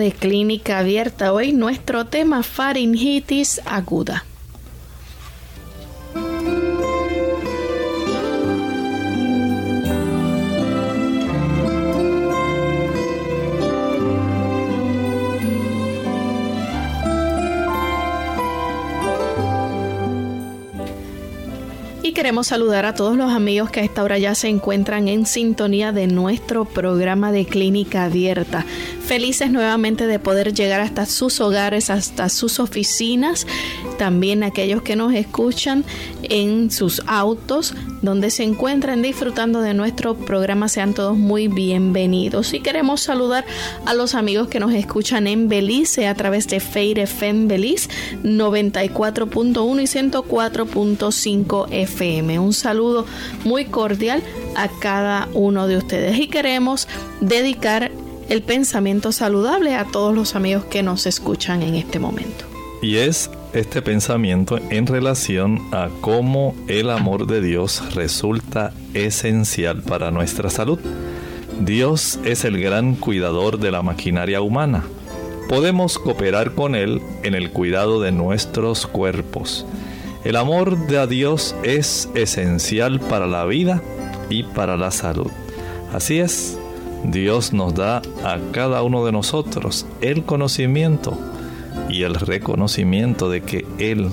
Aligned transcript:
De 0.00 0.10
clínica 0.10 0.78
abierta. 0.78 1.32
Hoy 1.32 1.52
nuestro 1.52 2.06
tema 2.06 2.42
faringitis 2.42 3.60
aguda. 3.64 4.24
Queremos 22.20 22.48
saludar 22.48 22.84
a 22.84 22.94
todos 22.94 23.16
los 23.16 23.32
amigos 23.32 23.70
que 23.70 23.80
a 23.80 23.82
esta 23.82 24.02
hora 24.02 24.18
ya 24.18 24.34
se 24.34 24.48
encuentran 24.48 25.08
en 25.08 25.24
sintonía 25.24 25.90
de 25.90 26.06
nuestro 26.06 26.66
programa 26.66 27.32
de 27.32 27.46
clínica 27.46 28.04
abierta. 28.04 28.66
Felices 29.02 29.50
nuevamente 29.50 30.06
de 30.06 30.18
poder 30.18 30.52
llegar 30.52 30.82
hasta 30.82 31.06
sus 31.06 31.40
hogares, 31.40 31.88
hasta 31.88 32.28
sus 32.28 32.60
oficinas, 32.60 33.46
también 33.96 34.42
aquellos 34.42 34.82
que 34.82 34.96
nos 34.96 35.14
escuchan 35.14 35.82
en 36.30 36.70
sus 36.70 37.02
autos, 37.06 37.74
donde 38.00 38.30
se 38.30 38.44
encuentran 38.44 39.02
disfrutando 39.02 39.60
de 39.60 39.74
nuestro 39.74 40.14
programa. 40.14 40.68
Sean 40.68 40.94
todos 40.94 41.18
muy 41.18 41.48
bienvenidos. 41.48 42.54
Y 42.54 42.60
queremos 42.60 43.02
saludar 43.02 43.44
a 43.84 43.92
los 43.92 44.14
amigos 44.14 44.48
que 44.48 44.60
nos 44.60 44.72
escuchan 44.72 45.26
en 45.26 45.48
Belice 45.48 46.06
a 46.06 46.14
través 46.14 46.48
de 46.48 46.60
Feire 46.60 47.02
FM 47.02 47.48
Belice 47.48 47.90
94.1 48.22 49.82
y 49.82 50.10
104.5 50.10 51.66
FM. 51.70 52.38
Un 52.38 52.52
saludo 52.54 53.04
muy 53.44 53.66
cordial 53.66 54.22
a 54.56 54.68
cada 54.68 55.28
uno 55.34 55.66
de 55.66 55.76
ustedes. 55.76 56.18
Y 56.18 56.28
queremos 56.28 56.88
dedicar 57.20 57.90
el 58.28 58.42
pensamiento 58.42 59.10
saludable 59.10 59.74
a 59.74 59.84
todos 59.84 60.14
los 60.14 60.36
amigos 60.36 60.64
que 60.64 60.84
nos 60.84 61.06
escuchan 61.06 61.62
en 61.62 61.74
este 61.74 61.98
momento. 61.98 62.49
Y 62.82 62.96
es 62.96 63.30
este 63.52 63.82
pensamiento 63.82 64.58
en 64.70 64.86
relación 64.86 65.60
a 65.70 65.90
cómo 66.00 66.54
el 66.66 66.88
amor 66.88 67.26
de 67.26 67.42
Dios 67.42 67.94
resulta 67.94 68.72
esencial 68.94 69.82
para 69.82 70.10
nuestra 70.10 70.48
salud. 70.48 70.78
Dios 71.60 72.18
es 72.24 72.46
el 72.46 72.58
gran 72.58 72.94
cuidador 72.94 73.58
de 73.58 73.70
la 73.70 73.82
maquinaria 73.82 74.40
humana. 74.40 74.84
Podemos 75.46 75.98
cooperar 75.98 76.54
con 76.54 76.74
Él 76.74 77.02
en 77.22 77.34
el 77.34 77.50
cuidado 77.50 78.00
de 78.00 78.12
nuestros 78.12 78.86
cuerpos. 78.86 79.66
El 80.24 80.36
amor 80.36 80.86
de 80.86 81.06
Dios 81.06 81.54
es 81.62 82.08
esencial 82.14 82.98
para 82.98 83.26
la 83.26 83.44
vida 83.44 83.82
y 84.30 84.44
para 84.44 84.78
la 84.78 84.90
salud. 84.90 85.30
Así 85.92 86.18
es, 86.18 86.58
Dios 87.04 87.52
nos 87.52 87.74
da 87.74 88.00
a 88.24 88.38
cada 88.52 88.82
uno 88.82 89.04
de 89.04 89.12
nosotros 89.12 89.86
el 90.00 90.24
conocimiento 90.24 91.18
y 91.88 92.02
el 92.02 92.14
reconocimiento 92.14 93.30
de 93.30 93.42
que 93.42 93.66
Él, 93.78 94.08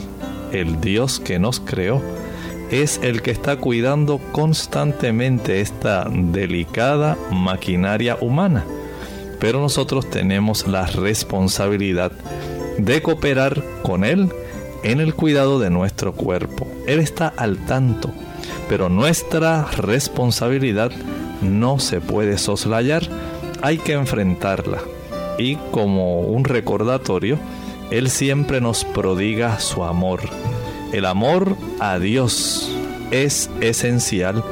el 0.52 0.82
Dios 0.82 1.20
que 1.20 1.40
nos 1.40 1.60
creó, 1.60 2.02
es 2.72 3.00
el 3.02 3.22
que 3.22 3.32
está 3.32 3.58
cuidando 3.58 4.20
constantemente 4.32 5.62
esta 5.62 6.08
delicada 6.10 7.18
maquinaria 7.32 8.18
humana. 8.20 8.66
Pero 9.40 9.62
nosotros 9.62 10.10
tenemos 10.10 10.68
la 10.68 10.86
responsabilidad 10.86 12.12
de 12.78 13.02
cooperar 13.02 13.64
con 13.84 14.04
Él 14.04 14.30
en 14.84 15.00
el 15.00 15.14
cuidado 15.14 15.60
de 15.60 15.70
nuestro 15.70 16.14
cuerpo. 16.14 16.68
Él 16.88 17.00
está 17.00 17.28
al 17.28 17.58
tanto, 17.66 18.12
pero 18.70 18.90
nuestra 18.90 19.66
responsabilidad 19.78 20.92
no 21.42 21.80
se 21.80 22.02
puede 22.02 22.38
soslayar, 22.38 23.04
hay 23.62 23.78
que 23.78 23.94
enfrentarla. 23.94 24.80
Y 25.38 25.56
como 25.72 26.22
un 26.22 26.44
recordatorio, 26.44 27.38
él 27.90 28.10
siempre 28.10 28.60
nos 28.60 28.84
prodiga 28.84 29.60
su 29.60 29.84
amor. 29.86 30.22
El 30.92 31.06
amor 31.06 31.56
a 31.80 32.00
Dios 32.00 32.70
es 33.12 33.50
esencial 33.62 34.44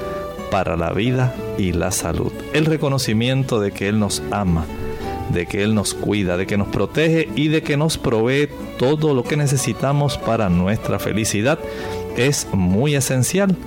para 0.51 0.77
la 0.77 0.93
vida 0.93 1.35
y 1.57 1.73
la 1.73 1.91
salud. 1.91 2.31
El 2.53 2.65
reconocimiento 2.65 3.59
de 3.59 3.71
que 3.71 3.89
Él 3.89 3.99
nos 3.99 4.23
ama, 4.31 4.65
de 5.33 5.47
que 5.47 5.63
Él 5.63 5.75
nos 5.75 5.93
cuida, 5.93 6.37
de 6.37 6.47
que 6.47 6.57
nos 6.57 6.69
protege 6.69 7.29
y 7.35 7.49
de 7.49 7.61
que 7.61 7.75
nos 7.75 7.97
provee 7.97 8.47
todo 8.77 9.13
lo 9.13 9.23
que 9.23 9.35
necesitamos 9.35 10.17
para 10.17 10.49
nuestra 10.49 10.97
felicidad 10.97 11.59
es 12.15 12.47
muy 12.53 12.95
esencial. 12.95 13.57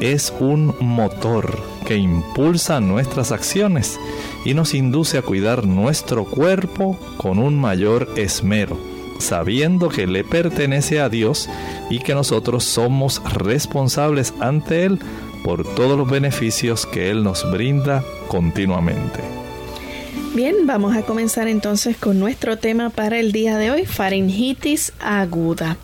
Es 0.00 0.34
un 0.40 0.74
motor 0.80 1.56
que 1.86 1.96
impulsa 1.96 2.80
nuestras 2.80 3.30
acciones 3.30 4.00
y 4.44 4.54
nos 4.54 4.74
induce 4.74 5.18
a 5.18 5.22
cuidar 5.22 5.66
nuestro 5.66 6.24
cuerpo 6.24 6.98
con 7.16 7.38
un 7.38 7.60
mayor 7.60 8.08
esmero 8.16 8.92
sabiendo 9.22 9.88
que 9.88 10.06
le 10.06 10.24
pertenece 10.24 11.00
a 11.00 11.08
Dios 11.08 11.48
y 11.88 12.00
que 12.00 12.14
nosotros 12.14 12.64
somos 12.64 13.22
responsables 13.32 14.34
ante 14.40 14.84
Él 14.84 14.98
por 15.44 15.64
todos 15.74 15.96
los 15.96 16.08
beneficios 16.08 16.86
que 16.86 17.10
Él 17.10 17.22
nos 17.22 17.50
brinda 17.50 18.04
continuamente. 18.28 19.20
Bien, 20.34 20.66
vamos 20.66 20.96
a 20.96 21.02
comenzar 21.02 21.48
entonces 21.48 21.96
con 21.96 22.18
nuestro 22.18 22.58
tema 22.58 22.90
para 22.90 23.18
el 23.18 23.32
día 23.32 23.58
de 23.58 23.70
hoy, 23.70 23.86
faringitis 23.86 24.92
aguda. 25.00 25.76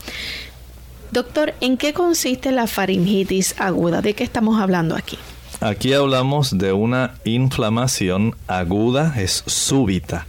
Doctor, 1.12 1.54
¿en 1.60 1.76
qué 1.76 1.92
consiste 1.92 2.50
la 2.50 2.66
faringitis 2.66 3.54
aguda? 3.58 4.02
¿De 4.02 4.14
qué 4.14 4.24
estamos 4.24 4.60
hablando 4.60 4.96
aquí? 4.96 5.18
Aquí 5.60 5.92
hablamos 5.92 6.56
de 6.56 6.72
una 6.72 7.14
inflamación 7.24 8.36
aguda, 8.46 9.14
es 9.18 9.42
súbita, 9.46 10.24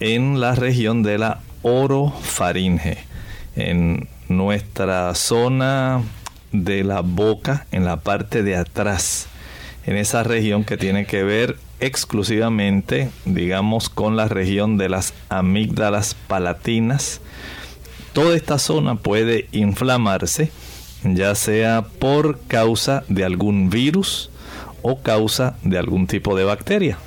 en 0.00 0.40
la 0.40 0.54
región 0.54 1.02
de 1.02 1.18
la 1.18 1.40
orofaringe, 1.60 2.96
en 3.54 4.08
nuestra 4.30 5.14
zona 5.14 6.00
de 6.52 6.84
la 6.84 7.02
boca, 7.02 7.66
en 7.70 7.84
la 7.84 7.98
parte 7.98 8.42
de 8.42 8.56
atrás, 8.56 9.26
en 9.84 9.98
esa 9.98 10.22
región 10.22 10.64
que 10.64 10.78
tiene 10.78 11.04
que 11.04 11.22
ver 11.22 11.58
exclusivamente, 11.78 13.10
digamos, 13.26 13.90
con 13.90 14.16
la 14.16 14.26
región 14.26 14.78
de 14.78 14.88
las 14.88 15.12
amígdalas 15.28 16.14
palatinas. 16.14 17.20
Toda 18.14 18.34
esta 18.36 18.58
zona 18.58 18.94
puede 18.94 19.48
inflamarse, 19.52 20.50
ya 21.04 21.34
sea 21.34 21.82
por 21.82 22.40
causa 22.48 23.04
de 23.08 23.26
algún 23.26 23.68
virus 23.68 24.30
o 24.82 25.00
causa 25.00 25.56
de 25.62 25.78
algún 25.78 26.06
tipo 26.06 26.36
de 26.36 26.44
bacteria. 26.44 26.98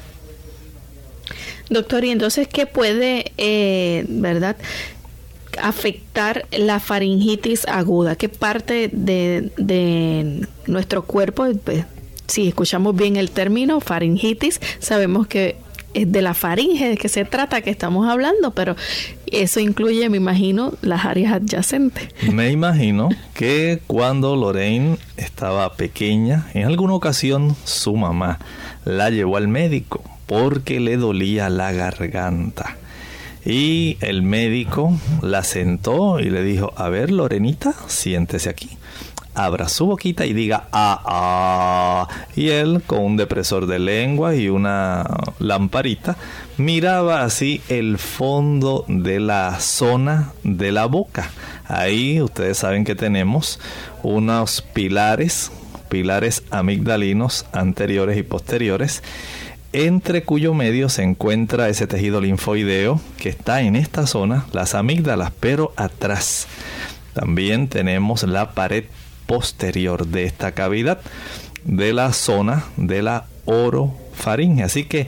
Doctor, 1.69 2.03
y 2.05 2.11
entonces, 2.11 2.47
¿qué 2.47 2.65
puede, 2.65 3.31
eh, 3.37 4.05
verdad, 4.07 4.55
afectar 5.61 6.45
la 6.51 6.79
faringitis 6.79 7.67
aguda? 7.67 8.15
¿Qué 8.15 8.29
parte 8.29 8.89
de, 8.91 9.51
de 9.57 10.47
nuestro 10.67 11.03
cuerpo, 11.03 11.47
pues, 11.63 11.85
si 12.27 12.47
escuchamos 12.47 12.95
bien 12.95 13.17
el 13.17 13.31
término 13.31 13.79
faringitis, 13.79 14.61
sabemos 14.79 15.27
que 15.27 15.57
de 16.03 16.21
la 16.21 16.33
faringe 16.33 16.89
de 16.89 16.97
que 16.97 17.07
se 17.07 17.23
trata 17.23 17.61
que 17.61 17.69
estamos 17.69 18.09
hablando, 18.09 18.51
pero 18.51 18.75
eso 19.31 19.59
incluye, 19.59 20.09
me 20.09 20.17
imagino, 20.17 20.73
las 20.81 21.05
áreas 21.05 21.33
adyacentes. 21.33 22.09
Me 22.31 22.51
imagino 22.51 23.09
que 23.33 23.79
cuando 23.87 24.35
Lorraine 24.35 24.97
estaba 25.15 25.73
pequeña, 25.73 26.47
en 26.53 26.65
alguna 26.65 26.93
ocasión 26.93 27.55
su 27.63 27.95
mamá 27.95 28.39
la 28.83 29.09
llevó 29.09 29.37
al 29.37 29.47
médico 29.47 30.03
porque 30.25 30.79
le 30.79 30.97
dolía 30.97 31.49
la 31.49 31.71
garganta. 31.71 32.77
Y 33.45 33.97
el 34.01 34.23
médico 34.23 34.99
la 35.21 35.43
sentó 35.43 36.19
y 36.19 36.31
le 36.31 36.43
dijo, 36.43 36.73
a 36.75 36.89
ver, 36.89 37.11
Lorenita, 37.11 37.75
siéntese 37.87 38.49
aquí 38.49 38.77
abra 39.35 39.69
su 39.69 39.85
boquita 39.85 40.25
y 40.25 40.33
diga 40.33 40.67
ah, 40.71 41.01
ah. 41.05 42.07
Y 42.35 42.49
él, 42.49 42.81
con 42.85 42.99
un 42.99 43.17
depresor 43.17 43.67
de 43.67 43.79
lengua 43.79 44.35
y 44.35 44.49
una 44.49 45.05
lamparita, 45.39 46.17
miraba 46.57 47.23
así 47.23 47.61
el 47.69 47.97
fondo 47.97 48.85
de 48.87 49.19
la 49.19 49.59
zona 49.59 50.31
de 50.43 50.71
la 50.71 50.85
boca. 50.85 51.29
Ahí 51.67 52.21
ustedes 52.21 52.57
saben 52.57 52.83
que 52.83 52.95
tenemos 52.95 53.59
unos 54.03 54.61
pilares, 54.61 55.51
pilares 55.89 56.43
amigdalinos 56.51 57.45
anteriores 57.51 58.17
y 58.17 58.23
posteriores 58.23 59.03
entre 59.75 60.23
cuyo 60.23 60.53
medio 60.53 60.87
se 60.87 61.03
encuentra 61.03 61.67
ese 61.67 61.85
tejido 61.85 62.21
linfoideo 62.21 63.01
que 63.17 63.27
está 63.27 63.61
en 63.61 63.75
esta 63.75 64.07
zona, 64.07 64.45
las 64.53 64.73
amígdalas, 64.73 65.33
pero 65.41 65.73
atrás. 65.75 66.47
También 67.13 67.67
tenemos 67.67 68.23
la 68.23 68.51
pared 68.51 68.85
posterior 69.25 70.07
de 70.07 70.25
esta 70.25 70.51
cavidad 70.53 70.99
de 71.63 71.93
la 71.93 72.13
zona 72.13 72.65
de 72.77 73.01
la 73.01 73.25
orofaringe. 73.45 74.63
Así 74.63 74.85
que 74.85 75.07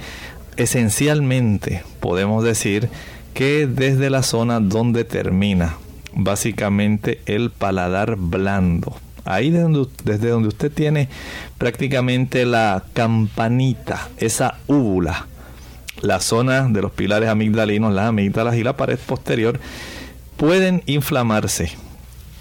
esencialmente 0.57 1.83
podemos 1.99 2.43
decir 2.43 2.89
que 3.33 3.67
desde 3.67 4.09
la 4.09 4.23
zona 4.23 4.59
donde 4.59 5.03
termina 5.03 5.77
básicamente 6.13 7.21
el 7.27 7.51
paladar 7.51 8.15
blando, 8.15 8.97
ahí 9.25 9.51
desde 9.51 10.29
donde 10.29 10.47
usted 10.47 10.71
tiene 10.71 11.09
prácticamente 11.57 12.45
la 12.45 12.83
campanita, 12.93 14.09
esa 14.17 14.55
úvula, 14.67 15.27
la 16.01 16.19
zona 16.19 16.67
de 16.67 16.81
los 16.81 16.91
pilares 16.91 17.29
amigdalinos, 17.29 17.93
las 17.93 18.07
amígdalas 18.07 18.55
y 18.55 18.63
la 18.63 18.77
pared 18.77 18.97
posterior, 18.97 19.59
pueden 20.37 20.81
inflamarse 20.87 21.71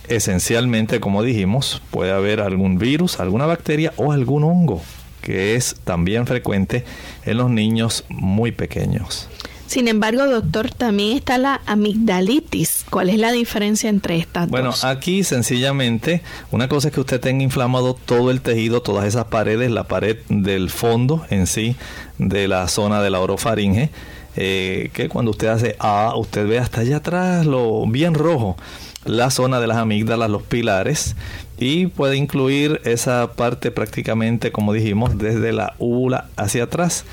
esencialmente, 0.08 1.00
como 1.00 1.22
dijimos, 1.22 1.82
puede 1.90 2.12
haber 2.12 2.40
algún 2.40 2.78
virus, 2.78 3.20
alguna 3.20 3.46
bacteria 3.46 3.92
o 3.96 4.12
algún 4.12 4.44
hongo, 4.44 4.82
que 5.22 5.54
es 5.54 5.76
también 5.84 6.26
frecuente 6.26 6.84
en 7.24 7.36
los 7.36 7.50
niños 7.50 8.04
muy 8.08 8.52
pequeños. 8.52 9.28
Sin 9.66 9.88
embargo, 9.88 10.26
doctor, 10.26 10.70
también 10.70 11.16
está 11.16 11.38
la 11.38 11.60
amigdalitis. 11.66 12.84
¿Cuál 12.88 13.10
es 13.10 13.18
la 13.18 13.32
diferencia 13.32 13.90
entre 13.90 14.16
estas 14.16 14.48
bueno, 14.48 14.70
dos? 14.70 14.82
Bueno, 14.82 14.96
aquí 14.96 15.24
sencillamente, 15.24 16.22
una 16.52 16.68
cosa 16.68 16.88
es 16.88 16.94
que 16.94 17.00
usted 17.00 17.20
tenga 17.20 17.42
inflamado 17.42 17.94
todo 17.94 18.30
el 18.30 18.40
tejido, 18.42 18.80
todas 18.80 19.06
esas 19.06 19.24
paredes, 19.24 19.70
la 19.72 19.88
pared 19.88 20.18
del 20.28 20.70
fondo 20.70 21.26
en 21.30 21.48
sí, 21.48 21.74
de 22.18 22.46
la 22.46 22.68
zona 22.68 23.02
de 23.02 23.10
la 23.10 23.18
orofaringe, 23.18 23.90
eh, 24.36 24.90
que 24.92 25.08
cuando 25.08 25.32
usted 25.32 25.48
hace 25.48 25.76
A, 25.80 26.14
usted 26.16 26.46
ve 26.46 26.58
hasta 26.58 26.82
allá 26.82 26.98
atrás 26.98 27.44
lo 27.44 27.86
bien 27.86 28.14
rojo 28.14 28.56
la 29.06 29.30
zona 29.30 29.60
de 29.60 29.66
las 29.66 29.76
amígdalas, 29.76 30.30
los 30.30 30.42
pilares, 30.42 31.16
y 31.58 31.86
puede 31.86 32.16
incluir 32.16 32.80
esa 32.84 33.32
parte 33.34 33.70
prácticamente, 33.70 34.52
como 34.52 34.72
dijimos, 34.72 35.18
desde 35.18 35.52
la 35.52 35.74
úvula 35.78 36.28
hacia 36.36 36.64
atrás, 36.64 37.04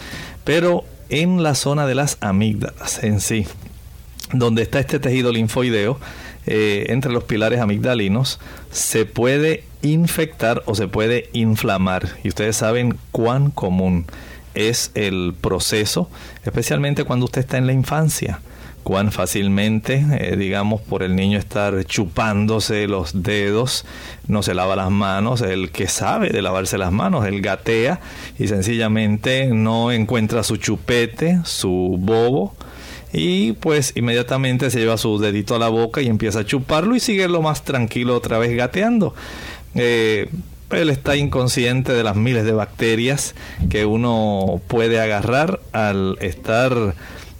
pero 0.44 0.84
en 1.10 1.44
la 1.44 1.56
zona 1.56 1.86
de 1.86 1.95
las 1.95 2.18
amígdalas 2.22 3.04
en 3.04 3.19
sí, 3.19 3.45
donde 4.34 4.63
está 4.63 4.80
este 4.80 5.00
tejido 5.00 5.31
linfoideo, 5.31 6.00
eh, 6.45 6.88
entre 6.90 7.12
los 7.12 7.24
pilares 7.24 7.62
amigdalinos, 7.62 8.40
se 8.72 9.06
puede 9.06 9.63
infectar 9.81 10.62
o 10.66 10.75
se 10.75 10.88
puede 10.88 11.30
inflamar. 11.31 12.10
Y 12.24 12.30
ustedes 12.30 12.57
saben 12.57 12.98
cuán 13.12 13.50
común 13.50 14.06
es 14.54 14.92
el 14.94 15.34
proceso, 15.40 16.10
especialmente 16.44 17.06
cuando 17.06 17.25
usted 17.25 17.42
está 17.42 17.57
en 17.57 17.68
la 17.68 17.74
infancia 17.74 18.42
cuán 18.83 19.12
fácilmente, 19.12 20.06
eh, 20.19 20.35
digamos, 20.38 20.81
por 20.81 21.03
el 21.03 21.15
niño 21.15 21.39
estar 21.39 21.83
chupándose 21.85 22.88
los 22.88 23.24
dedos, 23.24 23.85
no 24.27 24.44
se 24.44 24.53
lava 24.53 24.75
las 24.75 24.91
manos, 24.91 25.41
el 25.41 25.71
que 25.71 25.88
sabe 25.88 26.30
de 26.30 26.41
lavarse 26.41 26.77
las 26.77 26.91
manos, 26.91 27.25
él 27.25 27.41
gatea 27.41 28.00
y 28.38 28.47
sencillamente 28.47 29.47
no 29.47 29.91
encuentra 29.91 30.44
su 30.44 30.57
chupete, 30.57 31.39
su 31.45 31.97
bobo, 32.00 32.56
y 33.13 33.53
pues 33.53 33.94
inmediatamente 33.95 34.71
se 34.71 34.80
lleva 34.80 34.97
su 34.97 35.19
dedito 35.19 35.56
a 35.56 35.59
la 35.59 35.69
boca 35.69 36.01
y 36.01 36.07
empieza 36.07 36.39
a 36.39 36.45
chuparlo 36.45 36.95
y 36.95 37.00
sigue 37.00 37.27
lo 37.27 37.41
más 37.41 37.63
tranquilo 37.63 38.15
otra 38.15 38.39
vez 38.39 38.56
gateando. 38.57 39.13
Eh, 39.75 40.30
él 40.71 40.89
está 40.89 41.15
inconsciente 41.15 41.94
de 41.94 42.03
las 42.03 42.15
miles 42.15 42.45
de 42.45 42.51
bacterias 42.51 43.35
que 43.69 43.85
uno 43.85 44.62
puede 44.68 45.00
agarrar 45.00 45.59
al 45.71 46.18
estar 46.21 46.95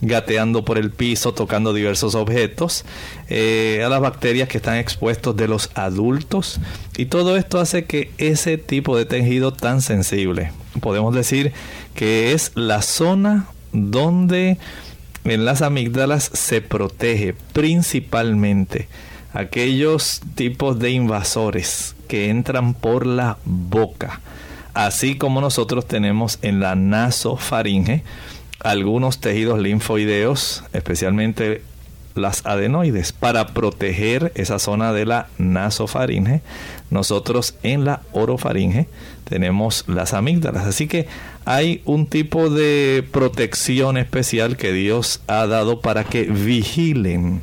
gateando 0.06 0.66
por 0.66 0.78
el 0.78 0.92
piso, 0.92 1.34
tocando 1.34 1.74
diversos 1.74 2.16
objetos, 2.16 2.86
eh, 3.30 3.82
a 3.86 3.90
las 3.90 4.02
bacterias 4.02 4.48
que 4.48 4.58
están 4.58 4.78
expuestos 4.78 5.36
de 5.36 5.48
los 5.48 5.70
adultos. 5.76 6.60
Y 6.98 7.06
todo 7.06 7.38
esto 7.38 7.60
hace 7.60 7.86
que 7.86 8.12
ese 8.18 8.58
tipo 8.58 8.98
de 8.98 9.06
tejido 9.06 9.54
tan 9.54 9.82
sensible, 9.82 10.52
podemos 10.82 11.16
decir 11.16 11.54
que 11.96 12.34
es 12.34 12.52
la 12.56 12.82
zona 12.82 13.48
donde 13.72 14.58
en 15.24 15.46
las 15.46 15.62
amígdalas 15.62 16.30
se 16.34 16.62
protege 16.62 17.34
principalmente 17.54 18.88
aquellos 19.34 20.22
tipos 20.36 20.80
de 20.80 20.92
invasores 20.92 21.96
que 22.08 22.30
entran 22.30 22.74
por 22.74 23.06
la 23.06 23.38
boca, 23.46 24.22
así 24.74 25.18
como 25.18 25.42
nosotros 25.42 25.88
tenemos 25.88 26.40
en 26.42 26.60
la 26.60 26.76
nasofaringe, 26.76 28.04
algunos 28.64 29.20
tejidos 29.20 29.60
linfoideos, 29.60 30.64
especialmente 30.74 31.62
las 32.16 32.46
adenoides, 32.46 33.12
para 33.12 33.48
proteger 33.48 34.32
esa 34.36 34.60
zona 34.60 34.94
de 34.94 35.06
la 35.06 35.28
nasofaringe. 35.38 36.42
Nosotros 36.90 37.56
en 37.64 37.86
la 37.86 38.02
orofaringe 38.12 38.88
tenemos 39.26 39.84
las 39.88 40.14
amígdalas. 40.14 40.66
Así 40.66 40.88
que 40.88 41.08
hay 41.46 41.82
un 41.86 42.08
tipo 42.08 42.50
de 42.50 43.04
protección 43.12 43.98
especial 43.98 44.58
que 44.58 44.72
Dios 44.72 45.22
ha 45.28 45.46
dado 45.48 45.82
para 45.82 46.04
que 46.04 46.24
vigilen 46.24 47.42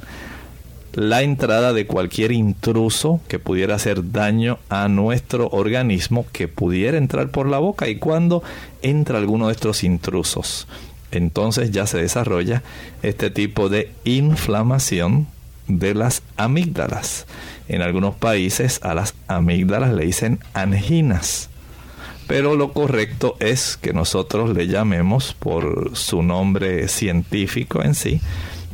la 0.93 1.23
entrada 1.23 1.73
de 1.73 1.87
cualquier 1.87 2.33
intruso 2.33 3.21
que 3.29 3.39
pudiera 3.39 3.77
hacer 3.77 4.11
daño 4.11 4.59
a 4.69 4.89
nuestro 4.89 5.49
organismo, 5.49 6.27
que 6.33 6.49
pudiera 6.49 6.99
entrar 6.99 7.31
por 7.31 7.49
la 7.49 7.59
boca 7.59 7.89
y 7.89 7.97
cuando 7.97 8.43
entra 8.83 9.19
alguno 9.19 9.47
de 9.47 9.53
estos 9.53 9.85
intrusos 9.85 10.67
entonces 11.11 11.71
ya 11.71 11.87
se 11.87 11.99
desarrolla 11.99 12.63
este 13.03 13.31
tipo 13.31 13.69
de 13.69 13.93
inflamación 14.05 15.27
de 15.67 15.95
las 15.95 16.23
amígdalas. 16.37 17.27
En 17.69 17.83
algunos 17.83 18.15
países 18.15 18.81
a 18.83 18.95
las 18.95 19.15
amígdalas 19.29 19.93
le 19.93 20.07
dicen 20.07 20.41
anginas. 20.55 21.49
Pero 22.27 22.55
lo 22.55 22.73
correcto 22.73 23.37
es 23.41 23.77
que 23.77 23.93
nosotros 23.93 24.51
le 24.57 24.69
llamemos 24.69 25.35
por 25.35 25.97
su 25.97 26.23
nombre 26.23 26.87
científico 26.89 27.83
en 27.83 27.95
sí, 27.95 28.21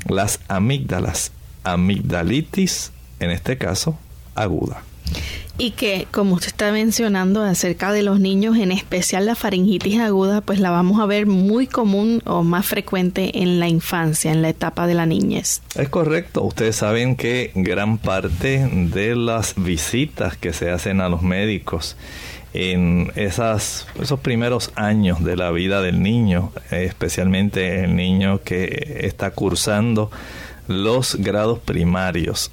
las 0.09 0.40
amígdalas, 0.49 1.33
amigdalitis, 1.64 2.93
en 3.19 3.31
este 3.31 3.57
caso, 3.57 3.99
aguda. 4.35 4.83
Y 5.58 5.70
que, 5.70 6.06
como 6.10 6.34
usted 6.34 6.48
está 6.48 6.70
mencionando 6.70 7.42
acerca 7.42 7.90
de 7.90 8.02
los 8.02 8.20
niños, 8.20 8.58
en 8.58 8.72
especial 8.72 9.25
la 9.25 9.34
faringitis 9.34 9.98
aguda, 10.00 10.42
pues 10.42 10.60
la 10.60 10.70
vamos 10.70 11.00
a 11.00 11.06
ver 11.06 11.26
muy 11.26 11.66
común 11.66 12.20
o 12.26 12.42
más 12.42 12.66
frecuente 12.66 13.42
en 13.42 13.58
la 13.58 13.66
infancia, 13.66 14.32
en 14.32 14.42
la 14.42 14.50
etapa 14.50 14.86
de 14.86 14.92
la 14.92 15.06
niñez. 15.06 15.62
Es 15.75 15.88
correcto. 15.88 16.42
Ustedes 16.42 16.76
saben 16.76 17.16
que 17.16 17.52
gran 17.54 17.96
parte 17.96 18.68
de 18.70 19.16
las 19.16 19.54
visitas 19.56 20.36
que 20.36 20.52
se 20.52 20.70
hacen 20.70 21.00
a 21.00 21.08
los 21.08 21.22
médicos 21.22 21.96
en 22.52 23.10
esas, 23.16 23.86
esos 24.00 24.20
primeros 24.20 24.72
años 24.75 25.25
de 25.25 25.36
la 25.36 25.50
vida 25.52 25.80
del 25.80 26.02
niño, 26.02 26.52
especialmente 26.70 27.84
el 27.84 27.96
niño 27.96 28.42
que 28.42 29.00
está 29.04 29.30
cursando 29.30 30.10
los 30.68 31.16
grados 31.16 31.60
primarios, 31.60 32.50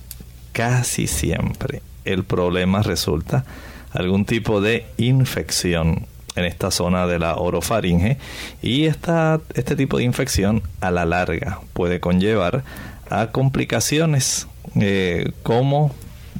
casi 0.53 1.07
siempre 1.07 1.81
el 2.05 2.23
problema 2.23 2.81
resulta 2.81 3.45
algún 3.91 4.25
tipo 4.25 4.61
de 4.61 4.85
infección 4.97 6.07
en 6.35 6.45
esta 6.45 6.71
zona 6.71 7.05
de 7.07 7.19
la 7.19 7.35
orofaringe. 7.35 8.17
Y 8.61 8.85
esta, 8.85 9.39
este 9.53 9.75
tipo 9.75 9.97
de 9.97 10.03
infección 10.03 10.63
a 10.81 10.91
la 10.91 11.05
larga 11.05 11.59
puede 11.73 11.99
conllevar 11.99 12.63
a 13.09 13.27
complicaciones 13.27 14.47
eh, 14.75 15.31
como 15.43 15.93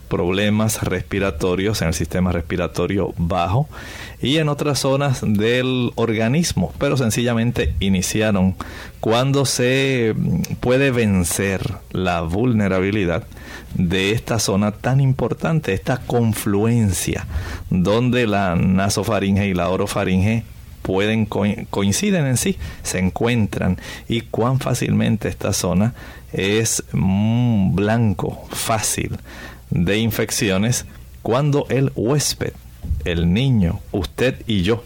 problemas 0.08 0.84
respiratorios 0.84 1.82
en 1.82 1.88
el 1.88 1.94
sistema 1.94 2.32
respiratorio 2.32 3.14
bajo 3.18 3.68
y 4.22 4.38
en 4.38 4.48
otras 4.48 4.80
zonas 4.80 5.22
del 5.24 5.92
organismo, 5.96 6.72
pero 6.78 6.98
sencillamente 6.98 7.74
iniciaron 7.80 8.56
cuando 9.00 9.46
se 9.46 10.14
puede 10.60 10.92
vencer 10.92 11.62
la 11.92 12.22
vulnerabilidad 12.22 13.24
de 13.76 14.12
esta 14.12 14.40
zona 14.40 14.72
tan 14.72 15.02
importante, 15.02 15.74
esta 15.74 15.98
confluencia 15.98 17.26
donde 17.70 18.28
la 18.28 18.56
nasofaringe 18.56 19.48
y 19.48 19.54
la 19.54 19.70
orofaringe 19.70 20.44
pueden 20.82 21.26
coinciden 21.26 22.26
en 22.26 22.38
sí, 22.38 22.58
se 22.84 23.00
encuentran 23.00 23.78
y 24.08 24.22
cuán 24.22 24.60
fácilmente 24.60 25.30
esta 25.30 25.54
zona 25.54 25.94
es 26.34 26.84
mm, 26.92 27.74
blanco, 27.74 28.46
fácil 28.52 29.18
de 29.70 29.98
infecciones 29.98 30.86
cuando 31.22 31.66
el 31.70 31.92
huésped, 31.96 32.54
el 33.06 33.34
niño, 33.34 33.80
usted 33.92 34.42
y 34.46 34.62
yo 34.62 34.84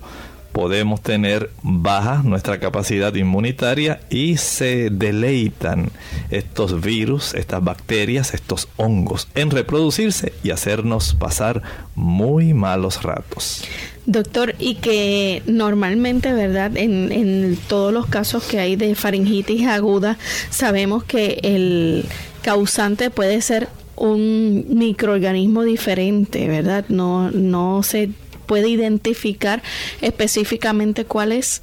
podemos 0.58 1.02
tener 1.02 1.52
baja 1.62 2.24
nuestra 2.24 2.60
capacidad 2.60 3.14
inmunitaria 3.14 4.00
y 4.10 4.38
se 4.38 4.90
deleitan 4.90 5.92
estos 6.32 6.82
virus, 6.82 7.36
estas 7.36 7.64
bacterias, 7.64 8.34
estos 8.34 8.68
hongos 8.76 9.28
en 9.36 9.52
reproducirse 9.52 10.34
y 10.44 10.50
hacernos 10.50 11.14
pasar 11.14 11.62
muy 11.94 12.56
malos 12.56 13.04
ratos. 13.04 13.66
Doctor, 14.08 14.56
y 14.58 14.74
que 14.78 15.44
normalmente, 15.46 16.34
¿verdad? 16.34 16.76
En, 16.76 17.12
en 17.12 17.56
todos 17.68 17.94
los 17.94 18.08
casos 18.08 18.44
que 18.44 18.60
hay 18.60 18.76
de 18.76 18.96
faringitis 18.96 19.68
aguda, 19.68 20.18
sabemos 20.50 21.04
que 21.04 21.40
el 21.44 22.04
causante 22.42 23.12
puede 23.12 23.44
ser 23.44 23.70
un 23.96 24.66
microorganismo 24.70 25.62
diferente, 25.62 26.48
¿verdad? 26.48 26.86
No, 26.90 27.30
no 27.30 27.84
se 27.84 28.10
puede 28.48 28.70
identificar 28.70 29.62
específicamente 30.01 31.06
cuál 31.06 31.32
es. 31.32 31.62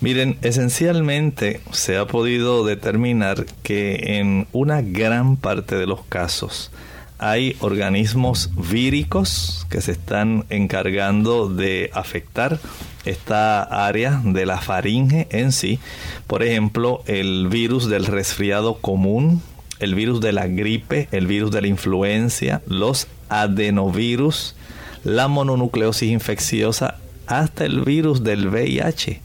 Miren, 0.00 0.38
esencialmente 0.42 1.60
se 1.72 1.98
ha 1.98 2.06
podido 2.06 2.64
determinar 2.64 3.44
que 3.62 4.18
en 4.18 4.46
una 4.52 4.80
gran 4.80 5.36
parte 5.36 5.76
de 5.76 5.86
los 5.86 6.04
casos 6.04 6.70
hay 7.18 7.54
organismos 7.60 8.50
víricos 8.56 9.66
que 9.68 9.82
se 9.82 9.92
están 9.92 10.46
encargando 10.48 11.50
de 11.50 11.90
afectar 11.92 12.58
esta 13.04 13.62
área 13.62 14.22
de 14.24 14.46
la 14.46 14.58
faringe 14.58 15.26
en 15.30 15.52
sí. 15.52 15.78
Por 16.26 16.42
ejemplo, 16.42 17.02
el 17.06 17.48
virus 17.48 17.90
del 17.90 18.06
resfriado 18.06 18.78
común, 18.78 19.42
el 19.80 19.94
virus 19.94 20.22
de 20.22 20.32
la 20.32 20.46
gripe, 20.46 21.08
el 21.12 21.26
virus 21.26 21.50
de 21.50 21.60
la 21.60 21.66
influencia, 21.66 22.62
los 22.66 23.06
adenovirus, 23.28 24.56
la 25.04 25.28
mononucleosis 25.28 26.10
infecciosa, 26.10 26.96
hasta 27.26 27.64
el 27.64 27.82
virus 27.82 28.24
del 28.24 28.48
VIH. 28.48 29.20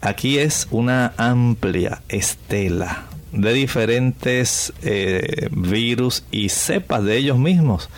Aquí 0.00 0.38
es 0.38 0.68
una 0.70 1.14
amplia 1.16 2.02
estela 2.08 3.06
de 3.32 3.52
diferentes 3.52 4.72
eh, 4.82 5.48
virus 5.50 6.24
y 6.30 6.48
cepas 6.48 7.04
de 7.04 7.16
ellos 7.16 7.38
mismos. 7.38 7.88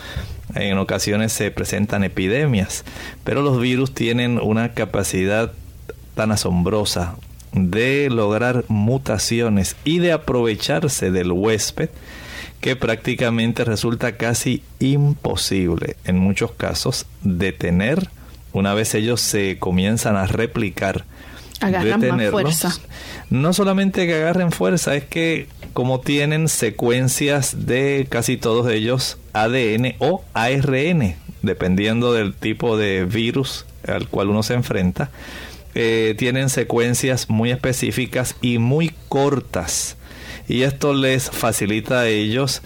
En 0.55 0.77
ocasiones 0.77 1.31
se 1.31 1.51
presentan 1.51 2.03
epidemias, 2.03 2.83
pero 3.23 3.41
los 3.41 3.61
virus 3.61 3.93
tienen 3.93 4.39
una 4.39 4.73
capacidad 4.73 5.51
tan 6.15 6.31
asombrosa 6.31 7.15
de 7.53 8.09
lograr 8.09 8.65
mutaciones 8.67 9.75
y 9.83 9.99
de 9.99 10.11
aprovecharse 10.11 11.11
del 11.11 11.31
huésped 11.31 11.89
que 12.61 12.75
prácticamente 12.75 13.63
resulta 13.63 14.17
casi 14.17 14.63
imposible 14.79 15.95
en 16.05 16.17
muchos 16.19 16.51
casos 16.51 17.05
detener 17.21 18.09
una 18.51 18.73
vez 18.73 18.95
ellos 18.95 19.21
se 19.21 19.59
comienzan 19.59 20.15
a 20.15 20.25
replicar 20.25 21.05
agarran 21.61 22.17
más 22.17 22.29
fuerza. 22.31 22.71
No 23.29 23.53
solamente 23.53 24.07
que 24.07 24.15
agarren 24.15 24.51
fuerza, 24.51 24.95
es 24.95 25.03
que 25.03 25.47
como 25.73 25.99
tienen 25.99 26.47
secuencias 26.47 27.65
de 27.67 28.07
casi 28.09 28.37
todos 28.37 28.71
ellos 28.71 29.17
ADN 29.33 29.95
o 29.99 30.23
ARN, 30.33 31.15
dependiendo 31.41 32.13
del 32.13 32.33
tipo 32.33 32.77
de 32.77 33.05
virus 33.05 33.65
al 33.87 34.07
cual 34.07 34.29
uno 34.29 34.43
se 34.43 34.55
enfrenta, 34.55 35.11
eh, 35.75 36.15
tienen 36.17 36.49
secuencias 36.49 37.29
muy 37.29 37.51
específicas 37.51 38.35
y 38.41 38.57
muy 38.57 38.91
cortas. 39.07 39.95
Y 40.49 40.63
esto 40.63 40.93
les 40.93 41.29
facilita 41.29 42.01
a 42.01 42.07
ellos 42.07 42.61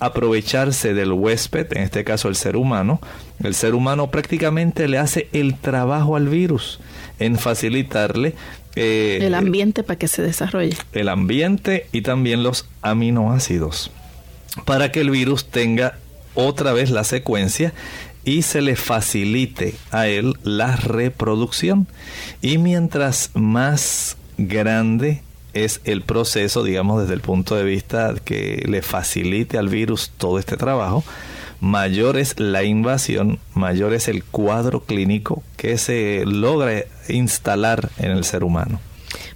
aprovecharse 0.00 0.92
del 0.92 1.12
huésped, 1.12 1.68
en 1.76 1.84
este 1.84 2.04
caso 2.04 2.28
el 2.28 2.36
ser 2.36 2.56
humano. 2.56 3.00
El 3.42 3.54
ser 3.54 3.74
humano 3.74 4.10
prácticamente 4.10 4.88
le 4.88 4.98
hace 4.98 5.28
el 5.32 5.56
trabajo 5.56 6.16
al 6.16 6.28
virus 6.28 6.80
en 7.18 7.38
facilitarle 7.38 8.34
eh, 8.76 9.18
el 9.22 9.34
ambiente 9.34 9.82
para 9.82 9.98
que 9.98 10.08
se 10.08 10.22
desarrolle. 10.22 10.76
El 10.92 11.08
ambiente 11.08 11.86
y 11.92 12.02
también 12.02 12.42
los 12.42 12.68
aminoácidos 12.82 13.90
para 14.64 14.92
que 14.92 15.00
el 15.00 15.10
virus 15.10 15.46
tenga 15.46 15.98
otra 16.34 16.72
vez 16.72 16.90
la 16.90 17.04
secuencia 17.04 17.72
y 18.24 18.42
se 18.42 18.60
le 18.60 18.76
facilite 18.76 19.74
a 19.90 20.06
él 20.06 20.34
la 20.42 20.76
reproducción. 20.76 21.86
Y 22.42 22.58
mientras 22.58 23.30
más 23.34 24.16
grande 24.36 25.22
es 25.52 25.80
el 25.84 26.02
proceso, 26.02 26.62
digamos, 26.62 27.02
desde 27.02 27.14
el 27.14 27.20
punto 27.20 27.54
de 27.54 27.64
vista 27.64 28.14
que 28.24 28.64
le 28.68 28.82
facilite 28.82 29.58
al 29.58 29.68
virus 29.68 30.10
todo 30.16 30.38
este 30.38 30.56
trabajo, 30.56 31.04
mayor 31.60 32.16
es 32.18 32.38
la 32.38 32.62
invasión, 32.62 33.38
mayor 33.54 33.94
es 33.94 34.08
el 34.08 34.24
cuadro 34.24 34.80
clínico 34.80 35.42
que 35.56 35.78
se 35.78 36.24
logra 36.26 36.84
instalar 37.08 37.90
en 37.98 38.10
el 38.12 38.24
ser 38.24 38.44
humano. 38.44 38.80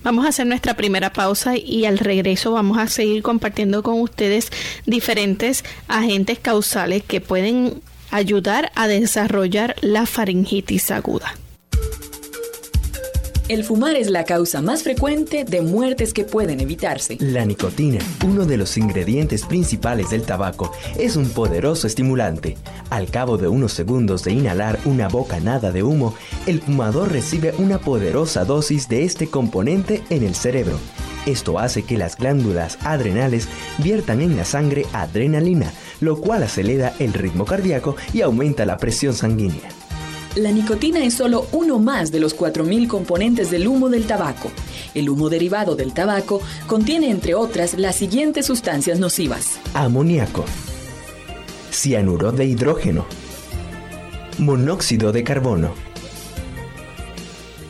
Vamos 0.03 0.27
a 0.27 0.31
hacer 0.31 0.47
nuestra 0.47 0.75
primera 0.75 1.13
pausa 1.13 1.57
y 1.57 1.85
al 1.85 1.99
regreso 1.99 2.53
vamos 2.53 2.79
a 2.79 2.89
seguir 2.89 3.23
compartiendo 3.23 3.83
con 3.83 4.01
ustedes 4.01 4.51
diferentes 4.85 5.65
agentes 5.89 6.39
causales 6.41 7.03
que 7.05 7.21
pueden 7.21 7.81
ayudar 8.11 8.73
a 8.75 8.89
desarrollar 8.89 9.77
la 9.81 10.07
faringitis 10.07 10.91
aguda. 10.91 11.35
El 13.53 13.65
fumar 13.65 13.97
es 13.97 14.09
la 14.09 14.25
causa 14.25 14.63
más 14.63 14.83
frecuente 14.83 15.45
de 15.45 15.61
muertes 15.61 16.15
que 16.15 16.25
pueden 16.25 16.61
evitarse. 16.61 17.19
La 17.21 17.45
nicotina, 17.45 17.99
uno 18.25 18.47
de 18.47 18.57
los 18.57 18.79
ingredientes 18.79 19.45
principales 19.45 20.09
del 20.09 20.23
tabaco, 20.23 20.73
es 20.99 21.17
un 21.17 21.29
poderoso 21.29 21.87
estimulante. 21.87 22.57
Al 22.89 23.11
cabo 23.11 23.37
de 23.37 23.49
unos 23.49 23.75
segundos 23.75 24.25
de 24.25 24.33
inhalar 24.33 24.79
una 24.87 25.09
bocanada 25.09 25.71
de 25.71 25.83
humo, 25.83 26.15
el 26.47 26.63
fumador 26.63 27.13
recibe 27.13 27.53
una 27.59 27.77
poderosa 27.77 28.47
dosis 28.47 28.89
de 28.89 29.05
este 29.05 29.27
componente 29.27 30.03
en 30.09 30.23
el 30.23 30.35
cerebro. 30.35 30.79
Esto 31.27 31.59
hace 31.59 31.83
que 31.83 31.99
las 31.99 32.17
glándulas 32.17 32.79
adrenales 32.85 33.49
viertan 33.77 34.23
en 34.23 34.35
la 34.35 34.47
sangre 34.47 34.87
adrenalina, 34.95 35.71
lo 36.01 36.19
cual 36.19 36.43
acelera 36.45 36.95
el 36.99 37.13
ritmo 37.13 37.45
cardíaco 37.45 37.97
y 38.15 38.23
aumenta 38.23 38.65
la 38.65 38.79
presión 38.79 39.13
sanguínea. 39.13 39.82
La 40.35 40.51
nicotina 40.51 41.05
es 41.05 41.13
solo 41.13 41.47
uno 41.53 41.79
más 41.79 42.11
de 42.11 42.19
los 42.19 42.35
4.000 42.35 42.89
componentes 42.89 43.51
del 43.51 43.69
humo 43.69 43.91
del 43.91 44.07
tabaco. 44.07 44.51
El 44.95 45.11
humo 45.11 45.29
derivado 45.29 45.77
del 45.77 45.93
tabaco 45.93 46.41
contiene, 46.67 47.11
entre 47.11 47.35
otras, 47.35 47.75
las 47.75 47.97
siguientes 47.97 48.47
sustancias 48.47 48.99
nocivas. 48.99 49.59
Amoníaco, 49.75 50.47
cianuro 51.71 52.33
de 52.33 52.47
hidrógeno, 52.47 53.05
monóxido 54.39 55.13
de 55.13 55.23
carbono. 55.23 55.75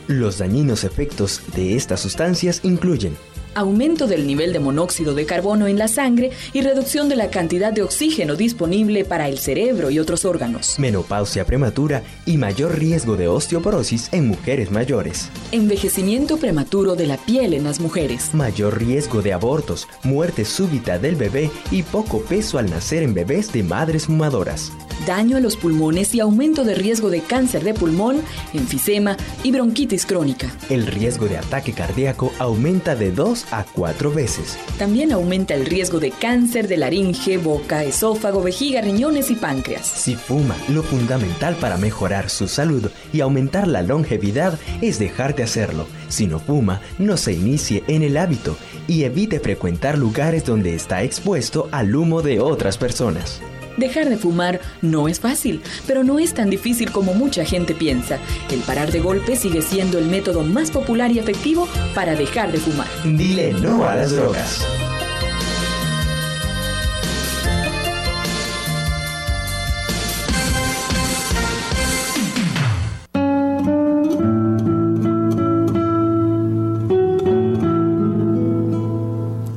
Los 0.07 0.37
dañinos 0.37 0.85
efectos 0.85 1.41
de 1.55 1.75
estas 1.75 1.99
sustancias 1.99 2.61
incluyen 2.63 3.17
aumento 3.55 4.07
del 4.07 4.27
nivel 4.27 4.53
de 4.53 4.59
monóxido 4.59 5.13
de 5.13 5.25
carbono 5.25 5.67
en 5.67 5.77
la 5.77 5.87
sangre 5.87 6.31
y 6.53 6.61
reducción 6.61 7.09
de 7.09 7.15
la 7.15 7.29
cantidad 7.29 7.73
de 7.73 7.83
oxígeno 7.83 8.35
disponible 8.35 9.05
para 9.05 9.29
el 9.29 9.39
cerebro 9.39 9.89
y 9.89 9.99
otros 9.99 10.25
órganos. 10.25 10.79
Menopausia 10.79 11.45
prematura 11.45 12.03
y 12.25 12.37
mayor 12.37 12.77
riesgo 12.77 13.15
de 13.15 13.27
osteoporosis 13.27 14.09
en 14.11 14.27
mujeres 14.27 14.71
mayores. 14.71 15.29
Envejecimiento 15.51 16.37
prematuro 16.37 16.95
de 16.95 17.07
la 17.07 17.17
piel 17.17 17.53
en 17.53 17.63
las 17.63 17.79
mujeres. 17.79 18.33
Mayor 18.33 18.79
riesgo 18.79 19.21
de 19.21 19.33
abortos, 19.33 19.87
muerte 20.03 20.45
súbita 20.45 20.99
del 20.99 21.15
bebé 21.15 21.49
y 21.71 21.83
poco 21.83 22.21
peso 22.21 22.57
al 22.57 22.69
nacer 22.69 23.03
en 23.03 23.13
bebés 23.13 23.51
de 23.51 23.63
madres 23.63 24.05
fumadoras 24.05 24.71
daño 25.05 25.37
a 25.37 25.39
los 25.39 25.57
pulmones 25.57 26.13
y 26.15 26.19
aumento 26.19 26.63
de 26.63 26.75
riesgo 26.75 27.09
de 27.09 27.21
cáncer 27.21 27.63
de 27.63 27.73
pulmón, 27.73 28.21
enfisema 28.53 29.17
y 29.43 29.51
bronquitis 29.51 30.05
crónica. 30.05 30.51
El 30.69 30.87
riesgo 30.87 31.27
de 31.27 31.37
ataque 31.37 31.73
cardíaco 31.73 32.31
aumenta 32.39 32.95
de 32.95 33.11
2 33.11 33.47
a 33.51 33.63
4 33.63 34.11
veces. 34.11 34.57
También 34.77 35.11
aumenta 35.11 35.53
el 35.53 35.65
riesgo 35.65 35.99
de 35.99 36.11
cáncer 36.11 36.67
de 36.67 36.77
laringe, 36.77 37.37
boca, 37.37 37.83
esófago, 37.83 38.41
vejiga, 38.41 38.81
riñones 38.81 39.31
y 39.31 39.35
páncreas. 39.35 39.85
Si 39.85 40.15
fuma, 40.15 40.55
lo 40.69 40.83
fundamental 40.83 41.55
para 41.55 41.77
mejorar 41.77 42.29
su 42.29 42.47
salud 42.47 42.89
y 43.11 43.21
aumentar 43.21 43.67
la 43.67 43.81
longevidad 43.81 44.59
es 44.81 44.99
dejar 44.99 45.35
de 45.35 45.43
hacerlo. 45.43 45.87
Si 46.09 46.27
no 46.27 46.39
fuma, 46.39 46.81
no 46.99 47.17
se 47.17 47.33
inicie 47.33 47.83
en 47.87 48.03
el 48.03 48.17
hábito 48.17 48.55
y 48.87 49.03
evite 49.03 49.39
frecuentar 49.39 49.97
lugares 49.97 50.45
donde 50.45 50.75
está 50.75 51.03
expuesto 51.03 51.69
al 51.71 51.95
humo 51.95 52.21
de 52.21 52.39
otras 52.39 52.77
personas. 52.77 53.41
Dejar 53.77 54.09
de 54.09 54.17
fumar 54.17 54.59
no 54.81 55.07
es 55.07 55.19
fácil, 55.19 55.61
pero 55.87 56.03
no 56.03 56.19
es 56.19 56.33
tan 56.33 56.49
difícil 56.49 56.91
como 56.91 57.13
mucha 57.13 57.43
gente 57.45 57.73
piensa. 57.73 58.19
El 58.51 58.59
parar 58.61 58.91
de 58.91 58.99
golpe 58.99 59.35
sigue 59.35 59.61
siendo 59.61 59.97
el 59.97 60.05
método 60.05 60.43
más 60.43 60.71
popular 60.71 61.11
y 61.11 61.19
efectivo 61.19 61.67
para 61.95 62.15
dejar 62.15 62.51
de 62.51 62.59
fumar. 62.59 62.87
Dile 63.03 63.53
no 63.53 63.85
a 63.85 63.95
las 63.95 64.15
drogas. 64.15 64.65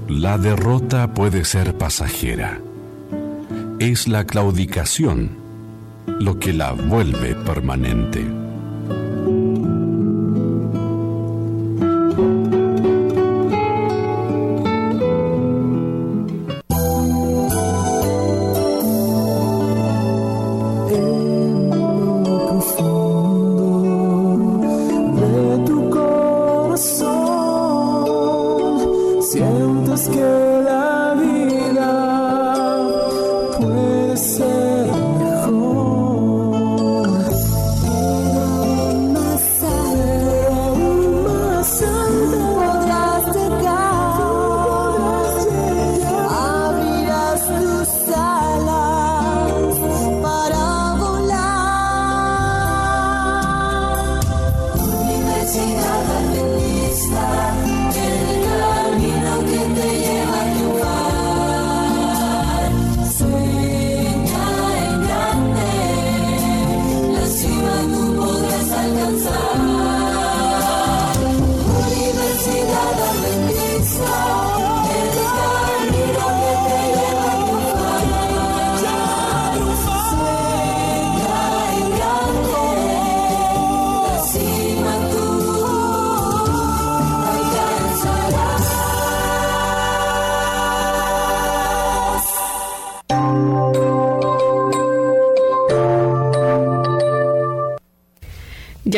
La 0.08 0.38
derrota 0.38 1.14
puede 1.14 1.44
ser 1.44 1.78
pasajera 1.78 2.60
es 3.78 4.08
la 4.08 4.24
claudicación 4.24 5.30
lo 6.06 6.38
que 6.38 6.52
la 6.52 6.72
vuelve 6.72 7.34
permanente. 7.34 8.45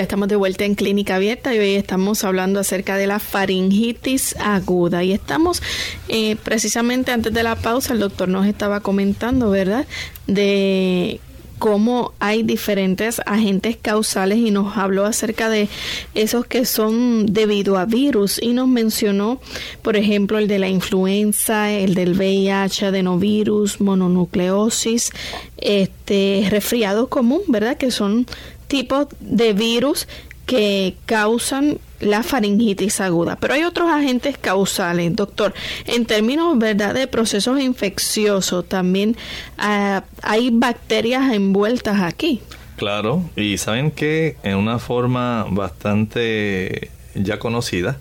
Estamos 0.09 0.29
de 0.29 0.37
vuelta 0.37 0.65
en 0.65 0.75
Clínica 0.75 1.17
Abierta 1.17 1.55
y 1.55 1.59
hoy 1.59 1.75
estamos 1.75 2.25
hablando 2.25 2.61
acerca 2.61 2.97
de 2.97 3.07
la 3.07 3.19
faringitis 3.19 4.35
aguda. 4.39 5.05
Y 5.05 5.13
estamos 5.13 5.63
eh, 6.09 6.37
precisamente 6.37 7.13
antes 7.13 7.35
de 7.35 7.43
la 7.43 7.57
pausa, 7.57 7.93
el 7.93 8.01
doctor 8.01 8.27
nos 8.27 8.47
estaba 8.47 8.81
comentando, 8.81 9.51
¿verdad? 9.51 9.87
De 10.27 11.21
cómo 11.59 12.15
hay 12.21 12.43
diferentes 12.43 13.21
agentes 13.27 13.77
causales 13.77 14.39
y 14.39 14.51
nos 14.51 14.79
habló 14.79 15.05
acerca 15.05 15.51
de 15.51 15.69
esos 16.15 16.47
que 16.47 16.65
son 16.65 17.27
debido 17.27 17.77
a 17.77 17.85
virus 17.85 18.41
y 18.41 18.55
nos 18.55 18.67
mencionó, 18.67 19.43
por 19.83 19.97
ejemplo, 19.97 20.39
el 20.39 20.49
de 20.49 20.59
la 20.59 20.71
influenza, 20.71 21.71
el 21.71 21.95
del 21.95 22.17
VIH, 22.17 22.87
adenovirus, 22.87 23.83
mononucleosis, 23.83 25.13
este 25.59 26.47
resfriado 26.49 27.11
común, 27.11 27.43
¿verdad? 27.49 27.77
Que 27.77 27.91
son 27.91 28.27
tipos 28.69 29.09
de 29.21 29.53
virus 29.53 30.07
que 30.47 30.97
causan 31.05 31.79
la 32.01 32.23
faringitis 32.23 33.01
aguda. 33.01 33.37
Pero 33.37 33.55
hay 33.55 33.65
otros 33.65 33.91
agentes 33.91 34.39
causales, 34.39 35.15
doctor. 35.15 35.53
En 35.85 36.07
términos 36.07 36.57
¿verdad? 36.59 36.95
de 36.95 37.07
procesos 37.07 37.61
infecciosos, 37.61 38.67
también 38.67 39.17
ah, 39.59 40.05
hay 40.23 40.51
bacterias 40.51 41.33
envueltas 41.33 42.01
aquí. 42.01 42.41
Claro, 42.77 43.29
y 43.37 43.59
saben 43.59 43.91
que 43.91 44.37
en 44.43 44.57
una 44.57 44.79
forma 44.79 45.47
bastante 45.51 46.91
ya 47.15 47.39
conocida, 47.39 47.99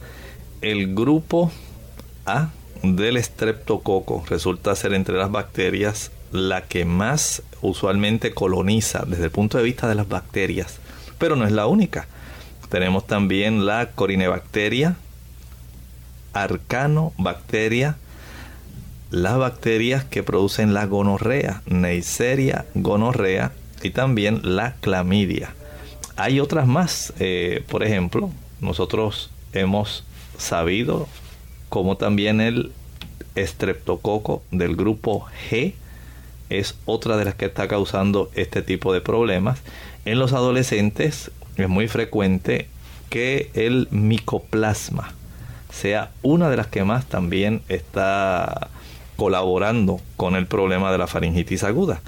el 0.62 0.94
grupo 0.94 1.52
A 2.26 2.52
del 2.84 3.18
estreptococo 3.18 4.24
resulta 4.30 4.76
ser 4.76 4.94
entre 4.94 5.18
las 5.18 5.32
bacterias 5.32 6.12
la 6.38 6.62
que 6.62 6.86
más 6.86 7.44
usualmente 7.62 8.34
coloniza 8.34 9.04
desde 9.06 9.26
el 9.26 9.32
punto 9.32 9.58
de 9.58 9.64
vista 9.64 9.88
de 9.88 9.96
las 9.96 10.08
bacterias, 10.08 10.80
pero 11.18 11.36
no 11.36 11.46
es 11.46 11.52
la 11.52 11.68
única. 11.68 12.08
Tenemos 12.70 13.08
también 13.08 13.66
la 13.66 13.92
corinebacteria, 13.92 14.98
arcanobacteria, 16.34 17.98
las 19.10 19.38
bacterias 19.38 20.04
que 20.04 20.24
producen 20.24 20.74
la 20.74 20.86
gonorrea, 20.86 21.62
Neisseria 21.66 22.66
gonorrea 22.74 23.54
y 23.82 23.92
también 23.92 24.42
la 24.44 24.76
clamidia. 24.82 25.54
Hay 26.18 26.40
otras 26.40 26.68
más, 26.68 27.14
eh, 27.20 27.64
por 27.70 27.84
ejemplo, 27.84 28.32
nosotros 28.60 29.30
hemos 29.54 30.04
sabido 30.38 31.08
como 31.70 31.96
también 31.98 32.42
el 32.42 32.72
estreptococo 33.36 34.44
del 34.52 34.76
grupo 34.76 35.26
G, 35.50 35.74
es 36.50 36.76
otra 36.86 37.18
de 37.18 37.26
las 37.26 37.36
que 37.36 37.46
está 37.46 37.68
causando 37.68 38.30
este 38.36 38.62
tipo 38.62 38.94
de 38.94 39.02
problemas. 39.02 39.60
En 40.06 40.20
los 40.20 40.34
adolescentes 40.34 41.32
es 41.58 41.70
muy 41.70 41.88
frecuente 41.88 42.68
que 43.10 43.50
el 43.54 43.88
micoplasma 43.92 45.14
sea 45.72 46.12
una 46.22 46.50
de 46.50 46.58
las 46.58 46.68
que 46.68 46.84
más 46.84 47.06
también 47.06 47.62
está 47.70 48.70
colaborando 49.16 50.00
con 50.16 50.36
el 50.36 50.48
problema 50.48 50.92
de 50.92 50.98
la 50.98 51.08
faringitis 51.08 51.64
aguda. 51.64 52.02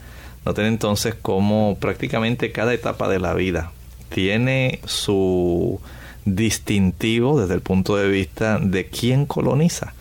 Noten 0.45 0.65
entonces 0.65 1.15
cómo 1.21 1.77
prácticamente 1.79 2.51
cada 2.51 2.73
etapa 2.73 3.09
de 3.09 3.19
la 3.19 3.33
vida 3.33 3.71
tiene 4.09 4.79
su 4.85 5.79
distintivo 6.25 7.39
desde 7.39 7.55
el 7.55 7.61
punto 7.61 7.95
de 7.97 8.09
vista 8.09 8.59
de 8.59 8.85
quién 8.85 9.25
coloniza. 9.25 9.93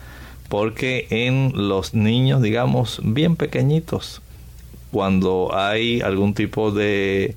Porque 0.47 1.07
en 1.09 1.51
los 1.53 1.93
niños, 1.93 2.41
digamos, 2.41 3.01
bien 3.03 3.35
pequeñitos, 3.35 4.21
cuando 4.91 5.51
hay 5.53 6.01
algún 6.01 6.33
tipo 6.33 6.71
de 6.71 7.35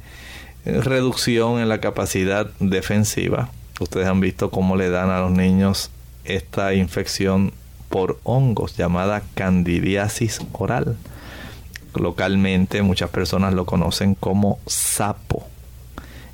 reducción 0.64 1.60
en 1.60 1.68
la 1.68 1.80
capacidad 1.80 2.50
defensiva. 2.60 3.50
Ustedes 3.80 4.06
han 4.06 4.20
visto 4.20 4.50
cómo 4.50 4.76
le 4.76 4.90
dan 4.90 5.10
a 5.10 5.20
los 5.20 5.32
niños 5.32 5.90
esta 6.24 6.74
infección 6.74 7.52
por 7.88 8.18
hongos 8.22 8.76
llamada 8.76 9.22
candidiasis 9.34 10.40
oral. 10.52 10.96
Localmente 11.94 12.80
muchas 12.82 13.10
personas 13.10 13.54
lo 13.54 13.66
conocen 13.66 14.14
como 14.14 14.58
sapo. 14.66 15.46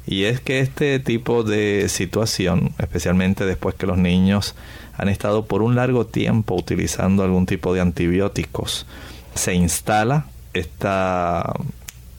Y 0.07 0.25
es 0.25 0.41
que 0.41 0.61
este 0.61 1.01
tipo 1.01 1.43
de 1.43 1.89
situación, 1.89 2.73
especialmente 2.79 3.45
después 3.45 3.75
que 3.75 3.87
los 3.87 3.99
niños 3.99 4.55
han 4.97 5.09
estado 5.09 5.47
por 5.47 5.63
un 5.63 5.75
largo 5.75 6.07
tiempo 6.07 6.55
utilizando 6.55 7.25
algún 7.25 7.45
tipo 7.45 7.75
de 7.75 7.81
antibióticos, 7.81 8.87
se 9.35 9.55
instala 9.55 10.27
esta 10.59 11.53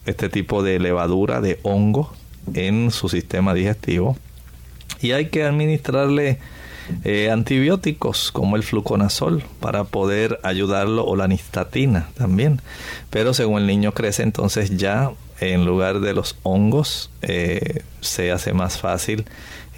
este 0.06 0.30
tipo 0.30 0.64
de 0.64 0.80
levadura, 0.80 1.42
de 1.42 1.60
hongo 1.64 2.14
en 2.54 2.92
su 2.92 3.10
sistema 3.10 3.54
digestivo. 3.54 4.18
Y 5.02 5.12
hay 5.12 5.28
que 5.28 5.44
administrarle 5.44 6.40
eh, 7.04 7.30
antibióticos 7.30 8.32
como 8.32 8.56
el 8.56 8.64
fluconazol 8.64 9.44
para 9.60 9.84
poder 9.84 10.40
ayudarlo 10.44 11.06
o 11.06 11.16
la 11.16 11.28
nistatina 11.28 12.10
también. 12.16 12.62
Pero 13.10 13.34
según 13.34 13.62
el 13.62 13.68
niño 13.68 13.94
crece, 13.94 14.24
entonces 14.24 14.78
ya 14.78 15.12
en 15.40 15.66
lugar 15.66 16.00
de 16.02 16.14
los 16.14 16.36
hongos 16.44 17.12
eh, 17.22 17.84
se 18.02 18.32
hace 18.32 18.54
más 18.54 18.78
fácil 18.78 19.26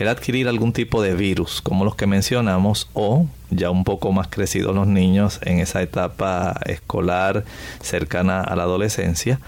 el 0.01 0.07
adquirir 0.07 0.47
algún 0.47 0.73
tipo 0.73 1.01
de 1.01 1.15
virus 1.15 1.61
como 1.61 1.85
los 1.85 1.95
que 1.95 2.07
mencionamos 2.07 2.89
o 2.93 3.27
ya 3.49 3.69
un 3.69 3.83
poco 3.83 4.11
más 4.11 4.27
crecidos 4.27 4.75
los 4.75 4.87
niños 4.87 5.39
en 5.43 5.59
esa 5.59 5.81
etapa 5.81 6.59
escolar 6.65 7.43
cercana 7.81 8.41
a 8.41 8.55
la 8.55 8.63
adolescencia 8.63 9.39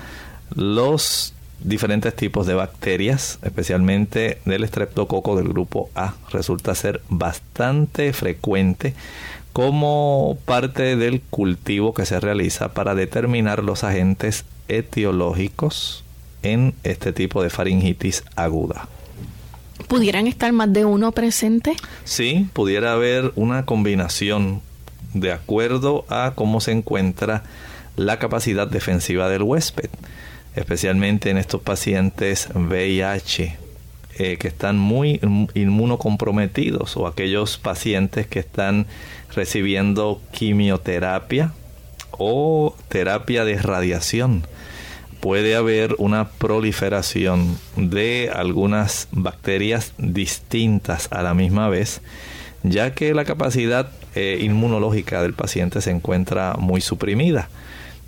los 0.56 1.34
diferentes 1.64 2.14
tipos 2.16 2.46
de 2.46 2.54
bacterias, 2.54 3.40
especialmente 3.42 4.40
del 4.46 4.64
estreptococo 4.64 5.36
del 5.36 5.48
grupo 5.48 5.90
A. 5.96 6.14
Resulta 6.32 6.76
ser 6.76 7.02
bastante 7.10 8.12
frecuente 8.14 8.94
como 9.54 10.38
parte 10.46 10.96
del 10.96 11.22
cultivo 11.22 11.94
que 11.94 12.06
se 12.06 12.20
realiza 12.20 12.74
para 12.74 12.96
determinar 12.96 13.64
los 13.64 13.84
agentes 13.84 14.46
etiológicos 14.68 16.04
en 16.42 16.74
este 16.84 17.14
tipo 17.14 17.42
de 17.42 17.50
faringitis 17.50 18.24
aguda. 18.36 18.88
¿Pudieran 19.88 20.28
estar 20.28 20.52
más 20.52 20.72
de 20.72 20.86
uno 20.86 21.12
presente? 21.12 21.76
Sí, 22.04 22.48
pudiera 22.54 22.94
haber 22.94 23.32
una 23.36 23.66
combinación 23.66 24.62
de 25.14 25.32
acuerdo 25.32 26.06
a 26.10 26.34
cómo 26.36 26.62
se 26.62 26.72
encuentra 26.72 27.44
la 27.96 28.18
capacidad 28.18 28.68
defensiva 28.68 29.30
del 29.30 29.44
huésped 29.44 29.90
especialmente 30.56 31.30
en 31.30 31.38
estos 31.38 31.62
pacientes 31.62 32.50
VIH 32.54 33.58
eh, 34.20 34.38
que 34.38 34.48
están 34.48 34.78
muy 34.78 35.20
inmunocomprometidos 35.56 36.96
o 36.98 37.08
aquellos 37.08 37.58
pacientes 37.58 38.28
que 38.28 38.40
están 38.40 38.86
recibiendo 39.36 40.22
quimioterapia 40.32 41.54
o 42.12 42.76
terapia 42.90 43.44
de 43.44 43.58
radiación. 43.58 44.46
Puede 45.24 45.56
haber 45.56 45.96
una 46.00 46.32
proliferación 46.32 47.58
de 47.78 48.30
algunas 48.36 49.08
bacterias 49.14 49.94
distintas 49.98 51.08
a 51.12 51.24
la 51.24 51.34
misma 51.34 51.70
vez, 51.70 52.02
ya 52.64 52.94
que 52.94 53.14
la 53.14 53.24
capacidad 53.24 53.90
eh, 54.16 54.40
inmunológica 54.42 55.22
del 55.22 55.34
paciente 55.34 55.80
se 55.80 55.92
encuentra 55.92 56.56
muy 56.60 56.82
suprimida 56.82 57.48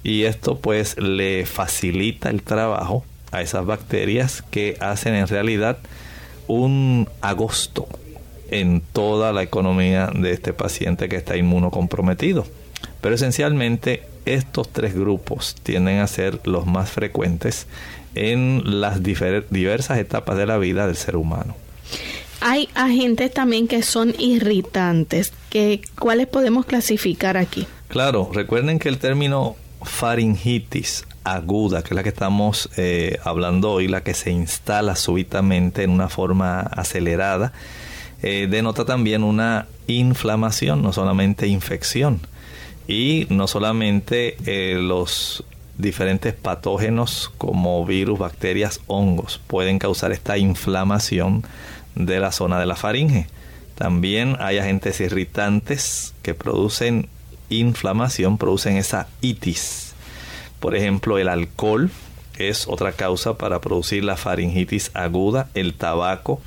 y 0.04 0.26
esto 0.26 0.60
pues 0.60 0.98
le 0.98 1.46
facilita 1.46 2.30
el 2.30 2.44
trabajo 2.44 3.06
a 3.32 3.42
esas 3.42 3.66
bacterias 3.66 4.42
que 4.52 4.76
hacen 4.82 5.16
en 5.16 5.30
realidad 5.30 5.78
un 6.48 7.08
agosto 7.22 7.88
en 8.52 8.82
toda 8.92 9.32
la 9.32 9.42
economía 9.42 10.12
de 10.14 10.32
este 10.32 10.52
paciente 10.52 11.08
que 11.08 11.16
está 11.16 11.38
inmunocomprometido. 11.38 12.46
Pero 13.00 13.16
esencialmente 13.16 14.04
estos 14.26 14.72
tres 14.72 14.96
grupos 14.96 15.56
tienden 15.64 16.00
a 16.00 16.08
ser 16.08 16.42
los 16.46 16.66
más 16.66 16.90
frecuentes 16.92 17.68
en 18.16 18.82
las 18.82 19.04
diversas 19.04 19.98
etapas 19.98 20.38
de 20.38 20.46
la 20.46 20.58
vida 20.58 20.88
del 20.88 20.96
ser 20.96 21.16
humano. 21.16 21.56
Hay 22.42 22.70
agentes 22.76 23.34
también 23.34 23.68
que 23.68 23.82
son 23.82 24.14
irritantes. 24.20 25.34
Que, 25.50 25.82
¿Cuáles 25.98 26.28
podemos 26.28 26.66
clasificar 26.66 27.38
aquí? 27.38 27.68
Claro, 27.88 28.30
recuerden 28.34 28.80
que 28.80 28.90
el 28.90 28.98
término 28.98 29.56
faringitis 29.82 31.06
aguda, 31.24 31.82
que 31.82 31.90
es 31.90 31.96
la 31.96 32.04
que 32.04 32.10
estamos 32.10 32.70
eh, 32.78 33.18
hablando 33.24 33.72
hoy, 33.72 33.88
la 33.88 34.04
que 34.04 34.14
se 34.14 34.32
instala 34.32 34.96
súbitamente 34.96 35.84
en 35.84 35.90
una 35.90 36.10
forma 36.10 36.62
acelerada, 36.62 37.54
eh, 38.22 38.48
denota 38.50 38.86
también 38.86 39.24
una 39.24 39.68
inflamación, 39.88 40.82
no 40.82 40.94
solamente 40.94 41.48
infección. 41.48 42.22
Y 42.88 43.28
no 43.30 43.48
solamente 43.48 44.38
eh, 44.46 44.78
los 44.80 45.44
diferentes 45.78 46.34
patógenos 46.34 47.32
como 47.38 47.86
virus, 47.86 48.20
bacterias, 48.20 48.80
hongos 48.88 49.42
pueden 49.48 49.80
causar 49.80 50.12
esta 50.12 50.38
inflamación 50.38 51.44
de 51.96 52.20
la 52.20 52.32
zona 52.32 52.60
de 52.60 52.66
la 52.66 52.76
faringe. 52.76 53.28
También 53.76 54.38
hay 54.40 54.58
agentes 54.58 55.02
irritantes 55.02 56.14
que 56.22 56.34
producen 56.34 57.10
inflamación 57.50 58.38
producen 58.38 58.78
esa 58.78 59.08
itis. 59.22 59.94
Por 60.60 60.76
ejemplo, 60.76 61.18
el 61.18 61.28
alcohol 61.28 61.92
es 62.38 62.68
otra 62.68 62.92
causa 62.92 63.38
para 63.38 63.62
producir 63.62 64.04
la 64.04 64.18
faringitis 64.18 64.92
aguda, 64.94 65.50
el 65.54 65.74
tabaco, 65.74 66.42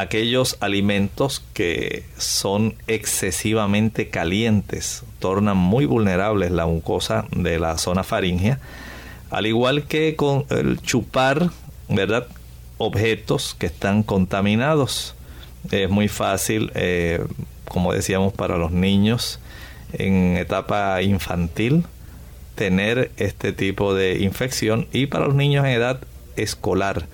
aquellos 0.00 0.56
alimentos 0.60 1.44
que 1.52 2.04
son 2.16 2.74
excesivamente 2.86 4.08
calientes 4.08 5.02
tornan 5.18 5.58
muy 5.58 5.84
vulnerables 5.84 6.50
la 6.50 6.64
mucosa 6.64 7.26
de 7.32 7.58
la 7.58 7.76
zona 7.76 8.02
faringea, 8.02 8.58
al 9.30 9.46
igual 9.46 9.84
que 9.84 10.16
con 10.16 10.46
el 10.48 10.80
chupar, 10.80 11.50
¿verdad? 11.90 12.26
Objetos 12.78 13.54
que 13.58 13.66
están 13.66 14.02
contaminados. 14.02 15.14
Es 15.70 15.90
muy 15.90 16.08
fácil, 16.08 16.72
eh, 16.74 17.22
como 17.68 17.92
decíamos, 17.92 18.32
para 18.32 18.56
los 18.56 18.72
niños 18.72 19.38
en 19.92 20.38
etapa 20.38 21.02
infantil 21.02 21.84
tener 22.54 23.10
este 23.18 23.52
tipo 23.52 23.92
de 23.92 24.20
infección 24.20 24.86
y 24.92 25.06
para 25.06 25.26
los 25.26 25.34
niños 25.34 25.66
en 25.66 25.72
edad 25.72 26.00
escolar 26.36 27.06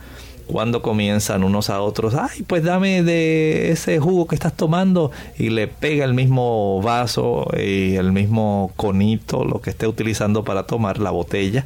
cuando 0.46 0.82
comienzan 0.82 1.44
unos 1.44 1.70
a 1.70 1.80
otros, 1.80 2.14
ay, 2.14 2.42
pues 2.42 2.62
dame 2.62 3.02
de 3.02 3.70
ese 3.72 3.98
jugo 3.98 4.26
que 4.26 4.34
estás 4.34 4.54
tomando 4.54 5.10
y 5.38 5.50
le 5.50 5.68
pega 5.68 6.04
el 6.04 6.14
mismo 6.14 6.80
vaso 6.82 7.48
y 7.56 7.96
el 7.96 8.12
mismo 8.12 8.72
conito, 8.76 9.44
lo 9.44 9.60
que 9.60 9.70
esté 9.70 9.86
utilizando 9.86 10.44
para 10.44 10.64
tomar 10.66 10.98
la 10.98 11.10
botella 11.10 11.64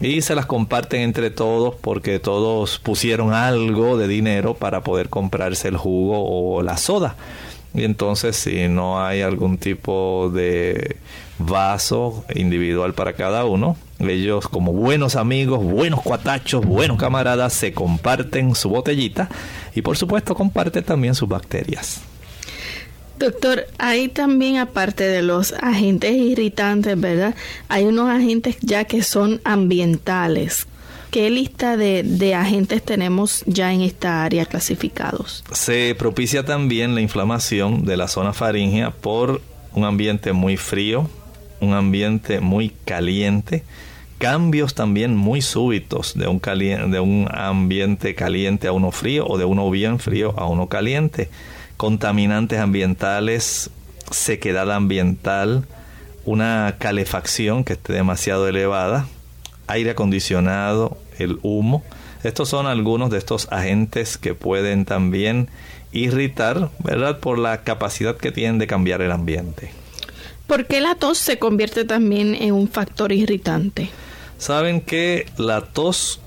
y 0.00 0.20
se 0.20 0.34
las 0.34 0.46
comparten 0.46 1.00
entre 1.00 1.30
todos 1.30 1.74
porque 1.80 2.18
todos 2.18 2.78
pusieron 2.78 3.32
algo 3.32 3.96
de 3.96 4.08
dinero 4.08 4.54
para 4.54 4.82
poder 4.82 5.08
comprarse 5.08 5.68
el 5.68 5.76
jugo 5.76 6.56
o 6.56 6.62
la 6.62 6.76
soda. 6.76 7.16
Y 7.74 7.84
entonces 7.84 8.36
si 8.36 8.68
no 8.68 9.04
hay 9.04 9.22
algún 9.22 9.58
tipo 9.58 10.30
de 10.34 10.96
vaso 11.38 12.24
individual 12.34 12.94
para 12.94 13.12
cada 13.12 13.44
uno, 13.44 13.76
ellos 13.98 14.48
como 14.48 14.72
buenos 14.72 15.16
amigos, 15.16 15.62
buenos 15.62 16.02
cuatachos, 16.02 16.64
buenos 16.64 16.98
camaradas, 16.98 17.52
se 17.52 17.72
comparten 17.72 18.54
su 18.54 18.68
botellita 18.68 19.28
y 19.74 19.82
por 19.82 19.96
supuesto 19.96 20.34
comparten 20.34 20.84
también 20.84 21.14
sus 21.14 21.28
bacterias. 21.28 22.00
Doctor, 23.18 23.66
hay 23.78 24.08
también 24.08 24.58
aparte 24.58 25.04
de 25.04 25.22
los 25.22 25.54
agentes 25.54 26.12
irritantes, 26.12 27.00
¿verdad? 27.00 27.34
Hay 27.68 27.84
unos 27.84 28.10
agentes 28.10 28.56
ya 28.60 28.84
que 28.84 29.02
son 29.02 29.40
ambientales. 29.44 30.66
¿Qué 31.10 31.30
lista 31.30 31.78
de, 31.78 32.34
agentes 32.34 32.82
tenemos 32.82 33.42
ya 33.46 33.72
en 33.72 33.80
esta 33.80 34.24
área 34.24 34.44
clasificados? 34.44 35.44
Se 35.52 35.94
propicia 35.94 36.44
también 36.44 36.94
la 36.94 37.00
inflamación 37.00 37.86
de 37.86 37.96
la 37.96 38.06
zona 38.06 38.34
faríngea 38.34 38.90
por 38.90 39.40
un 39.72 39.84
ambiente 39.84 40.34
muy 40.34 40.58
frío, 40.58 41.08
un 41.66 41.74
ambiente 41.74 42.40
muy 42.40 42.70
caliente, 42.84 43.64
cambios 44.18 44.74
también 44.74 45.16
muy 45.16 45.42
súbitos 45.42 46.14
de 46.14 46.26
un, 46.28 46.40
de 46.40 47.00
un 47.00 47.28
ambiente 47.30 48.14
caliente 48.14 48.68
a 48.68 48.72
uno 48.72 48.90
frío 48.90 49.26
o 49.26 49.36
de 49.38 49.44
uno 49.44 49.70
bien 49.70 49.98
frío 49.98 50.34
a 50.38 50.46
uno 50.46 50.68
caliente, 50.68 51.28
contaminantes 51.76 52.58
ambientales, 52.58 53.70
sequedad 54.10 54.70
ambiental, 54.70 55.66
una 56.24 56.76
calefacción 56.78 57.64
que 57.64 57.74
esté 57.74 57.92
demasiado 57.92 58.48
elevada, 58.48 59.06
aire 59.66 59.90
acondicionado, 59.90 60.96
el 61.18 61.38
humo. 61.42 61.84
Estos 62.24 62.48
son 62.48 62.66
algunos 62.66 63.10
de 63.10 63.18
estos 63.18 63.48
agentes 63.52 64.18
que 64.18 64.34
pueden 64.34 64.84
también 64.84 65.48
irritar, 65.92 66.70
¿verdad? 66.82 67.20
Por 67.20 67.38
la 67.38 67.62
capacidad 67.62 68.16
que 68.16 68.32
tienen 68.32 68.58
de 68.58 68.66
cambiar 68.66 69.02
el 69.02 69.12
ambiente. 69.12 69.70
¿Por 70.46 70.66
qué 70.66 70.80
la 70.80 70.94
tos 70.94 71.18
se 71.18 71.38
convierte 71.38 71.84
también 71.84 72.34
en 72.34 72.52
un 72.52 72.68
factor 72.68 73.12
irritante? 73.12 73.88
Saben 74.38 74.80
que 74.80 75.26
la 75.36 75.62
tos 75.62 76.20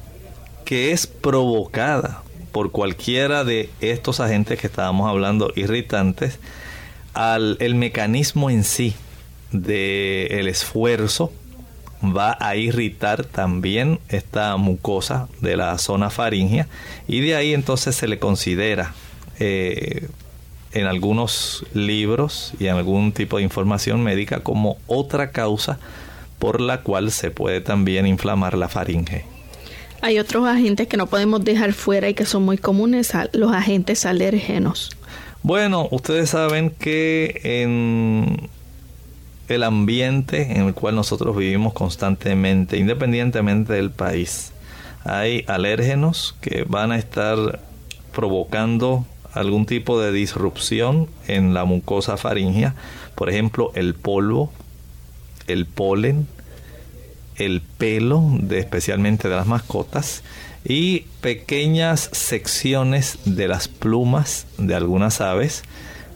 que 0.66 0.92
es 0.92 1.08
provocada 1.08 2.24
por 2.52 2.72
cualquiera 2.72 3.44
de 3.44 3.70
estos 3.80 4.20
agentes 4.20 4.60
que 4.60 4.68
estábamos 4.68 5.10
hablando 5.10 5.52
irritantes, 5.56 6.40
al 7.14 7.58
el 7.60 7.76
mecanismo 7.76 8.50
en 8.50 8.64
sí 8.64 8.94
del 9.52 10.32
el 10.32 10.48
esfuerzo 10.48 11.32
va 12.04 12.38
a 12.40 12.56
irritar 12.56 13.26
también 13.26 14.00
esta 14.10 14.56
mucosa 14.58 15.28
de 15.42 15.58
la 15.58 15.78
zona 15.78 16.10
faringea 16.10 16.68
y 17.08 17.20
de 17.22 17.36
ahí 17.36 17.54
entonces 17.54 17.96
se 17.96 18.08
le 18.08 18.20
considera 18.20 18.94
eh, 19.40 20.08
en 20.74 20.86
algunos 20.86 21.66
libros 21.74 22.54
y 22.60 22.68
en 22.68 22.76
algún 22.76 23.12
tipo 23.12 23.38
de 23.38 23.44
información 23.44 24.04
médica 24.04 24.42
como 24.42 24.78
otra 24.88 25.32
causa 25.32 25.80
por 26.38 26.62
la 26.62 26.82
cual 26.82 27.12
se 27.12 27.32
puede 27.32 27.62
también 27.62 28.08
inflamar 28.08 28.58
la 28.58 28.70
faringe. 28.70 29.26
Hay 30.02 30.18
otros 30.18 30.48
agentes 30.48 30.88
que 30.88 30.96
no 30.96 31.08
podemos 31.08 31.44
dejar 31.44 31.74
fuera 31.74 32.08
y 32.08 32.14
que 32.14 32.26
son 32.26 32.44
muy 32.44 32.58
comunes, 32.58 33.12
los 33.34 33.52
agentes 33.52 34.06
alérgenos. 34.06 34.92
Bueno, 35.44 35.88
ustedes 35.92 36.30
saben 36.30 36.70
que 36.70 37.42
en 37.44 38.50
el 39.50 39.64
ambiente 39.64 40.54
en 40.54 40.68
el 40.68 40.74
cual 40.74 40.96
nosotros 40.96 41.36
vivimos 41.36 41.74
constantemente, 41.74 42.78
independientemente 42.78 43.74
del 43.74 43.92
país, 43.92 44.54
hay 45.04 45.44
alérgenos 45.48 46.36
que 46.40 46.64
van 46.68 46.92
a 46.92 46.98
estar 46.98 47.60
provocando 48.14 49.06
algún 49.40 49.66
tipo 49.66 50.00
de 50.02 50.12
disrupción 50.12 51.08
en 51.28 51.54
la 51.54 51.66
mucosa 51.66 52.18
faringea, 52.18 52.76
por 53.16 53.30
ejemplo, 53.30 53.72
el 53.76 53.96
polvo, 53.96 54.52
el 55.48 55.66
polen, 55.66 56.28
el 57.38 57.62
pelo, 57.62 58.22
de, 58.34 58.60
especialmente 58.60 59.30
de 59.30 59.36
las 59.36 59.48
mascotas, 59.48 60.24
y 60.66 61.06
pequeñas 61.22 62.10
secciones 62.12 63.20
de 63.24 63.48
las 63.48 63.70
plumas 63.70 64.46
de 64.58 64.76
algunas 64.76 65.22
aves, 65.22 65.64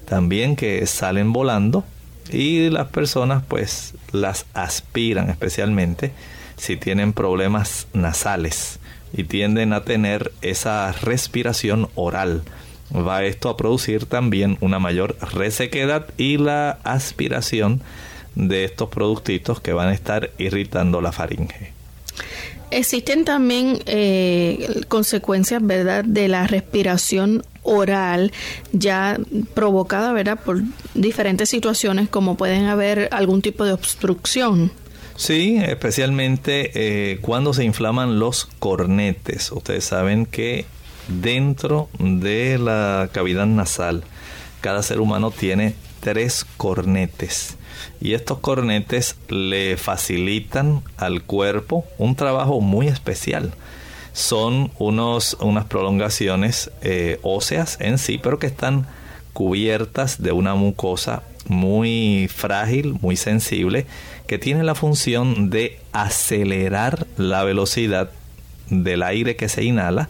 también 0.05 0.57
que 0.57 0.85
salen 0.85 1.31
volando, 1.31 1.85
y 2.29 2.69
las 2.69 2.87
personas 2.87 3.43
pues 3.47 3.93
las 4.11 4.45
aspiran 4.53 5.29
especialmente 5.29 6.11
si 6.57 6.77
tienen 6.77 7.13
problemas 7.13 7.87
nasales 7.93 8.79
y 9.13 9.23
tienden 9.25 9.73
a 9.73 9.83
tener 9.83 10.31
esa 10.41 10.91
respiración 10.91 11.89
oral. 11.95 12.43
Va 12.91 13.23
esto 13.23 13.49
a 13.49 13.57
producir 13.57 14.05
también 14.05 14.57
una 14.61 14.79
mayor 14.79 15.17
resequedad 15.33 16.07
y 16.17 16.37
la 16.37 16.79
aspiración 16.83 17.81
de 18.35 18.65
estos 18.65 18.89
productitos 18.89 19.59
que 19.59 19.73
van 19.73 19.89
a 19.89 19.93
estar 19.93 20.31
irritando 20.37 21.01
la 21.01 21.11
faringe. 21.11 21.71
Existen 22.71 23.23
también 23.23 23.79
eh, 23.85 24.81
consecuencias, 24.87 25.61
¿verdad?, 25.63 26.03
de 26.03 26.27
la 26.27 26.47
respiración 26.47 27.43
oral 27.61 28.31
ya 28.71 29.19
provocada, 29.53 30.11
¿verdad?, 30.11 30.39
por 30.43 30.61
diferentes 30.95 31.49
situaciones 31.49 32.09
como 32.09 32.35
pueden 32.35 32.65
haber 32.65 33.09
algún 33.11 33.41
tipo 33.41 33.63
de 33.65 33.73
obstrucción. 33.73 34.71
Sí, 35.15 35.57
especialmente 35.63 36.71
eh, 36.73 37.19
cuando 37.21 37.53
se 37.53 37.63
inflaman 37.63 38.17
los 38.17 38.45
cornetes. 38.57 39.51
Ustedes 39.51 39.83
saben 39.83 40.25
que 40.25 40.65
dentro 41.07 41.89
de 41.99 42.57
la 42.57 43.09
cavidad 43.11 43.45
nasal 43.45 44.03
cada 44.63 44.81
ser 44.81 45.01
humano 45.01 45.29
tiene 45.29 45.75
tres 45.99 46.45
cornetes 46.55 47.57
y 47.99 48.13
estos 48.13 48.39
cornetes 48.39 49.17
le 49.27 49.75
facilitan 49.75 50.81
al 50.95 51.23
cuerpo 51.23 51.83
un 51.97 52.15
trabajo 52.15 52.61
muy 52.61 52.87
especial. 52.87 53.51
Son 54.13 54.71
unos, 54.79 55.35
unas 55.41 55.65
prolongaciones 55.65 56.71
eh, 56.81 57.19
óseas 57.23 57.77
en 57.81 57.97
sí, 57.97 58.17
pero 58.17 58.39
que 58.39 58.47
están 58.47 58.87
cubiertas 59.33 60.21
de 60.21 60.31
una 60.31 60.55
mucosa 60.55 61.23
muy 61.47 62.29
frágil, 62.33 62.95
muy 63.01 63.17
sensible, 63.17 63.85
que 64.27 64.37
tiene 64.37 64.63
la 64.63 64.75
función 64.75 65.49
de 65.49 65.77
acelerar 65.91 67.05
la 67.17 67.43
velocidad 67.43 68.11
del 68.69 69.03
aire 69.03 69.35
que 69.35 69.49
se 69.49 69.65
inhala, 69.65 70.07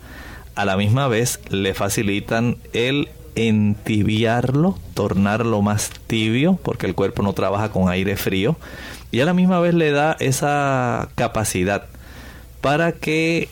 a 0.55 0.65
la 0.65 0.77
misma 0.77 1.07
vez 1.07 1.39
le 1.49 1.73
facilitan 1.73 2.57
el 2.73 3.09
entibiarlo, 3.35 4.77
tornarlo 4.93 5.61
más 5.61 5.89
tibio, 6.07 6.59
porque 6.61 6.85
el 6.85 6.95
cuerpo 6.95 7.23
no 7.23 7.33
trabaja 7.33 7.69
con 7.69 7.89
aire 7.89 8.15
frío, 8.15 8.55
y 9.11 9.21
a 9.21 9.25
la 9.25 9.33
misma 9.33 9.59
vez 9.59 9.73
le 9.73 9.91
da 9.91 10.15
esa 10.19 11.09
capacidad 11.15 11.85
para 12.61 12.91
que 12.91 13.49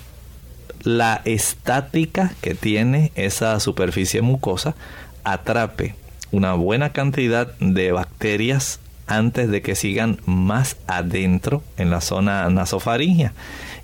la 0.84 1.22
estática 1.26 2.34
que 2.42 2.56
tiene 2.56 3.12
esa 3.16 3.60
superficie 3.60 4.22
mucosa 4.22 4.76
atrape 5.24 5.96
una 6.32 6.54
buena 6.54 6.92
cantidad 6.94 7.54
de 7.60 7.92
bacterias 7.92 8.80
antes 9.08 9.50
de 9.50 9.62
que 9.62 9.76
sigan 9.76 10.20
más 10.26 10.78
adentro 10.88 11.62
en 11.78 11.90
la 11.90 12.02
zona 12.02 12.50
nasofaringea. 12.50 13.34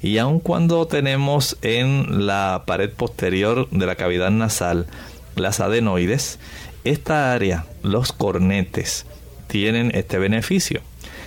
Y 0.01 0.17
aun 0.19 0.39
cuando 0.39 0.85
tenemos 0.87 1.57
en 1.61 2.27
la 2.27 2.63
pared 2.65 2.89
posterior 2.89 3.69
de 3.71 3.85
la 3.85 3.95
cavidad 3.95 4.29
nasal 4.29 4.87
las 5.35 5.59
adenoides, 5.59 6.39
esta 6.83 7.33
área, 7.33 7.65
los 7.83 8.11
cornetes, 8.11 9.05
tienen 9.47 9.91
este 9.93 10.17
beneficio. 10.17 10.81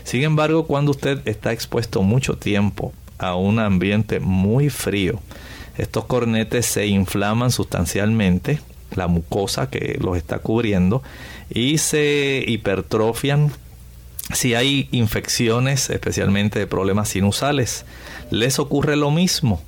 Sin 0.04 0.22
embargo, 0.22 0.66
cuando 0.66 0.92
usted 0.92 1.20
está 1.26 1.52
expuesto 1.52 2.02
mucho 2.02 2.37
tiempo 2.37 2.92
a 3.18 3.35
un 3.35 3.59
ambiente 3.59 4.20
muy 4.20 4.70
frío, 4.70 5.20
estos 5.76 6.04
cornetes 6.04 6.66
se 6.66 6.87
inflaman 6.87 7.50
sustancialmente, 7.50 8.61
la 8.94 9.06
mucosa 9.06 9.70
que 9.70 9.98
los 10.00 10.16
está 10.16 10.38
cubriendo, 10.38 11.02
y 11.48 11.78
se 11.78 12.44
hipertrofian 12.46 13.52
si 14.33 14.54
hay 14.54 14.88
infecciones, 14.92 15.90
especialmente 15.90 16.59
de 16.59 16.66
problemas 16.66 17.09
sinusales. 17.09 17.85
Les 18.31 18.59
ocurre 18.59 18.97
lo 18.97 19.11
mismo. 19.11 19.61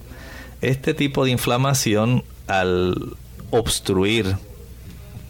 Este 0.60 0.94
tipo 0.94 1.24
de 1.24 1.30
inflamación 1.32 2.24
al 2.46 3.16
obstruir 3.50 4.36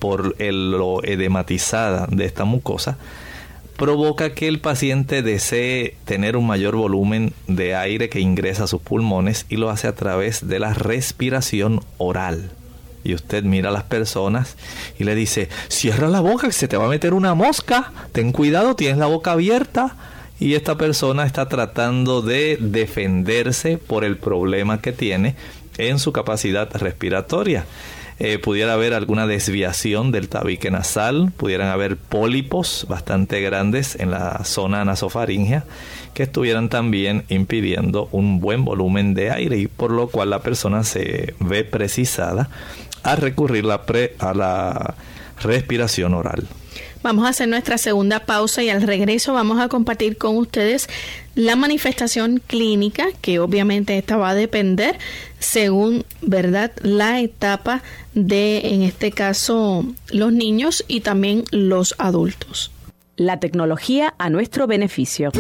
por 0.03 0.35
lo 0.41 1.05
edematizada 1.05 2.09
de 2.11 2.25
esta 2.25 2.45
mucosa, 2.45 2.99
provoca 3.77 4.35
que 4.35 4.49
el 4.49 4.59
paciente 4.59 5.23
desee 5.23 5.97
tener 6.05 6.37
un 6.37 6.45
mayor 6.45 6.75
volumen 6.75 7.33
de 7.47 7.77
aire 7.77 8.09
que 8.09 8.19
ingresa 8.19 8.65
a 8.65 8.67
sus 8.67 8.81
pulmones 8.81 9.47
y 9.49 9.59
lo 9.59 9.71
hace 9.71 9.87
a 9.87 9.95
través 9.95 10.49
de 10.49 10.59
la 10.59 10.75
respiración 10.75 11.85
oral. 11.99 12.51
Y 13.05 13.15
usted 13.15 13.45
mira 13.45 13.69
a 13.69 13.73
las 13.73 13.85
personas 13.85 14.57
y 14.99 15.05
le 15.05 15.15
dice, 15.15 15.49
cierra 15.69 16.09
la 16.09 16.21
boca 16.21 16.49
que 16.49 16.53
se 16.53 16.67
te 16.67 16.77
va 16.77 16.87
a 16.87 16.89
meter 16.89 17.15
una 17.15 17.35
mosca, 17.35 17.93
ten 18.11 18.33
cuidado, 18.33 18.75
tienes 18.75 18.99
la 18.99 19.07
boca 19.07 19.31
abierta. 19.31 19.95
Y 20.43 20.57
esta 20.57 20.77
persona 20.77 21.25
está 21.25 21.49
tratando 21.49 22.21
de 22.21 22.59
defenderse 22.61 23.79
por 23.79 24.03
el 24.03 24.17
problema 24.17 24.81
que 24.81 24.91
tiene 24.91 25.37
en 25.79 26.01
su 26.01 26.11
capacidad 26.11 26.69
respiratoria. 26.75 27.65
Eh, 28.19 28.39
pudiera 28.39 28.73
haber 28.73 28.93
alguna 28.93 29.29
desviación 29.29 30.11
del 30.11 30.29
tabique 30.29 30.69
nasal, 30.69 31.31
pudieran 31.37 31.69
haber 31.69 31.97
pólipos 31.97 32.87
bastante 32.89 33.41
grandes 33.41 33.95
en 34.01 34.11
la 34.11 34.43
zona 34.43 34.85
nasofaringea 34.85 35.63
que 36.13 36.25
estuvieran 36.25 36.69
también 36.69 37.23
impidiendo 37.29 38.09
un 38.11 38.41
buen 38.41 38.65
volumen 38.65 39.15
de 39.15 39.31
aire 39.31 39.59
y 39.59 39.69
por 39.69 39.93
lo 39.93 40.09
cual 40.09 40.31
la 40.31 40.41
persona 40.41 40.83
se 40.83 41.37
ve 41.39 41.63
precisada 41.63 42.51
a 43.05 43.15
recurrir 43.15 43.65
a 43.71 44.35
la 44.35 44.95
respiración 45.41 46.15
oral. 46.15 46.49
Vamos 47.03 47.27
a 47.27 47.31
hacer 47.31 47.49
nuestra 47.49 47.79
segunda 47.79 48.21
pausa 48.21 48.63
y 48.63 48.71
al 48.71 48.83
regreso 48.83 49.33
vamos 49.33 49.61
a 49.61 49.69
compartir 49.69 50.17
con 50.17 50.37
ustedes 50.37 50.89
la 51.35 51.57
manifestación 51.57 52.41
clínica, 52.47 53.09
que 53.21 53.41
obviamente 53.41 53.99
esta 53.99 54.17
va 54.17 54.31
a 54.31 54.35
depender 54.35 54.99
según, 55.41 56.05
¿verdad?, 56.21 56.71
la 56.83 57.21
etapa 57.21 57.83
de, 58.15 58.69
en 58.69 58.83
este 58.83 59.11
caso, 59.11 59.85
los 60.11 60.33
niños 60.33 60.85
y 60.87 61.01
también 61.01 61.45
los 61.51 61.97
adultos. 61.99 62.71
La 63.17 63.41
tecnología 63.41 64.15
a 64.19 64.31
nuestro 64.31 64.69
beneficio. 64.69 65.33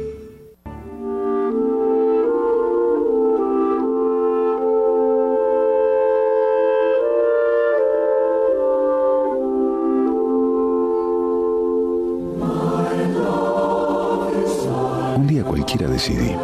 decidí. 16.03 16.35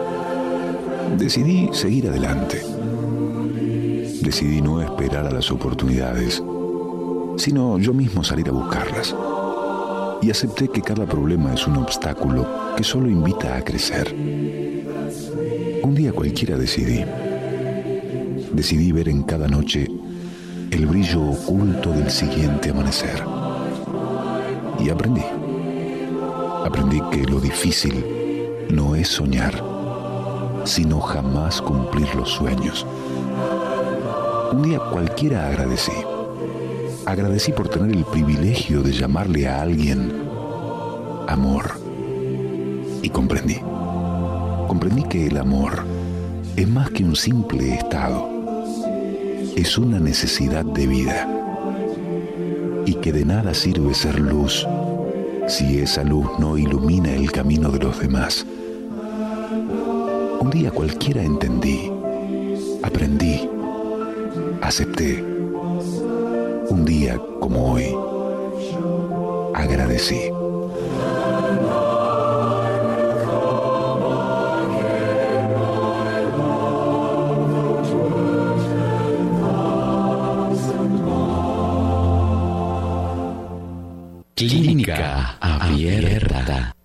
Decidí 1.17 1.69
seguir 1.73 2.07
adelante. 2.07 2.61
Decidí 4.21 4.61
no 4.61 4.81
esperar 4.81 5.25
a 5.25 5.31
las 5.31 5.51
oportunidades, 5.51 6.41
sino 7.35 7.77
yo 7.77 7.93
mismo 7.93 8.23
salir 8.23 8.47
a 8.47 8.53
buscarlas. 8.53 9.13
Y 10.21 10.31
acepté 10.31 10.69
que 10.69 10.81
cada 10.81 11.05
problema 11.05 11.53
es 11.53 11.67
un 11.67 11.75
obstáculo 11.75 12.47
que 12.77 12.85
solo 12.85 13.09
invita 13.09 13.57
a 13.57 13.63
crecer. 13.63 14.15
Un 15.83 15.93
día 15.93 16.13
cualquiera 16.13 16.57
decidí. 16.57 17.03
Decidí 18.53 18.93
ver 18.93 19.09
en 19.09 19.23
cada 19.23 19.49
noche 19.49 19.87
el 20.71 20.85
brillo 20.85 21.21
oculto 21.21 21.91
del 21.91 22.09
siguiente 22.09 22.69
amanecer. 22.69 23.23
Y 24.79 24.89
aprendí. 24.89 25.25
Aprendí 26.63 27.01
que 27.11 27.23
lo 27.23 27.41
difícil 27.41 28.18
no 28.69 28.95
es 28.95 29.07
soñar, 29.07 29.63
sino 30.63 30.99
jamás 30.99 31.61
cumplir 31.61 32.13
los 32.15 32.29
sueños. 32.29 32.85
Un 34.51 34.61
día 34.61 34.79
cualquiera 34.79 35.47
agradecí. 35.47 35.91
Agradecí 37.05 37.51
por 37.51 37.69
tener 37.69 37.95
el 37.95 38.05
privilegio 38.05 38.81
de 38.81 38.91
llamarle 38.91 39.47
a 39.47 39.61
alguien 39.61 40.11
amor. 41.27 41.71
Y 43.01 43.09
comprendí. 43.09 43.57
Comprendí 44.67 45.03
que 45.03 45.27
el 45.27 45.37
amor 45.37 45.83
es 46.55 46.67
más 46.67 46.91
que 46.91 47.03
un 47.03 47.15
simple 47.15 47.73
estado. 47.73 48.27
Es 49.55 49.77
una 49.77 49.99
necesidad 49.99 50.65
de 50.65 50.87
vida. 50.87 51.27
Y 52.85 52.95
que 52.95 53.11
de 53.11 53.25
nada 53.25 53.53
sirve 53.53 53.93
ser 53.93 54.19
luz 54.19 54.67
si 55.49 55.79
esa 55.79 56.03
luz 56.03 56.27
no 56.37 56.57
ilumina 56.57 57.11
el 57.11 57.31
camino 57.31 57.71
de 57.71 57.79
los 57.79 57.99
demás. 57.99 58.45
Un 60.39 60.49
día 60.51 60.69
cualquiera 60.69 61.23
entendí, 61.23 61.91
aprendí, 62.83 63.49
acepté. 64.61 65.23
Un 66.69 66.85
día 66.85 67.19
como 67.39 67.73
hoy, 67.73 67.95
agradecí. 69.55 70.31
Clínica 84.35 85.38
abierta. 85.69 86.75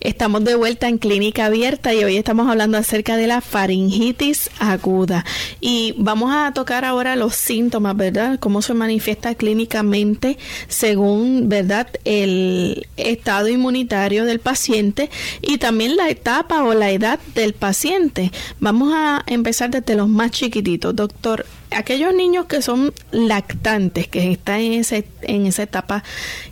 Estamos 0.00 0.44
de 0.44 0.54
vuelta 0.54 0.86
en 0.88 0.98
Clínica 0.98 1.46
Abierta 1.46 1.92
y 1.92 2.04
hoy 2.04 2.16
estamos 2.16 2.48
hablando 2.48 2.78
acerca 2.78 3.16
de 3.16 3.26
la 3.26 3.40
faringitis 3.40 4.48
aguda. 4.60 5.24
Y 5.60 5.94
vamos 5.98 6.32
a 6.32 6.52
tocar 6.52 6.84
ahora 6.84 7.16
los 7.16 7.34
síntomas, 7.34 7.96
¿verdad? 7.96 8.38
Cómo 8.38 8.62
se 8.62 8.74
manifiesta 8.74 9.34
clínicamente 9.34 10.38
según, 10.68 11.48
¿verdad?, 11.48 11.88
el 12.04 12.86
estado 12.96 13.48
inmunitario 13.48 14.24
del 14.24 14.38
paciente 14.38 15.10
y 15.42 15.58
también 15.58 15.96
la 15.96 16.08
etapa 16.08 16.62
o 16.62 16.74
la 16.74 16.92
edad 16.92 17.18
del 17.34 17.54
paciente. 17.54 18.30
Vamos 18.60 18.92
a 18.94 19.24
empezar 19.26 19.70
desde 19.70 19.96
los 19.96 20.08
más 20.08 20.30
chiquititos. 20.30 20.94
Doctor, 20.94 21.44
aquellos 21.70 22.14
niños 22.14 22.46
que 22.46 22.62
son 22.62 22.92
lactantes, 23.10 24.08
que 24.08 24.32
están 24.32 24.60
en, 24.60 24.72
ese, 24.74 25.04
en 25.22 25.46
esa 25.46 25.62
etapa 25.62 26.02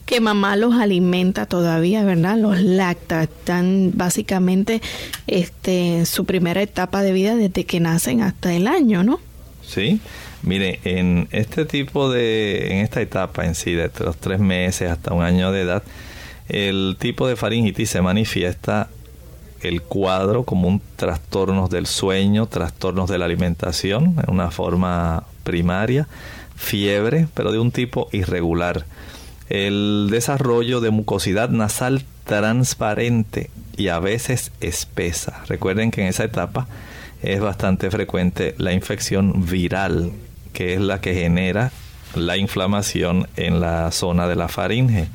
que 0.05 0.20
mamá 0.20 0.57
los 0.57 0.74
alimenta 0.74 1.46
todavía, 1.46 2.05
¿verdad? 2.05 2.37
Los 2.37 2.61
lacta, 2.61 3.22
están 3.22 3.92
básicamente 3.94 4.81
este, 5.26 6.07
su 6.07 6.24
primera 6.24 6.62
etapa 6.62 7.02
de 7.02 7.12
vida 7.12 7.37
desde 7.37 7.64
que 7.64 7.81
nacen 7.81 8.22
hasta 8.22 8.55
el 8.55 8.66
año, 8.68 9.02
¿no? 9.05 9.20
Sí, 9.66 10.00
mire, 10.42 10.81
en 10.85 11.29
este 11.33 11.64
tipo 11.64 12.11
de, 12.11 12.72
en 12.72 12.79
esta 12.79 13.00
etapa 13.00 13.46
en 13.46 13.55
sí, 13.55 13.72
desde 13.72 14.05
los 14.05 14.16
tres 14.16 14.38
meses 14.38 14.90
hasta 14.90 15.12
un 15.12 15.22
año 15.22 15.50
de 15.50 15.62
edad, 15.62 15.83
el 16.48 16.96
tipo 16.98 17.26
de 17.26 17.35
faringitis 17.35 17.90
se 17.90 18.00
manifiesta 18.00 18.88
el 19.62 19.83
cuadro 19.83 20.45
como 20.45 20.69
un 20.69 20.81
trastornos 20.97 21.71
del 21.71 21.87
sueño, 21.87 22.47
trastornos 22.47 23.09
de 23.09 23.19
la 23.19 23.25
alimentación 23.25 24.16
en 24.27 24.33
una 24.33 24.51
forma 24.51 25.25
primaria, 25.45 26.09
fiebre, 26.57 27.29
pero 27.35 27.53
de 27.53 27.59
un 27.59 27.71
tipo 27.71 28.09
irregular. 28.12 28.87
El 29.49 30.09
desarrollo 30.11 30.81
de 30.81 30.90
mucosidad 30.90 31.51
nasal 31.51 32.05
transparente 32.25 33.51
y 33.77 33.88
a 33.88 34.01
veces 34.01 34.53
espesa. 34.61 35.45
Recuerden 35.49 35.90
que 35.90 36.03
en 36.03 36.09
esa 36.09 36.25
etapa 36.25 36.66
es 37.23 37.40
bastante 37.40 37.90
frecuente 37.90 38.55
la 38.59 38.73
infección 38.73 39.47
viral, 39.47 40.12
que 40.53 40.75
es 40.75 40.81
la 40.81 41.01
que 41.01 41.14
genera 41.14 41.71
la 42.14 42.37
inflamación 42.37 43.29
en 43.37 43.61
la 43.61 43.90
zona 43.92 44.27
de 44.27 44.37
la 44.37 44.49
faringe. 44.49 45.09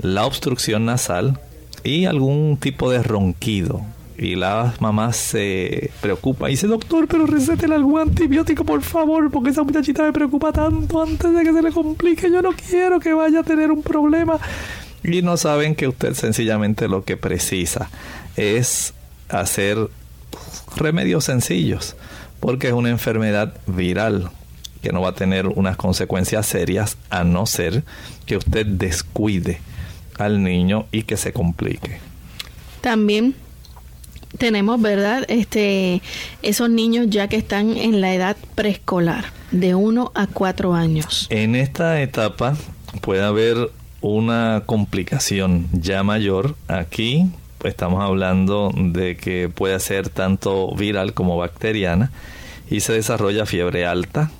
La 0.00 0.24
obstrucción 0.24 0.86
nasal, 0.86 1.38
y 1.84 2.06
algún 2.06 2.56
tipo 2.58 2.90
de 2.90 3.02
ronquido. 3.02 3.82
Y 4.18 4.34
la 4.34 4.74
mamá 4.80 5.14
se 5.14 5.90
preocupa 6.02 6.48
y 6.48 6.52
dice, 6.52 6.66
doctor, 6.66 7.08
pero 7.08 7.26
recétele 7.26 7.74
algún 7.74 8.00
antibiótico, 8.00 8.64
por 8.64 8.82
favor, 8.82 9.30
porque 9.30 9.48
esa 9.48 9.62
muchachita 9.62 10.02
me 10.02 10.12
preocupa 10.12 10.52
tanto 10.52 11.02
antes 11.02 11.32
de 11.32 11.42
que 11.42 11.52
se 11.54 11.62
le 11.62 11.72
complique. 11.72 12.30
Yo 12.30 12.42
no 12.42 12.50
quiero 12.52 13.00
que 13.00 13.14
vaya 13.14 13.40
a 13.40 13.42
tener 13.42 13.70
un 13.70 13.82
problema. 13.82 14.38
Y 15.02 15.22
no 15.22 15.38
saben 15.38 15.74
que 15.74 15.88
usted 15.88 16.12
sencillamente 16.12 16.86
lo 16.86 17.02
que 17.04 17.16
precisa 17.16 17.88
es 18.36 18.92
hacer 19.30 19.88
remedios 20.76 21.24
sencillos, 21.24 21.96
porque 22.40 22.68
es 22.68 22.74
una 22.74 22.90
enfermedad 22.90 23.54
viral 23.66 24.30
que 24.82 24.92
no 24.92 25.00
va 25.00 25.10
a 25.10 25.14
tener 25.14 25.46
unas 25.46 25.78
consecuencias 25.78 26.46
serias 26.46 26.98
a 27.08 27.24
no 27.24 27.46
ser 27.46 27.84
que 28.26 28.36
usted 28.36 28.66
descuide 28.66 29.60
al 30.20 30.42
niño 30.42 30.86
y 30.92 31.02
que 31.02 31.16
se 31.16 31.32
complique. 31.32 31.98
También 32.80 33.34
tenemos, 34.38 34.80
¿verdad? 34.80 35.24
Este, 35.28 36.02
esos 36.42 36.70
niños 36.70 37.06
ya 37.10 37.28
que 37.28 37.36
están 37.36 37.76
en 37.76 38.00
la 38.00 38.14
edad 38.14 38.36
preescolar, 38.54 39.26
de 39.50 39.74
1 39.74 40.12
a 40.14 40.26
4 40.26 40.74
años. 40.74 41.26
En 41.30 41.54
esta 41.54 42.00
etapa 42.00 42.56
puede 43.00 43.22
haber 43.22 43.70
una 44.00 44.62
complicación 44.66 45.68
ya 45.72 46.02
mayor. 46.02 46.54
Aquí 46.68 47.26
estamos 47.64 48.02
hablando 48.02 48.72
de 48.74 49.16
que 49.16 49.48
puede 49.48 49.78
ser 49.80 50.08
tanto 50.08 50.74
viral 50.74 51.12
como 51.12 51.36
bacteriana 51.36 52.10
y 52.70 52.80
se 52.80 52.92
desarrolla 52.92 53.46
fiebre 53.46 53.84
alta, 53.84 54.30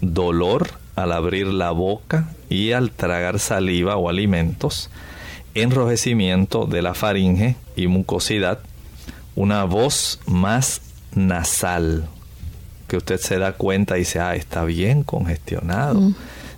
dolor 0.00 0.70
al 0.96 1.12
abrir 1.12 1.46
la 1.48 1.70
boca 1.72 2.30
y 2.48 2.72
al 2.72 2.90
tragar 2.90 3.38
saliva 3.38 3.96
o 3.96 4.08
alimentos, 4.08 4.90
enrojecimiento 5.54 6.66
de 6.66 6.82
la 6.82 6.94
faringe 6.94 7.56
y 7.76 7.86
mucosidad, 7.86 8.60
una 9.34 9.64
voz 9.64 10.20
más 10.26 10.80
nasal, 11.14 12.08
que 12.88 12.96
usted 12.96 13.20
se 13.20 13.38
da 13.38 13.52
cuenta 13.52 13.96
y 13.96 14.00
dice, 14.00 14.20
ah, 14.20 14.34
está 14.34 14.64
bien 14.64 15.02
congestionado. 15.02 16.12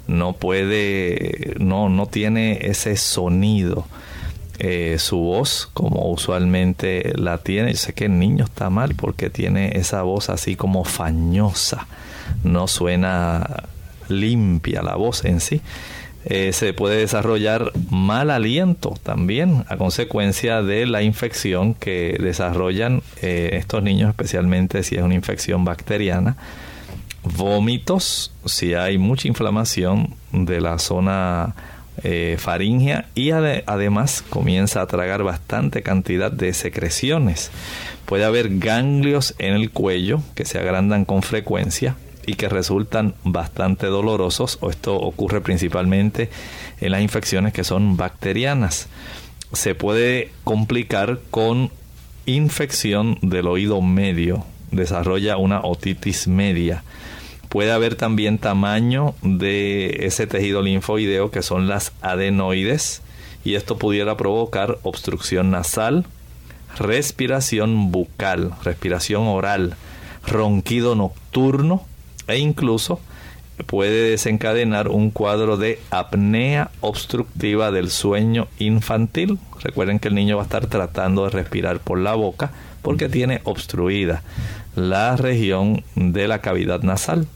no 0.06 0.32
puede, 0.32 1.54
no, 1.58 1.88
no 1.88 2.06
tiene 2.06 2.66
ese 2.66 2.96
sonido. 2.96 3.86
Eh, 4.58 4.98
su 4.98 5.18
voz 5.18 5.68
como 5.72 6.10
usualmente 6.10 7.12
la 7.16 7.38
tiene. 7.38 7.72
Yo 7.72 7.78
sé 7.78 7.94
que 7.94 8.04
el 8.04 8.18
niño 8.18 8.44
está 8.44 8.70
mal 8.70 8.94
porque 8.94 9.30
tiene 9.30 9.76
esa 9.76 10.02
voz 10.02 10.30
así 10.30 10.56
como 10.56 10.84
fañosa, 10.84 11.86
no 12.44 12.68
suena 12.68 13.64
limpia 14.08 14.82
la 14.82 14.96
voz 14.96 15.24
en 15.24 15.40
sí. 15.40 15.60
Eh, 16.24 16.52
se 16.52 16.72
puede 16.72 16.98
desarrollar 16.98 17.72
mal 17.90 18.30
aliento 18.30 18.94
también 19.02 19.64
a 19.68 19.76
consecuencia 19.76 20.62
de 20.62 20.86
la 20.86 21.02
infección 21.02 21.74
que 21.74 22.16
desarrollan 22.20 23.02
eh, 23.20 23.50
estos 23.54 23.82
niños, 23.82 24.10
especialmente 24.10 24.82
si 24.84 24.96
es 24.96 25.02
una 25.02 25.14
infección 25.14 25.64
bacteriana. 25.64 26.36
Vómitos, 27.24 28.32
si 28.46 28.74
hay 28.74 28.98
mucha 28.98 29.28
inflamación 29.28 30.14
de 30.32 30.60
la 30.60 30.78
zona 30.78 31.54
eh, 32.04 32.36
faringea 32.38 33.06
y 33.14 33.30
además 33.32 34.24
comienza 34.28 34.80
a 34.80 34.86
tragar 34.86 35.22
bastante 35.22 35.82
cantidad 35.82 36.32
de 36.32 36.52
secreciones. 36.52 37.50
Puede 38.06 38.24
haber 38.24 38.58
ganglios 38.58 39.34
en 39.38 39.54
el 39.54 39.70
cuello 39.70 40.20
que 40.34 40.44
se 40.44 40.58
agrandan 40.58 41.04
con 41.04 41.22
frecuencia 41.22 41.96
y 42.26 42.34
que 42.34 42.48
resultan 42.48 43.14
bastante 43.24 43.86
dolorosos, 43.86 44.58
o 44.60 44.70
esto 44.70 44.96
ocurre 44.96 45.40
principalmente 45.40 46.30
en 46.80 46.92
las 46.92 47.02
infecciones 47.02 47.52
que 47.52 47.64
son 47.64 47.96
bacterianas. 47.96 48.88
Se 49.52 49.74
puede 49.74 50.30
complicar 50.44 51.20
con 51.30 51.70
infección 52.26 53.18
del 53.22 53.46
oído 53.46 53.80
medio, 53.80 54.44
desarrolla 54.70 55.36
una 55.36 55.60
otitis 55.60 56.28
media. 56.28 56.84
Puede 57.48 57.72
haber 57.72 57.96
también 57.96 58.38
tamaño 58.38 59.14
de 59.22 60.06
ese 60.06 60.26
tejido 60.26 60.62
linfoideo 60.62 61.30
que 61.30 61.42
son 61.42 61.68
las 61.68 61.92
adenoides 62.00 63.02
y 63.44 63.56
esto 63.56 63.76
pudiera 63.76 64.16
provocar 64.16 64.78
obstrucción 64.82 65.50
nasal, 65.50 66.06
respiración 66.78 67.92
bucal, 67.92 68.52
respiración 68.64 69.26
oral, 69.26 69.74
ronquido 70.26 70.94
nocturno, 70.94 71.84
e 72.26 72.38
incluso 72.38 73.00
puede 73.66 74.10
desencadenar 74.10 74.88
un 74.88 75.10
cuadro 75.10 75.56
de 75.56 75.78
apnea 75.90 76.70
obstructiva 76.80 77.70
del 77.70 77.90
sueño 77.90 78.48
infantil. 78.58 79.38
Recuerden 79.62 79.98
que 79.98 80.08
el 80.08 80.14
niño 80.14 80.36
va 80.36 80.42
a 80.42 80.46
estar 80.46 80.66
tratando 80.66 81.24
de 81.24 81.30
respirar 81.30 81.80
por 81.80 81.98
la 81.98 82.14
boca 82.14 82.50
porque 82.82 83.08
tiene 83.08 83.40
obstruida 83.44 84.22
la 84.74 85.16
región 85.16 85.84
de 85.94 86.28
la 86.28 86.40
cavidad 86.40 86.82
nasal. 86.82 87.26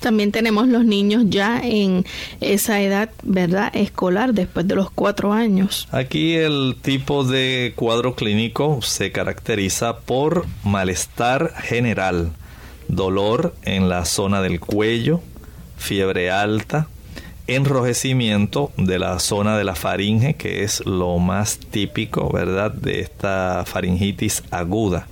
También 0.00 0.32
tenemos 0.32 0.66
los 0.66 0.84
niños 0.84 1.24
ya 1.26 1.60
en 1.62 2.06
esa 2.40 2.80
edad, 2.80 3.10
¿verdad? 3.22 3.70
Escolar, 3.74 4.32
después 4.32 4.66
de 4.66 4.74
los 4.74 4.90
cuatro 4.90 5.34
años. 5.34 5.86
Aquí 5.90 6.36
el 6.36 6.76
tipo 6.80 7.22
de 7.22 7.74
cuadro 7.76 8.14
clínico 8.14 8.80
se 8.80 9.12
caracteriza 9.12 9.98
por 9.98 10.46
malestar 10.64 11.52
general, 11.62 12.32
dolor 12.90 13.54
en 13.62 13.88
la 13.88 14.04
zona 14.04 14.42
del 14.42 14.60
cuello, 14.60 15.20
fiebre 15.76 16.30
alta, 16.30 16.88
enrojecimiento 17.46 18.70
de 18.76 18.98
la 18.98 19.18
zona 19.18 19.56
de 19.56 19.64
la 19.64 19.74
faringe, 19.74 20.34
que 20.34 20.62
es 20.62 20.84
lo 20.86 21.18
más 21.18 21.58
típico, 21.58 22.30
¿verdad?, 22.30 22.72
de 22.72 23.00
esta 23.00 23.64
faringitis 23.66 24.42
aguda. 24.50 25.06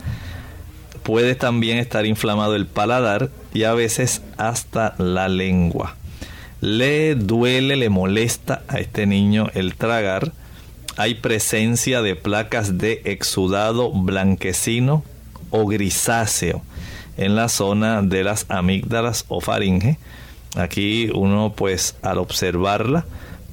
Puede 1.02 1.34
también 1.34 1.78
estar 1.78 2.04
inflamado 2.04 2.54
el 2.54 2.66
paladar 2.66 3.30
y 3.54 3.64
a 3.64 3.74
veces 3.74 4.22
hasta 4.36 4.94
la 4.98 5.28
lengua. 5.28 5.96
Le 6.60 7.14
duele, 7.14 7.76
le 7.76 7.88
molesta 7.88 8.62
a 8.68 8.78
este 8.78 9.06
niño 9.06 9.48
el 9.54 9.74
tragar. 9.74 10.32
Hay 10.96 11.14
presencia 11.14 12.02
de 12.02 12.14
placas 12.16 12.78
de 12.78 13.00
exudado 13.04 13.90
blanquecino 13.92 15.02
o 15.50 15.66
grisáceo 15.66 16.62
en 17.18 17.36
la 17.36 17.48
zona 17.48 18.00
de 18.00 18.24
las 18.24 18.46
amígdalas 18.48 19.26
o 19.28 19.40
faringe. 19.40 19.98
Aquí 20.56 21.10
uno 21.14 21.52
pues 21.54 21.96
al 22.02 22.18
observarla 22.18 23.04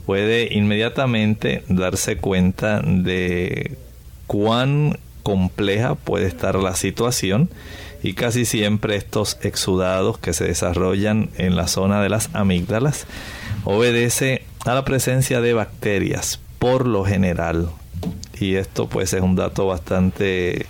puede 0.06 0.54
inmediatamente 0.54 1.64
darse 1.68 2.18
cuenta 2.18 2.82
de 2.82 3.78
cuán 4.28 5.00
compleja 5.24 5.96
puede 5.96 6.28
estar 6.28 6.56
la 6.56 6.76
situación 6.76 7.50
y 8.04 8.14
casi 8.14 8.46
siempre 8.46 8.96
estos 8.96 9.40
exudados 9.42 10.20
que 10.20 10.34
se 10.34 10.46
desarrollan 10.46 11.32
en 11.38 11.56
la 11.56 11.68
zona 11.68 12.02
de 12.04 12.10
las 12.10 12.30
amígdalas 12.34 13.08
obedece 13.64 14.44
a 14.66 14.76
la 14.76 14.86
presencia 14.86 15.42
de 15.42 15.54
bacterias 15.54 16.40
por 16.60 16.86
lo 16.86 17.04
general 17.04 17.70
y 18.40 18.56
esto 18.56 18.88
pues 18.88 19.14
es 19.14 19.22
un 19.22 19.36
dato 19.36 19.66
bastante 19.66 20.68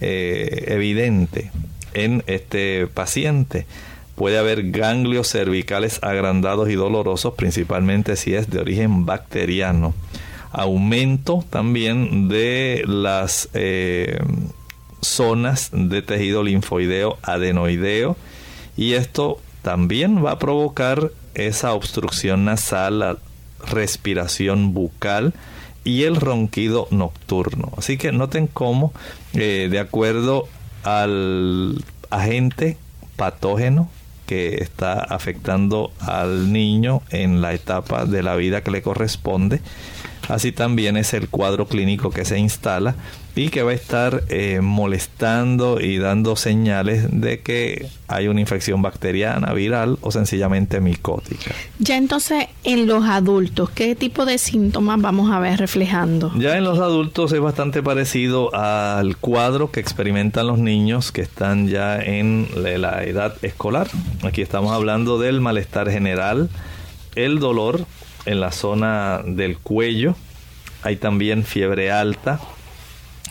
eh, 0.00 0.64
evidente 0.68 1.50
en 1.94 2.22
este 2.26 2.86
paciente. 2.86 3.66
Puede 4.14 4.38
haber 4.38 4.70
ganglios 4.70 5.28
cervicales 5.28 5.98
agrandados 6.02 6.68
y 6.68 6.74
dolorosos, 6.74 7.34
principalmente 7.34 8.16
si 8.16 8.34
es 8.34 8.50
de 8.50 8.60
origen 8.60 9.06
bacteriano. 9.06 9.94
Aumento 10.52 11.44
también 11.48 12.28
de 12.28 12.84
las 12.86 13.48
eh, 13.54 14.18
zonas 15.00 15.70
de 15.72 16.02
tejido 16.02 16.42
linfoideo 16.42 17.18
adenoideo 17.22 18.16
y 18.76 18.94
esto 18.94 19.40
también 19.62 20.24
va 20.24 20.32
a 20.32 20.38
provocar 20.38 21.10
esa 21.34 21.72
obstrucción 21.72 22.44
nasal, 22.44 22.98
la 22.98 23.18
respiración 23.70 24.74
bucal 24.74 25.34
y 25.84 26.04
el 26.04 26.16
ronquido 26.16 26.88
nocturno. 26.90 27.72
Así 27.76 27.96
que 27.96 28.12
noten 28.12 28.46
cómo, 28.46 28.92
eh, 29.34 29.68
de 29.70 29.78
acuerdo 29.78 30.48
al 30.84 31.82
agente 32.10 32.76
patógeno 33.16 33.88
que 34.26 34.62
está 34.62 34.92
afectando 34.92 35.92
al 35.98 36.52
niño 36.52 37.02
en 37.10 37.40
la 37.42 37.52
etapa 37.52 38.04
de 38.04 38.22
la 38.22 38.36
vida 38.36 38.62
que 38.62 38.70
le 38.70 38.82
corresponde. 38.82 39.60
Así 40.30 40.52
también 40.52 40.96
es 40.96 41.12
el 41.12 41.28
cuadro 41.28 41.66
clínico 41.66 42.10
que 42.10 42.24
se 42.24 42.38
instala 42.38 42.94
y 43.34 43.48
que 43.48 43.62
va 43.62 43.72
a 43.72 43.74
estar 43.74 44.22
eh, 44.28 44.60
molestando 44.60 45.80
y 45.80 45.98
dando 45.98 46.36
señales 46.36 47.08
de 47.10 47.40
que 47.40 47.88
hay 48.06 48.28
una 48.28 48.40
infección 48.40 48.80
bacteriana, 48.80 49.52
viral 49.52 49.98
o 50.02 50.12
sencillamente 50.12 50.80
micótica. 50.80 51.52
Ya 51.78 51.96
entonces 51.96 52.46
en 52.62 52.86
los 52.86 53.04
adultos, 53.04 53.70
¿qué 53.70 53.96
tipo 53.96 54.24
de 54.24 54.38
síntomas 54.38 55.00
vamos 55.00 55.32
a 55.32 55.40
ver 55.40 55.58
reflejando? 55.58 56.32
Ya 56.36 56.56
en 56.56 56.64
los 56.64 56.78
adultos 56.78 57.32
es 57.32 57.40
bastante 57.40 57.82
parecido 57.82 58.54
al 58.54 59.16
cuadro 59.16 59.72
que 59.72 59.80
experimentan 59.80 60.46
los 60.46 60.58
niños 60.58 61.10
que 61.10 61.22
están 61.22 61.66
ya 61.66 62.00
en 62.00 62.48
la 62.54 63.02
edad 63.02 63.34
escolar. 63.42 63.88
Aquí 64.22 64.42
estamos 64.42 64.72
hablando 64.72 65.18
del 65.18 65.40
malestar 65.40 65.90
general, 65.90 66.50
el 67.16 67.40
dolor 67.40 67.84
en 68.26 68.40
la 68.40 68.52
zona 68.52 69.22
del 69.24 69.58
cuello, 69.58 70.14
hay 70.82 70.96
también 70.96 71.44
fiebre 71.44 71.90
alta, 71.90 72.40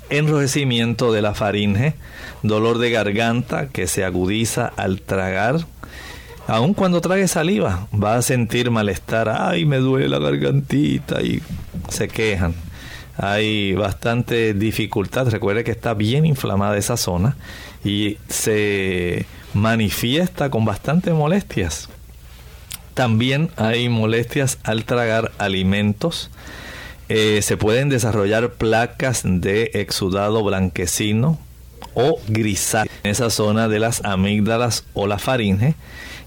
enrojecimiento 0.10 1.12
de 1.12 1.22
la 1.22 1.34
faringe, 1.34 1.96
dolor 2.44 2.78
de 2.78 2.92
garganta 2.92 3.70
que 3.70 3.88
se 3.88 4.04
agudiza 4.04 4.72
al 4.76 5.02
tragar. 5.02 5.66
Aun 6.48 6.74
cuando 6.74 7.02
trague 7.02 7.28
saliva, 7.28 7.88
va 7.94 8.16
a 8.16 8.22
sentir 8.22 8.72
malestar. 8.72 9.30
Ay, 9.30 9.66
me 9.66 9.78
duele 9.78 10.10
la 10.10 10.20
gargantita 10.20 11.22
y 11.22 11.42
se 11.90 12.08
quejan. 12.08 12.56
Hay 13.18 13.74
bastante 13.74 14.54
dificultad. 14.54 15.30
Recuerde 15.30 15.64
que 15.64 15.72
está 15.72 15.94
bien 15.94 16.26
inflamada 16.26 16.78
esa 16.78 16.98
zona 16.98 17.36
y 17.84 18.18
se 18.30 19.26
manifiesta 19.54 20.50
con 20.50 20.66
bastantes 20.66 21.14
molestias. 21.14 21.90
También 23.00 23.50
hay 23.56 23.88
molestias 23.88 24.58
al 24.66 24.84
tragar 24.84 25.32
alimentos 25.38 26.30
eh, 27.08 27.40
se 27.42 27.56
pueden 27.56 27.88
desarrollar 27.88 28.56
placas 28.56 29.22
de 29.24 29.72
exudado 29.74 30.44
blanquecino 30.44 31.40
o 31.94 32.20
grisáceo 32.28 32.92
en 33.06 33.12
esa 33.12 33.30
zona 33.30 33.70
de 33.70 33.80
las 33.80 34.04
amígdalas 34.04 34.84
o 34.94 35.08
la 35.08 35.18
faringe. 35.18 35.76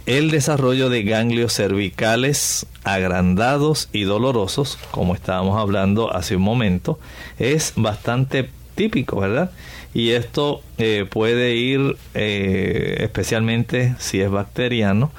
El 0.06 0.30
desarrollo 0.30 0.88
de 0.88 1.02
ganglios 1.02 1.52
cervicales 1.52 2.64
agrandados 2.84 3.90
y 3.92 4.04
dolorosos, 4.04 4.78
como 4.92 5.14
estábamos 5.14 5.60
hablando 5.60 6.10
hace 6.16 6.36
un 6.36 6.42
momento, 6.42 6.98
es 7.38 7.74
bastante 7.76 8.48
típico, 8.76 9.20
¿verdad? 9.20 9.50
Y 9.92 10.12
esto 10.12 10.62
eh, 10.78 11.04
puede 11.06 11.54
ir, 11.54 11.98
eh, 12.14 12.96
especialmente 13.00 13.94
si 13.98 14.22
es 14.22 14.30
bacteriano, 14.30 15.12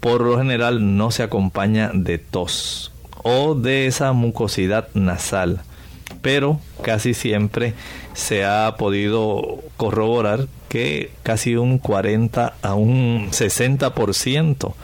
por 0.00 0.22
lo 0.22 0.38
general 0.38 0.96
no 0.96 1.10
se 1.10 1.22
acompaña 1.22 1.90
de 1.92 2.18
tos 2.18 2.92
o 3.22 3.54
de 3.54 3.86
esa 3.86 4.12
mucosidad 4.12 4.88
nasal. 4.94 5.62
Pero 6.22 6.60
casi 6.82 7.14
siempre 7.14 7.74
se 8.14 8.44
ha 8.44 8.74
podido 8.76 9.60
corroborar 9.76 10.48
que 10.68 11.10
casi 11.22 11.56
un 11.56 11.78
40 11.78 12.54
a 12.62 12.74
un 12.74 13.28
60% 13.30 14.74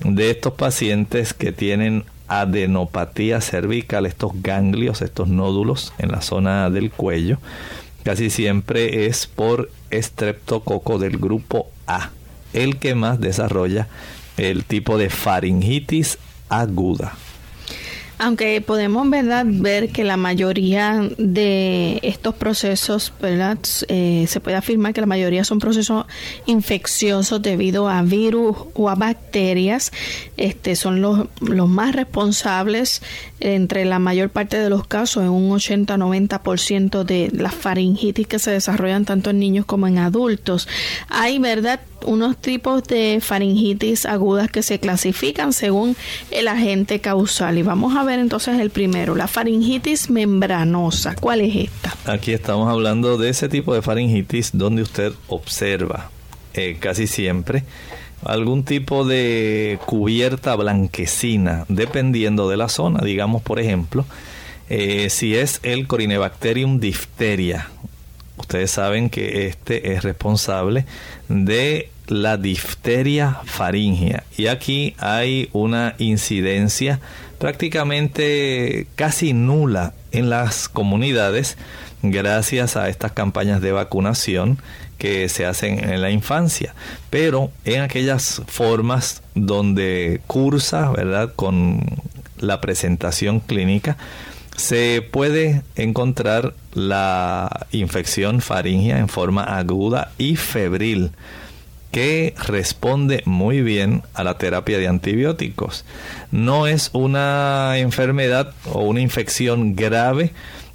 de 0.00 0.30
estos 0.30 0.52
pacientes 0.54 1.34
que 1.34 1.52
tienen 1.52 2.04
adenopatía 2.28 3.40
cervical, 3.40 4.06
estos 4.06 4.32
ganglios, 4.42 5.02
estos 5.02 5.28
nódulos 5.28 5.92
en 5.98 6.12
la 6.12 6.20
zona 6.20 6.70
del 6.70 6.90
cuello, 6.90 7.38
casi 8.04 8.30
siempre 8.30 9.06
es 9.06 9.26
por 9.26 9.70
estreptococo 9.90 10.98
del 10.98 11.18
grupo 11.18 11.70
A, 11.86 12.10
el 12.52 12.78
que 12.78 12.94
más 12.94 13.20
desarrolla 13.20 13.88
el 14.38 14.64
tipo 14.64 14.98
de 14.98 15.10
faringitis 15.10 16.18
aguda 16.48 17.14
aunque 18.18 18.60
podemos 18.60 19.08
verdad 19.08 19.44
ver 19.46 19.90
que 19.90 20.04
la 20.04 20.16
mayoría 20.16 21.08
de 21.18 22.00
estos 22.02 22.34
procesos 22.34 23.12
verdad 23.20 23.58
eh, 23.88 24.26
se 24.28 24.40
puede 24.40 24.56
afirmar 24.56 24.92
que 24.92 25.00
la 25.00 25.06
mayoría 25.06 25.44
son 25.44 25.58
procesos 25.58 26.06
infecciosos 26.46 27.40
debido 27.40 27.88
a 27.88 28.02
virus 28.02 28.56
o 28.74 28.90
a 28.90 28.94
bacterias. 28.94 29.92
Este 30.36 30.76
son 30.76 31.00
los, 31.00 31.28
los 31.40 31.68
más 31.68 31.94
responsables 31.94 33.02
entre 33.40 33.84
la 33.84 33.98
mayor 33.98 34.30
parte 34.30 34.58
de 34.58 34.68
los 34.68 34.86
casos 34.86 35.22
en 35.22 35.30
un 35.30 35.50
80-90% 35.50 37.04
de 37.04 37.30
las 37.32 37.54
faringitis 37.54 38.26
que 38.26 38.38
se 38.38 38.50
desarrollan 38.50 39.04
tanto 39.04 39.30
en 39.30 39.38
niños 39.38 39.64
como 39.64 39.86
en 39.86 39.98
adultos. 39.98 40.68
Hay 41.08 41.38
verdad 41.38 41.80
unos 42.06 42.36
tipos 42.36 42.84
de 42.84 43.18
faringitis 43.20 44.06
agudas 44.06 44.50
que 44.50 44.62
se 44.62 44.78
clasifican 44.78 45.52
según 45.52 45.96
el 46.30 46.48
agente 46.48 47.00
causal. 47.00 47.58
Y 47.58 47.62
vamos 47.62 47.96
a 47.96 48.04
ver 48.08 48.18
entonces 48.18 48.58
el 48.58 48.70
primero, 48.70 49.14
la 49.14 49.28
faringitis 49.28 50.10
membranosa. 50.10 51.14
¿Cuál 51.14 51.42
es 51.42 51.54
esta? 51.54 51.94
Aquí 52.12 52.32
estamos 52.32 52.68
hablando 52.68 53.16
de 53.18 53.28
ese 53.28 53.48
tipo 53.48 53.74
de 53.74 53.82
faringitis 53.82 54.50
donde 54.52 54.82
usted 54.82 55.12
observa 55.28 56.10
eh, 56.54 56.78
casi 56.80 57.06
siempre 57.06 57.64
algún 58.24 58.64
tipo 58.64 59.04
de 59.04 59.78
cubierta 59.86 60.56
blanquecina, 60.56 61.66
dependiendo 61.68 62.48
de 62.48 62.56
la 62.56 62.68
zona. 62.68 63.00
Digamos, 63.04 63.42
por 63.42 63.60
ejemplo, 63.60 64.04
eh, 64.68 65.08
si 65.10 65.36
es 65.36 65.60
el 65.62 65.86
Corinebacterium 65.86 66.80
diphtheria, 66.80 67.68
Ustedes 68.38 68.70
saben 68.70 69.10
que 69.10 69.46
este 69.46 69.92
es 69.92 70.04
responsable 70.04 70.86
de 71.28 71.90
la 72.06 72.36
difteria 72.36 73.40
faringea. 73.44 74.24
Y 74.36 74.46
aquí 74.46 74.94
hay 74.98 75.50
una 75.52 75.94
incidencia 75.98 77.00
prácticamente 77.38 78.86
casi 78.96 79.32
nula 79.32 79.94
en 80.12 80.30
las 80.30 80.68
comunidades 80.68 81.56
gracias 82.02 82.76
a 82.76 82.88
estas 82.88 83.12
campañas 83.12 83.60
de 83.60 83.72
vacunación 83.72 84.58
que 84.98 85.28
se 85.28 85.46
hacen 85.46 85.78
en 85.88 86.02
la 86.02 86.10
infancia. 86.10 86.74
Pero 87.10 87.50
en 87.64 87.82
aquellas 87.82 88.42
formas 88.46 89.22
donde 89.34 90.20
cursa, 90.26 90.90
¿verdad? 90.90 91.32
Con 91.34 91.84
la 92.38 92.60
presentación 92.60 93.40
clínica, 93.40 93.96
se 94.56 95.02
puede 95.08 95.62
encontrar 95.76 96.54
la 96.72 97.66
infección 97.70 98.40
faringea 98.40 98.98
en 98.98 99.08
forma 99.08 99.44
aguda 99.44 100.10
y 100.18 100.34
febril 100.34 101.12
que 101.98 102.32
responde 102.46 103.24
muy 103.24 103.60
bien 103.60 104.04
a 104.14 104.22
la 104.22 104.38
terapia 104.38 104.78
de 104.78 104.86
antibióticos. 104.86 105.84
No 106.30 106.68
es 106.68 106.90
una 106.92 107.76
enfermedad 107.78 108.54
o 108.72 108.82
una 108.82 109.00
infección 109.00 109.74
grave, 109.74 110.30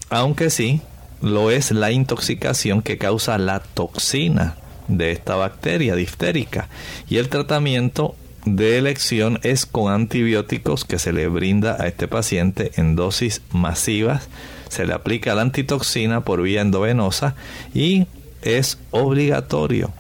aunque 0.09 0.49
sí 0.49 0.82
lo 1.21 1.49
es 1.49 1.71
la 1.71 1.91
intoxicación 1.91 2.82
que 2.82 2.97
causa 2.97 3.38
la 3.38 3.61
toxina 3.61 4.57
de 4.89 5.11
esta 5.11 5.38
bacteria 5.38 5.95
diftérica. 5.95 6.67
Y 7.07 7.19
el 7.19 7.30
tratamiento 7.30 8.17
de 8.43 8.78
elección 8.78 9.39
es 9.43 9.65
con 9.65 9.93
antibióticos 9.93 10.84
que 10.84 10.99
se 10.99 11.13
le 11.13 11.30
brinda 11.30 11.78
a 11.80 11.88
este 11.88 12.09
paciente 12.09 12.74
en 12.76 12.97
dosis 12.97 13.43
masivas. 13.53 14.28
Se 14.67 14.86
le 14.86 14.91
aplica 14.91 15.36
la 15.36 15.43
antitoxina 15.43 16.26
por 16.26 16.41
vía 16.41 16.59
endovenosa 16.59 17.36
y 17.74 18.07
es 18.41 18.78
obligatorio 18.91 19.93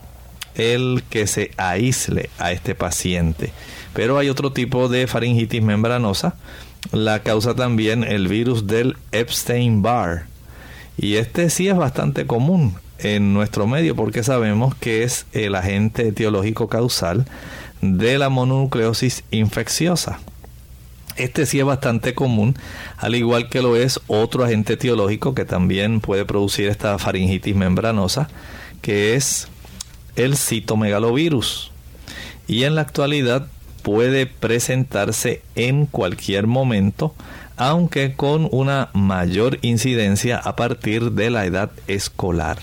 el 0.55 1.03
que 1.09 1.27
se 1.27 1.51
aísle 1.57 2.29
a 2.39 2.51
este 2.51 2.75
paciente. 2.75 3.51
Pero 3.93 4.17
hay 4.17 4.29
otro 4.29 4.51
tipo 4.51 4.89
de 4.89 5.07
faringitis 5.07 5.61
membranosa. 5.61 6.35
La 6.91 7.21
causa 7.21 7.55
también 7.55 8.03
el 8.03 8.27
virus 8.27 8.67
del 8.67 8.97
Epstein-Barr. 9.11 10.25
Y 10.97 11.15
este 11.15 11.49
sí 11.49 11.67
es 11.67 11.75
bastante 11.75 12.27
común 12.27 12.75
en 12.99 13.33
nuestro 13.33 13.67
medio 13.67 13.95
porque 13.95 14.23
sabemos 14.23 14.75
que 14.75 15.03
es 15.03 15.25
el 15.33 15.55
agente 15.55 16.07
etiológico 16.07 16.67
causal 16.67 17.25
de 17.81 18.17
la 18.17 18.29
mononucleosis 18.29 19.23
infecciosa. 19.31 20.19
Este 21.15 21.45
sí 21.45 21.59
es 21.59 21.65
bastante 21.65 22.15
común, 22.15 22.55
al 22.97 23.13
igual 23.13 23.47
que 23.49 23.61
lo 23.61 23.75
es 23.75 23.99
otro 24.07 24.43
agente 24.43 24.73
etiológico 24.73 25.35
que 25.35 25.45
también 25.45 26.01
puede 26.01 26.25
producir 26.25 26.69
esta 26.69 26.97
faringitis 26.97 27.55
membranosa, 27.55 28.29
que 28.81 29.13
es 29.15 29.47
el 30.15 30.37
citomegalovirus. 30.37 31.71
Y 32.47 32.63
en 32.63 32.75
la 32.75 32.81
actualidad 32.81 33.47
puede 33.83 34.25
presentarse 34.25 35.41
en 35.55 35.85
cualquier 35.85 36.47
momento, 36.47 37.13
aunque 37.57 38.15
con 38.15 38.47
una 38.51 38.89
mayor 38.93 39.59
incidencia 39.61 40.37
a 40.37 40.55
partir 40.55 41.11
de 41.11 41.29
la 41.29 41.45
edad 41.45 41.71
escolar. 41.87 42.57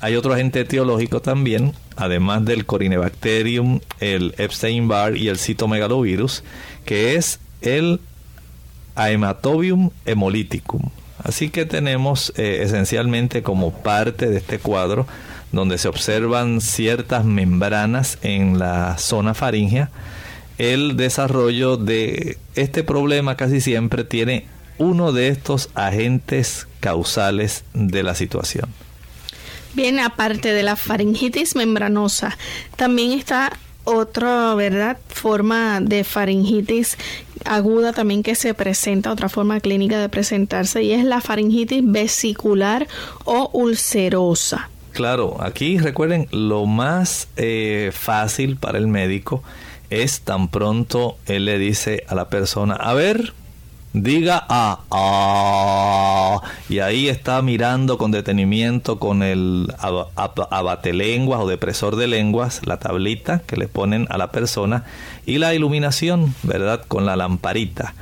Hay 0.00 0.16
otro 0.16 0.34
agente 0.34 0.60
etiológico 0.60 1.20
también, 1.20 1.72
además 1.96 2.44
del 2.44 2.66
Corinebacterium, 2.66 3.80
el 4.00 4.34
Epstein-Barr 4.38 5.16
y 5.16 5.28
el 5.28 5.38
citomegalovirus, 5.38 6.44
que 6.84 7.16
es 7.16 7.40
el 7.62 8.00
Haematobium 8.96 9.90
hemolyticum. 10.04 10.90
Así 11.22 11.48
que 11.48 11.64
tenemos 11.64 12.32
eh, 12.36 12.60
esencialmente 12.62 13.42
como 13.42 13.72
parte 13.72 14.28
de 14.28 14.36
este 14.36 14.58
cuadro 14.58 15.06
donde 15.54 15.78
se 15.78 15.88
observan 15.88 16.60
ciertas 16.60 17.24
membranas 17.24 18.18
en 18.22 18.58
la 18.58 18.98
zona 18.98 19.34
faríngea, 19.34 19.90
el 20.58 20.96
desarrollo 20.96 21.76
de 21.76 22.38
este 22.54 22.84
problema 22.84 23.36
casi 23.36 23.60
siempre 23.60 24.04
tiene 24.04 24.46
uno 24.78 25.12
de 25.12 25.28
estos 25.28 25.70
agentes 25.74 26.66
causales 26.80 27.64
de 27.74 28.02
la 28.02 28.14
situación. 28.14 28.68
Bien, 29.74 29.98
aparte 29.98 30.52
de 30.52 30.62
la 30.62 30.76
faringitis 30.76 31.56
membranosa, 31.56 32.36
también 32.76 33.12
está 33.12 33.52
otra, 33.82 34.54
¿verdad? 34.54 34.98
Forma 35.08 35.80
de 35.80 36.04
faringitis 36.04 36.96
aguda 37.44 37.92
también 37.92 38.22
que 38.22 38.34
se 38.34 38.54
presenta, 38.54 39.12
otra 39.12 39.28
forma 39.28 39.60
clínica 39.60 40.00
de 40.00 40.08
presentarse, 40.08 40.82
y 40.82 40.92
es 40.92 41.04
la 41.04 41.20
faringitis 41.20 41.82
vesicular 41.84 42.86
o 43.24 43.50
ulcerosa. 43.52 44.70
Claro, 44.94 45.38
aquí 45.40 45.76
recuerden, 45.78 46.28
lo 46.30 46.66
más 46.66 47.26
eh, 47.36 47.90
fácil 47.92 48.56
para 48.56 48.78
el 48.78 48.86
médico 48.86 49.42
es 49.90 50.20
tan 50.20 50.46
pronto 50.46 51.16
él 51.26 51.46
le 51.46 51.58
dice 51.58 52.04
a 52.06 52.14
la 52.14 52.28
persona, 52.28 52.74
a 52.74 52.94
ver, 52.94 53.32
diga 53.92 54.46
a 54.48 54.78
ah, 54.92 56.42
y 56.68 56.78
ahí 56.78 57.08
está 57.08 57.42
mirando 57.42 57.98
con 57.98 58.12
detenimiento 58.12 59.00
con 59.00 59.24
el 59.24 59.74
abatelenguas 60.50 61.40
o 61.40 61.48
depresor 61.48 61.96
de 61.96 62.06
lenguas, 62.06 62.60
la 62.64 62.78
tablita 62.78 63.40
que 63.40 63.56
le 63.56 63.66
ponen 63.66 64.06
a 64.10 64.16
la 64.16 64.30
persona 64.30 64.84
y 65.26 65.38
la 65.38 65.54
iluminación, 65.54 66.36
¿verdad? 66.44 66.84
Con 66.86 67.04
la 67.04 67.16
lamparita. 67.16 67.94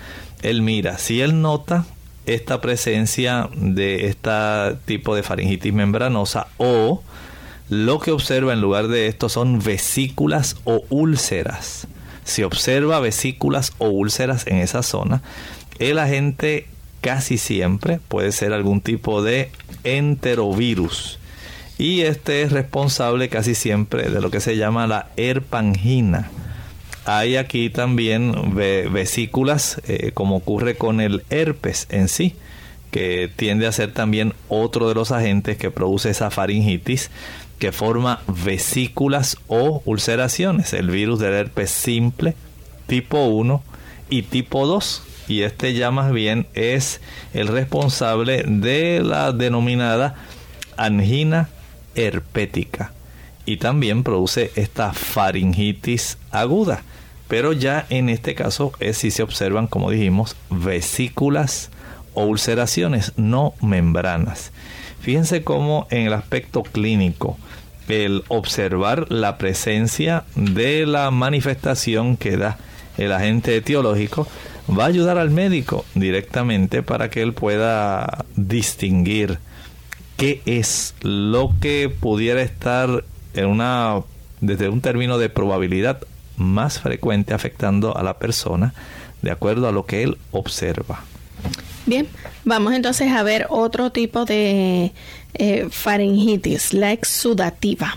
Él 0.42 0.60
mira, 0.60 0.98
si 0.98 1.22
él 1.22 1.40
nota 1.40 1.86
esta 2.26 2.60
presencia 2.60 3.48
de 3.54 4.06
este 4.06 4.30
tipo 4.84 5.14
de 5.14 5.22
faringitis 5.22 5.72
membranosa 5.72 6.46
o 6.56 7.02
lo 7.68 8.00
que 8.00 8.12
observa 8.12 8.52
en 8.52 8.60
lugar 8.60 8.88
de 8.88 9.06
esto 9.06 9.28
son 9.28 9.58
vesículas 9.58 10.56
o 10.64 10.84
úlceras. 10.90 11.86
Si 12.24 12.42
observa 12.42 13.00
vesículas 13.00 13.72
o 13.78 13.88
úlceras 13.88 14.46
en 14.46 14.58
esa 14.58 14.82
zona, 14.82 15.22
el 15.78 15.98
agente 15.98 16.66
casi 17.00 17.38
siempre 17.38 17.98
puede 18.08 18.32
ser 18.32 18.52
algún 18.52 18.80
tipo 18.80 19.22
de 19.22 19.50
enterovirus. 19.84 21.18
Y 21.78 22.02
este 22.02 22.42
es 22.42 22.52
responsable 22.52 23.28
casi 23.28 23.54
siempre 23.54 24.08
de 24.08 24.20
lo 24.20 24.30
que 24.30 24.40
se 24.40 24.56
llama 24.56 24.86
la 24.86 25.08
herpangina. 25.16 26.30
Hay 27.04 27.36
aquí 27.36 27.68
también 27.68 28.54
vesículas, 28.54 29.80
eh, 29.88 30.12
como 30.14 30.36
ocurre 30.36 30.76
con 30.76 31.00
el 31.00 31.24
herpes 31.30 31.86
en 31.90 32.08
sí, 32.08 32.36
que 32.90 33.30
tiende 33.34 33.66
a 33.66 33.72
ser 33.72 33.92
también 33.92 34.34
otro 34.48 34.88
de 34.88 34.94
los 34.94 35.10
agentes 35.10 35.56
que 35.56 35.70
produce 35.70 36.10
esa 36.10 36.30
faringitis, 36.30 37.10
que 37.58 37.72
forma 37.72 38.20
vesículas 38.26 39.36
o 39.48 39.82
ulceraciones. 39.84 40.72
El 40.72 40.90
virus 40.90 41.18
del 41.18 41.32
herpes 41.34 41.70
simple, 41.70 42.34
tipo 42.86 43.24
1 43.26 43.62
y 44.10 44.22
tipo 44.22 44.66
2 44.66 45.02
y 45.28 45.42
este 45.42 45.72
ya 45.74 45.90
más 45.90 46.12
bien 46.12 46.46
es 46.54 47.00
el 47.32 47.48
responsable 47.48 48.44
de 48.46 49.00
la 49.02 49.32
denominada 49.32 50.14
angina 50.76 51.48
herpética. 51.94 52.92
y 53.44 53.56
también 53.56 54.04
produce 54.04 54.52
esta 54.54 54.92
faringitis 54.92 56.16
aguda. 56.30 56.84
Pero 57.32 57.54
ya 57.54 57.86
en 57.88 58.10
este 58.10 58.34
caso 58.34 58.72
es 58.78 58.98
si 58.98 59.10
se 59.10 59.22
observan, 59.22 59.66
como 59.66 59.90
dijimos, 59.90 60.36
vesículas 60.50 61.70
o 62.12 62.26
ulceraciones, 62.26 63.14
no 63.16 63.54
membranas. 63.62 64.52
Fíjense 65.00 65.42
cómo 65.42 65.86
en 65.88 66.06
el 66.06 66.12
aspecto 66.12 66.62
clínico, 66.62 67.38
el 67.88 68.22
observar 68.28 69.10
la 69.10 69.38
presencia 69.38 70.24
de 70.34 70.84
la 70.84 71.10
manifestación 71.10 72.18
que 72.18 72.36
da 72.36 72.58
el 72.98 73.12
agente 73.12 73.56
etiológico 73.56 74.28
va 74.68 74.84
a 74.84 74.88
ayudar 74.88 75.16
al 75.16 75.30
médico 75.30 75.86
directamente 75.94 76.82
para 76.82 77.08
que 77.08 77.22
él 77.22 77.32
pueda 77.32 78.26
distinguir 78.36 79.38
qué 80.18 80.42
es 80.44 80.94
lo 81.00 81.54
que 81.62 81.88
pudiera 81.88 82.42
estar 82.42 83.04
en 83.32 83.46
una 83.46 84.02
desde 84.42 84.68
un 84.68 84.82
término 84.82 85.16
de 85.16 85.30
probabilidad 85.30 86.02
más 86.36 86.80
frecuente 86.80 87.34
afectando 87.34 87.96
a 87.96 88.02
la 88.02 88.18
persona 88.18 88.74
de 89.22 89.30
acuerdo 89.30 89.68
a 89.68 89.72
lo 89.72 89.86
que 89.86 90.02
él 90.02 90.18
observa. 90.30 91.04
Bien, 91.86 92.06
vamos 92.44 92.74
entonces 92.74 93.10
a 93.12 93.22
ver 93.22 93.46
otro 93.50 93.90
tipo 93.90 94.24
de 94.24 94.92
eh, 95.34 95.68
faringitis, 95.70 96.72
la 96.72 96.92
exudativa. 96.92 97.96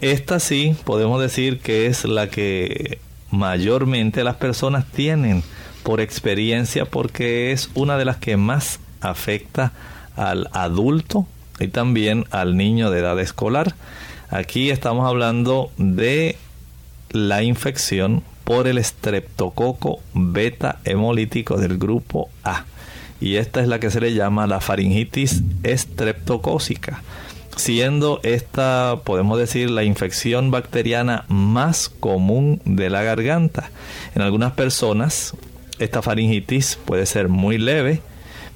Esta 0.00 0.40
sí 0.40 0.74
podemos 0.84 1.20
decir 1.20 1.60
que 1.60 1.86
es 1.86 2.04
la 2.04 2.28
que 2.28 2.98
mayormente 3.30 4.24
las 4.24 4.36
personas 4.36 4.86
tienen 4.86 5.42
por 5.82 6.00
experiencia 6.00 6.84
porque 6.84 7.52
es 7.52 7.70
una 7.74 7.98
de 7.98 8.06
las 8.06 8.16
que 8.16 8.36
más 8.36 8.80
afecta 9.00 9.72
al 10.16 10.48
adulto 10.52 11.26
y 11.58 11.68
también 11.68 12.24
al 12.30 12.56
niño 12.56 12.90
de 12.90 13.00
edad 13.00 13.18
escolar. 13.20 13.74
Aquí 14.30 14.70
estamos 14.70 15.06
hablando 15.06 15.70
de 15.76 16.36
la 17.10 17.42
infección 17.42 18.22
por 18.44 18.66
el 18.66 18.78
estreptococo 18.78 20.00
beta 20.14 20.80
hemolítico 20.84 21.56
del 21.56 21.78
grupo 21.78 22.30
A. 22.44 22.64
Y 23.20 23.36
esta 23.36 23.60
es 23.60 23.68
la 23.68 23.78
que 23.80 23.90
se 23.90 24.00
le 24.00 24.14
llama 24.14 24.46
la 24.46 24.60
faringitis 24.60 25.42
estreptocócica, 25.62 27.02
siendo 27.54 28.20
esta, 28.22 29.00
podemos 29.04 29.38
decir, 29.38 29.70
la 29.70 29.84
infección 29.84 30.50
bacteriana 30.50 31.26
más 31.28 31.88
común 31.88 32.62
de 32.64 32.88
la 32.90 33.02
garganta. 33.02 33.70
En 34.14 34.22
algunas 34.22 34.52
personas, 34.52 35.34
esta 35.78 36.02
faringitis 36.02 36.78
puede 36.84 37.06
ser 37.06 37.28
muy 37.28 37.58
leve, 37.58 38.00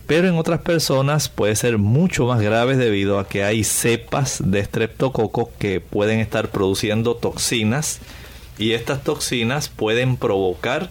pero 0.06 0.28
en 0.28 0.36
otras 0.36 0.60
personas 0.60 1.28
puede 1.28 1.56
ser 1.56 1.78
mucho 1.78 2.26
más 2.26 2.40
grave 2.40 2.76
debido 2.76 3.18
a 3.18 3.28
que 3.28 3.44
hay 3.44 3.64
cepas 3.64 4.42
de 4.44 4.60
estreptococo 4.60 5.50
que 5.58 5.80
pueden 5.80 6.20
estar 6.20 6.48
produciendo 6.50 7.16
toxinas 7.16 8.00
y 8.58 8.72
estas 8.72 9.02
toxinas 9.02 9.68
pueden 9.68 10.16
provocar 10.16 10.90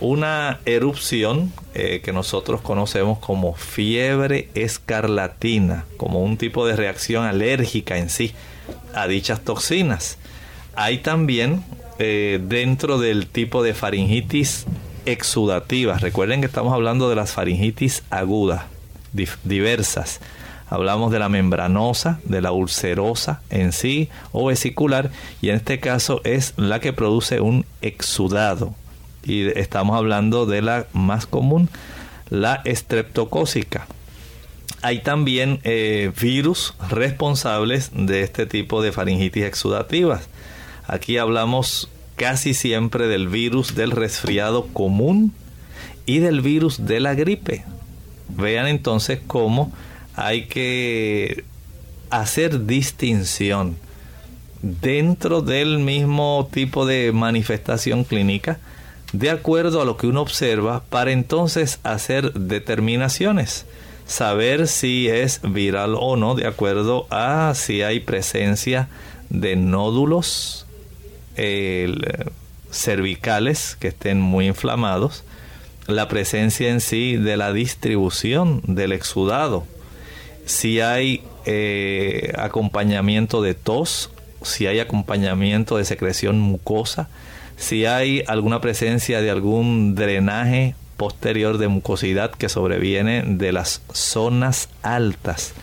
una 0.00 0.60
erupción 0.64 1.52
eh, 1.74 2.00
que 2.04 2.12
nosotros 2.12 2.60
conocemos 2.60 3.18
como 3.18 3.54
fiebre 3.54 4.48
escarlatina, 4.54 5.84
como 5.96 6.22
un 6.22 6.36
tipo 6.36 6.66
de 6.66 6.76
reacción 6.76 7.24
alérgica 7.24 7.96
en 7.98 8.10
sí 8.10 8.34
a 8.94 9.06
dichas 9.06 9.42
toxinas. 9.42 10.18
Hay 10.74 10.98
también 10.98 11.64
eh, 11.98 12.40
dentro 12.42 12.98
del 12.98 13.28
tipo 13.28 13.62
de 13.62 13.74
faringitis 13.74 14.66
exudativas. 15.06 16.00
Recuerden 16.00 16.40
que 16.40 16.46
estamos 16.46 16.72
hablando 16.72 17.08
de 17.08 17.16
las 17.16 17.32
faringitis 17.32 18.02
agudas, 18.10 18.64
diversas. 19.44 20.20
Hablamos 20.74 21.12
de 21.12 21.20
la 21.20 21.28
membranosa, 21.28 22.18
de 22.24 22.40
la 22.40 22.50
ulcerosa 22.50 23.40
en 23.48 23.70
sí 23.70 24.08
o 24.32 24.46
vesicular 24.46 25.12
y 25.40 25.50
en 25.50 25.54
este 25.54 25.78
caso 25.78 26.20
es 26.24 26.52
la 26.56 26.80
que 26.80 26.92
produce 26.92 27.40
un 27.40 27.64
exudado. 27.80 28.74
Y 29.22 29.56
estamos 29.56 29.96
hablando 29.96 30.46
de 30.46 30.62
la 30.62 30.86
más 30.92 31.26
común, 31.26 31.68
la 32.28 32.60
estreptocócica. 32.64 33.86
Hay 34.82 34.98
también 34.98 35.60
eh, 35.62 36.10
virus 36.20 36.74
responsables 36.90 37.92
de 37.94 38.22
este 38.22 38.44
tipo 38.44 38.82
de 38.82 38.90
faringitis 38.90 39.44
exudativas. 39.44 40.28
Aquí 40.88 41.18
hablamos 41.18 41.88
casi 42.16 42.52
siempre 42.52 43.06
del 43.06 43.28
virus 43.28 43.76
del 43.76 43.92
resfriado 43.92 44.66
común 44.72 45.32
y 46.04 46.18
del 46.18 46.40
virus 46.40 46.84
de 46.84 46.98
la 46.98 47.14
gripe. 47.14 47.64
Vean 48.28 48.66
entonces 48.66 49.20
cómo 49.24 49.70
hay 50.16 50.46
que 50.46 51.44
hacer 52.10 52.66
distinción 52.66 53.76
dentro 54.62 55.42
del 55.42 55.78
mismo 55.78 56.48
tipo 56.52 56.86
de 56.86 57.12
manifestación 57.12 58.04
clínica 58.04 58.58
de 59.12 59.30
acuerdo 59.30 59.80
a 59.80 59.84
lo 59.84 59.96
que 59.96 60.06
uno 60.06 60.22
observa 60.22 60.82
para 60.88 61.12
entonces 61.12 61.78
hacer 61.82 62.32
determinaciones 62.32 63.66
saber 64.06 64.68
si 64.68 65.08
es 65.08 65.40
viral 65.42 65.94
o 65.98 66.16
no 66.16 66.34
de 66.34 66.46
acuerdo 66.46 67.06
a 67.10 67.52
si 67.54 67.82
hay 67.82 68.00
presencia 68.00 68.88
de 69.30 69.56
nódulos 69.56 70.66
cervicales 72.70 73.76
que 73.80 73.88
estén 73.88 74.20
muy 74.20 74.46
inflamados, 74.46 75.24
la 75.86 76.08
presencia 76.08 76.70
en 76.70 76.80
sí 76.80 77.16
de 77.16 77.36
la 77.36 77.52
distribución 77.52 78.62
del 78.66 78.92
exudado, 78.92 79.66
si 80.46 80.80
hay 80.80 81.22
eh, 81.46 82.32
acompañamiento 82.36 83.42
de 83.42 83.54
tos, 83.54 84.10
si 84.42 84.66
hay 84.66 84.80
acompañamiento 84.80 85.76
de 85.76 85.84
secreción 85.84 86.40
mucosa, 86.40 87.08
si 87.56 87.86
hay 87.86 88.22
alguna 88.26 88.60
presencia 88.60 89.20
de 89.20 89.30
algún 89.30 89.94
drenaje 89.94 90.74
posterior 90.96 91.58
de 91.58 91.68
mucosidad 91.68 92.30
que 92.30 92.48
sobreviene 92.48 93.22
de 93.26 93.52
las 93.52 93.82
zonas 93.92 94.68
altas 94.82 95.54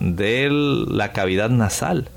de 0.00 0.48
la 0.50 1.12
cavidad 1.12 1.50
nasal. 1.50 2.08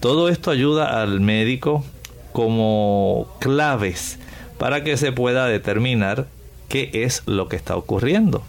Todo 0.00 0.28
esto 0.28 0.50
ayuda 0.50 1.02
al 1.02 1.20
médico 1.20 1.84
como 2.32 3.28
claves 3.40 4.18
para 4.58 4.84
que 4.84 4.96
se 4.96 5.12
pueda 5.12 5.46
determinar 5.46 6.26
qué 6.68 6.90
es 6.92 7.22
lo 7.26 7.48
que 7.48 7.56
está 7.56 7.76
ocurriendo 7.76 8.42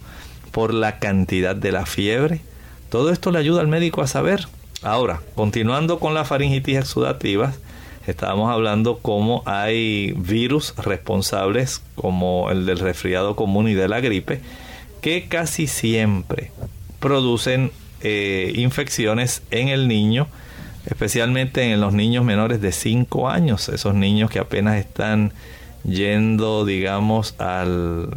por 0.52 0.72
la 0.72 0.98
cantidad 0.98 1.56
de 1.56 1.72
la 1.72 1.86
fiebre. 1.86 2.40
Todo 2.94 3.10
esto 3.10 3.32
le 3.32 3.40
ayuda 3.40 3.60
al 3.60 3.66
médico 3.66 4.02
a 4.02 4.06
saber. 4.06 4.46
Ahora, 4.80 5.20
continuando 5.34 5.98
con 5.98 6.14
la 6.14 6.24
faringitis 6.24 6.76
exudativa, 6.76 7.52
estábamos 8.06 8.52
hablando 8.52 9.00
cómo 9.00 9.42
hay 9.46 10.12
virus 10.16 10.76
responsables 10.76 11.82
como 11.96 12.52
el 12.52 12.66
del 12.66 12.78
resfriado 12.78 13.34
común 13.34 13.66
y 13.66 13.74
de 13.74 13.88
la 13.88 13.98
gripe, 13.98 14.42
que 15.00 15.26
casi 15.26 15.66
siempre 15.66 16.52
producen 17.00 17.72
eh, 18.00 18.52
infecciones 18.54 19.42
en 19.50 19.66
el 19.66 19.88
niño 19.88 20.28
especialmente 20.86 21.72
en 21.72 21.80
los 21.80 21.94
niños 21.94 22.24
menores 22.24 22.60
de 22.60 22.70
5 22.70 23.28
años, 23.28 23.70
esos 23.70 23.94
niños 23.96 24.30
que 24.30 24.38
apenas 24.38 24.76
están 24.76 25.32
yendo, 25.82 26.64
digamos, 26.64 27.34
al, 27.38 28.10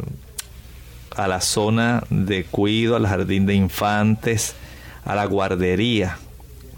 a 1.16 1.26
la 1.26 1.40
zona 1.40 2.04
de 2.10 2.44
cuido, 2.44 2.94
al 2.94 3.08
jardín 3.08 3.44
de 3.44 3.54
infantes, 3.54 4.54
a 5.08 5.14
la 5.14 5.24
guardería. 5.24 6.18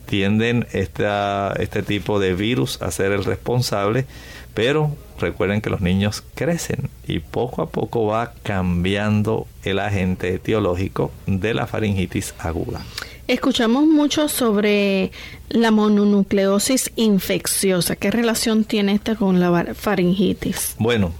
Tienden 0.06 0.66
esta, 0.72 1.52
este 1.58 1.82
tipo 1.82 2.18
de 2.18 2.34
virus 2.34 2.80
a 2.80 2.90
ser 2.90 3.12
el 3.12 3.24
responsable, 3.24 4.06
pero 4.54 4.96
recuerden 5.18 5.60
que 5.60 5.68
los 5.68 5.80
niños 5.80 6.22
crecen 6.34 6.90
y 7.06 7.18
poco 7.18 7.62
a 7.62 7.68
poco 7.68 8.06
va 8.06 8.32
cambiando 8.42 9.46
el 9.64 9.78
agente 9.78 10.34
etiológico 10.34 11.10
de 11.26 11.54
la 11.54 11.66
faringitis 11.66 12.34
aguda. 12.38 12.80
Escuchamos 13.26 13.84
mucho 13.84 14.28
sobre 14.28 15.10
la 15.48 15.70
mononucleosis 15.70 16.92
infecciosa. 16.96 17.94
¿Qué 17.96 18.10
relación 18.10 18.64
tiene 18.64 18.94
esta 18.94 19.16
con 19.16 19.38
la 19.38 19.74
faringitis? 19.74 20.74
Bueno, 20.78 21.12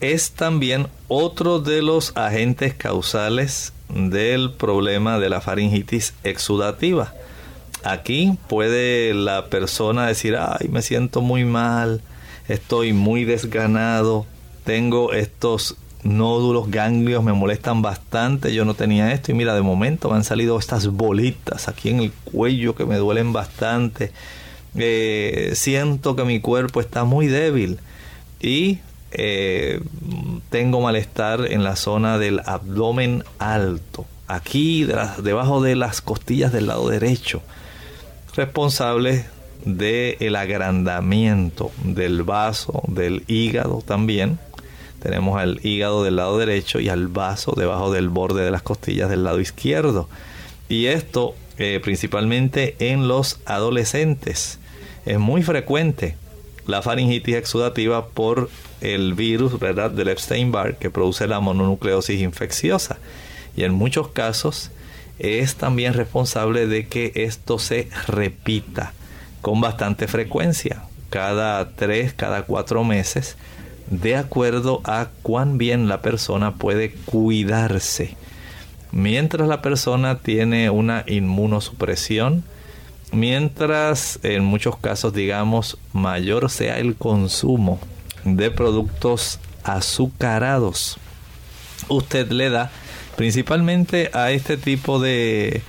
es 0.00 0.30
también 0.32 0.86
otro 1.08 1.60
de 1.60 1.82
los 1.82 2.16
agentes 2.16 2.74
causales 2.74 3.72
del 3.88 4.52
problema 4.52 5.18
de 5.18 5.28
la 5.28 5.40
faringitis 5.40 6.14
exudativa. 6.24 7.14
Aquí 7.84 8.36
puede 8.48 9.14
la 9.14 9.46
persona 9.46 10.06
decir, 10.06 10.36
ay, 10.36 10.68
me 10.68 10.82
siento 10.82 11.20
muy 11.20 11.44
mal, 11.44 12.00
estoy 12.48 12.92
muy 12.92 13.24
desganado, 13.24 14.26
tengo 14.64 15.12
estos 15.12 15.76
nódulos, 16.02 16.70
ganglios 16.70 17.22
me 17.22 17.32
molestan 17.32 17.82
bastante, 17.82 18.54
yo 18.54 18.64
no 18.64 18.74
tenía 18.74 19.12
esto 19.12 19.30
y 19.30 19.34
mira, 19.34 19.54
de 19.54 19.62
momento 19.62 20.10
me 20.10 20.16
han 20.16 20.24
salido 20.24 20.58
estas 20.58 20.88
bolitas 20.88 21.68
aquí 21.68 21.90
en 21.90 22.00
el 22.00 22.12
cuello 22.12 22.74
que 22.74 22.84
me 22.84 22.96
duelen 22.96 23.32
bastante, 23.32 24.12
eh, 24.76 25.52
siento 25.54 26.16
que 26.16 26.24
mi 26.24 26.40
cuerpo 26.40 26.80
está 26.80 27.04
muy 27.04 27.26
débil 27.26 27.78
y 28.40 28.78
eh, 29.10 29.80
tengo 30.50 30.80
malestar 30.80 31.46
en 31.50 31.64
la 31.64 31.76
zona 31.76 32.18
del 32.18 32.40
abdomen 32.44 33.24
alto, 33.38 34.06
aquí 34.26 34.86
debajo 35.22 35.62
de 35.62 35.76
las 35.76 36.00
costillas 36.00 36.52
del 36.52 36.66
lado 36.66 36.88
derecho, 36.88 37.42
responsable 38.34 39.26
del 39.64 40.36
agrandamiento 40.36 41.70
del 41.82 42.22
vaso, 42.22 42.82
del 42.86 43.24
hígado 43.26 43.82
también. 43.84 44.38
Tenemos 45.00 45.40
al 45.40 45.64
hígado 45.64 46.02
del 46.02 46.16
lado 46.16 46.38
derecho 46.38 46.80
y 46.80 46.88
al 46.88 47.08
vaso 47.08 47.54
debajo 47.56 47.92
del 47.92 48.08
borde 48.08 48.44
de 48.44 48.50
las 48.50 48.62
costillas 48.62 49.08
del 49.08 49.24
lado 49.24 49.40
izquierdo. 49.40 50.08
Y 50.68 50.86
esto 50.86 51.34
eh, 51.60 51.80
principalmente 51.82 52.76
en 52.78 53.08
los 53.08 53.40
adolescentes. 53.44 54.60
Es 55.04 55.18
muy 55.18 55.42
frecuente 55.42 56.14
la 56.68 56.82
faringitis 56.82 57.34
exudativa 57.34 58.06
por 58.06 58.48
el 58.80 59.14
virus 59.14 59.58
del 59.58 60.08
Epstein-Barr 60.08 60.76
que 60.76 60.90
produce 60.90 61.26
la 61.26 61.40
mononucleosis 61.40 62.20
infecciosa. 62.20 62.98
Y 63.56 63.64
en 63.64 63.72
muchos 63.72 64.08
casos 64.08 64.70
es 65.18 65.56
también 65.56 65.94
responsable 65.94 66.66
de 66.66 66.86
que 66.86 67.12
esto 67.14 67.58
se 67.58 67.88
repita 68.06 68.92
con 69.40 69.60
bastante 69.60 70.06
frecuencia, 70.06 70.82
cada 71.10 71.70
tres, 71.70 72.12
cada 72.12 72.42
cuatro 72.42 72.84
meses, 72.84 73.36
de 73.90 74.16
acuerdo 74.16 74.80
a 74.84 75.08
cuán 75.22 75.58
bien 75.58 75.88
la 75.88 76.02
persona 76.02 76.54
puede 76.54 76.92
cuidarse. 76.92 78.16
Mientras 78.92 79.48
la 79.48 79.62
persona 79.62 80.18
tiene 80.18 80.70
una 80.70 81.04
inmunosupresión, 81.06 82.44
mientras 83.12 84.18
en 84.22 84.44
muchos 84.44 84.76
casos 84.76 85.14
digamos 85.14 85.78
mayor 85.92 86.50
sea 86.50 86.78
el 86.78 86.94
consumo 86.94 87.80
de 88.36 88.50
productos 88.50 89.38
azucarados, 89.64 90.98
usted 91.88 92.30
le 92.30 92.50
da 92.50 92.70
principalmente 93.16 94.10
a 94.12 94.30
este 94.30 94.56
tipo 94.56 95.00
de 95.00 95.62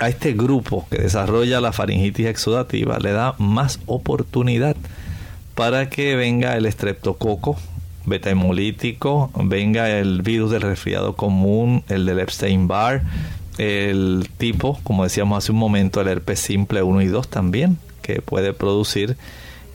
a 0.00 0.08
este 0.08 0.32
grupo 0.32 0.86
que 0.90 0.98
desarrolla 0.98 1.60
la 1.60 1.72
faringitis 1.72 2.26
exudativa 2.26 2.98
le 2.98 3.12
da 3.12 3.36
más 3.38 3.78
oportunidad 3.86 4.76
para 5.54 5.88
que 5.88 6.16
venga 6.16 6.56
el 6.56 6.66
estreptococo 6.66 7.56
beta 8.06 8.30
hemolítico, 8.30 9.30
venga 9.34 9.90
el 9.90 10.22
virus 10.22 10.50
del 10.50 10.62
resfriado 10.62 11.14
común, 11.14 11.84
el 11.88 12.06
del 12.06 12.20
Epstein-Barr, 12.20 13.02
el 13.58 14.28
tipo, 14.36 14.78
como 14.82 15.04
decíamos 15.04 15.38
hace 15.38 15.52
un 15.52 15.58
momento, 15.58 16.00
el 16.00 16.08
herpes 16.08 16.40
simple 16.40 16.82
1 16.82 17.02
y 17.02 17.06
2 17.06 17.28
también, 17.28 17.78
que 18.02 18.20
puede 18.20 18.52
producir 18.52 19.16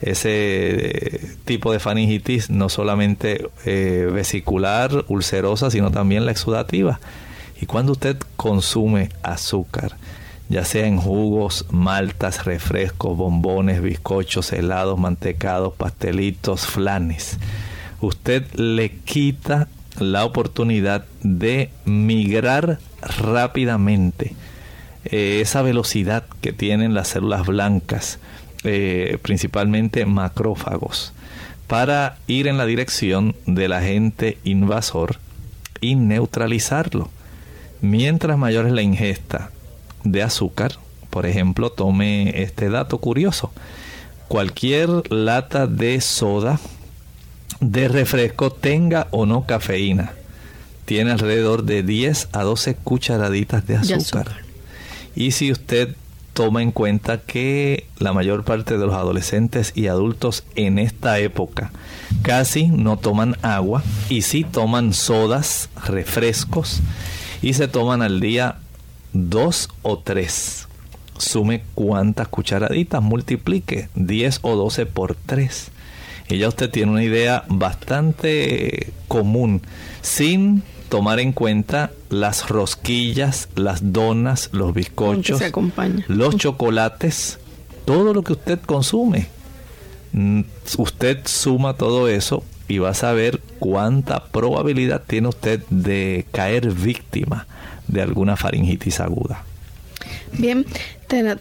ese 0.00 1.20
tipo 1.44 1.72
de 1.72 1.78
faringitis 1.78 2.50
no 2.50 2.68
solamente 2.68 3.48
eh, 3.66 4.08
vesicular, 4.12 5.04
ulcerosa, 5.08 5.70
sino 5.70 5.90
también 5.90 6.24
la 6.24 6.32
exudativa. 6.32 7.00
Y 7.60 7.66
cuando 7.66 7.92
usted 7.92 8.16
consume 8.36 9.10
azúcar, 9.22 9.96
ya 10.48 10.64
sea 10.64 10.86
en 10.86 10.96
jugos, 10.96 11.66
maltas, 11.70 12.44
refrescos, 12.44 13.16
bombones, 13.16 13.82
bizcochos, 13.82 14.52
helados, 14.52 14.98
mantecados, 14.98 15.74
pastelitos, 15.74 16.66
flanes, 16.66 17.38
usted 18.00 18.44
le 18.54 18.90
quita 18.90 19.68
la 19.98 20.24
oportunidad 20.24 21.04
de 21.22 21.70
migrar 21.84 22.78
rápidamente 23.02 24.34
eh, 25.04 25.40
esa 25.42 25.62
velocidad 25.62 26.24
que 26.40 26.52
tienen 26.52 26.94
las 26.94 27.08
células 27.08 27.46
blancas 27.46 28.18
eh, 28.64 29.18
principalmente 29.22 30.04
macrófagos, 30.06 31.12
para 31.66 32.18
ir 32.26 32.46
en 32.46 32.58
la 32.58 32.66
dirección 32.66 33.36
del 33.46 33.72
agente 33.72 34.38
invasor 34.44 35.16
y 35.80 35.94
neutralizarlo. 35.94 37.10
Mientras 37.80 38.36
mayor 38.36 38.66
es 38.66 38.72
la 38.72 38.82
ingesta 38.82 39.50
de 40.04 40.22
azúcar, 40.22 40.72
por 41.10 41.26
ejemplo, 41.26 41.70
tome 41.70 42.42
este 42.42 42.70
dato 42.70 42.98
curioso. 42.98 43.52
Cualquier 44.28 45.10
lata 45.12 45.66
de 45.66 46.00
soda, 46.00 46.60
de 47.60 47.88
refresco, 47.88 48.52
tenga 48.52 49.08
o 49.10 49.26
no 49.26 49.46
cafeína, 49.46 50.12
tiene 50.84 51.10
alrededor 51.10 51.64
de 51.64 51.82
10 51.82 52.28
a 52.32 52.42
12 52.42 52.76
cucharaditas 52.76 53.66
de 53.66 53.76
azúcar. 53.76 54.38
Y 55.16 55.32
si 55.32 55.50
usted 55.50 55.96
toma 56.32 56.62
en 56.62 56.72
cuenta 56.72 57.20
que 57.20 57.86
la 57.98 58.12
mayor 58.12 58.44
parte 58.44 58.78
de 58.78 58.86
los 58.86 58.94
adolescentes 58.94 59.72
y 59.74 59.88
adultos 59.88 60.44
en 60.54 60.78
esta 60.78 61.18
época 61.18 61.70
casi 62.22 62.66
no 62.66 62.96
toman 62.96 63.36
agua 63.42 63.82
y 64.08 64.22
sí 64.22 64.44
toman 64.44 64.92
sodas, 64.92 65.68
refrescos 65.86 66.80
y 67.42 67.54
se 67.54 67.68
toman 67.68 68.02
al 68.02 68.20
día 68.20 68.58
dos 69.12 69.68
o 69.82 69.98
tres. 69.98 70.66
Sume 71.16 71.62
cuántas 71.74 72.28
cucharaditas, 72.28 73.02
multiplique 73.02 73.90
10 73.94 74.38
o 74.40 74.56
12 74.56 74.86
por 74.86 75.14
3. 75.14 75.70
Y 76.30 76.38
ya 76.38 76.48
usted 76.48 76.70
tiene 76.70 76.92
una 76.92 77.04
idea 77.04 77.44
bastante 77.48 78.92
común, 79.06 79.60
sin 80.00 80.62
tomar 80.90 81.20
en 81.20 81.32
cuenta 81.32 81.92
las 82.10 82.50
rosquillas, 82.50 83.48
las 83.54 83.92
donas, 83.92 84.50
los 84.52 84.74
bizcochos, 84.74 85.40
los 86.08 86.36
chocolates, 86.36 87.38
todo 87.86 88.12
lo 88.12 88.22
que 88.22 88.34
usted 88.34 88.60
consume. 88.60 89.28
Mm, 90.12 90.42
usted 90.76 91.20
suma 91.24 91.74
todo 91.74 92.08
eso 92.08 92.42
y 92.68 92.78
va 92.78 92.90
a 92.90 92.94
saber 92.94 93.40
cuánta 93.58 94.24
probabilidad 94.24 95.02
tiene 95.06 95.28
usted 95.28 95.60
de 95.70 96.26
caer 96.32 96.72
víctima 96.72 97.46
de 97.88 98.02
alguna 98.02 98.36
faringitis 98.36 99.00
aguda. 99.00 99.44
Bien, 100.32 100.66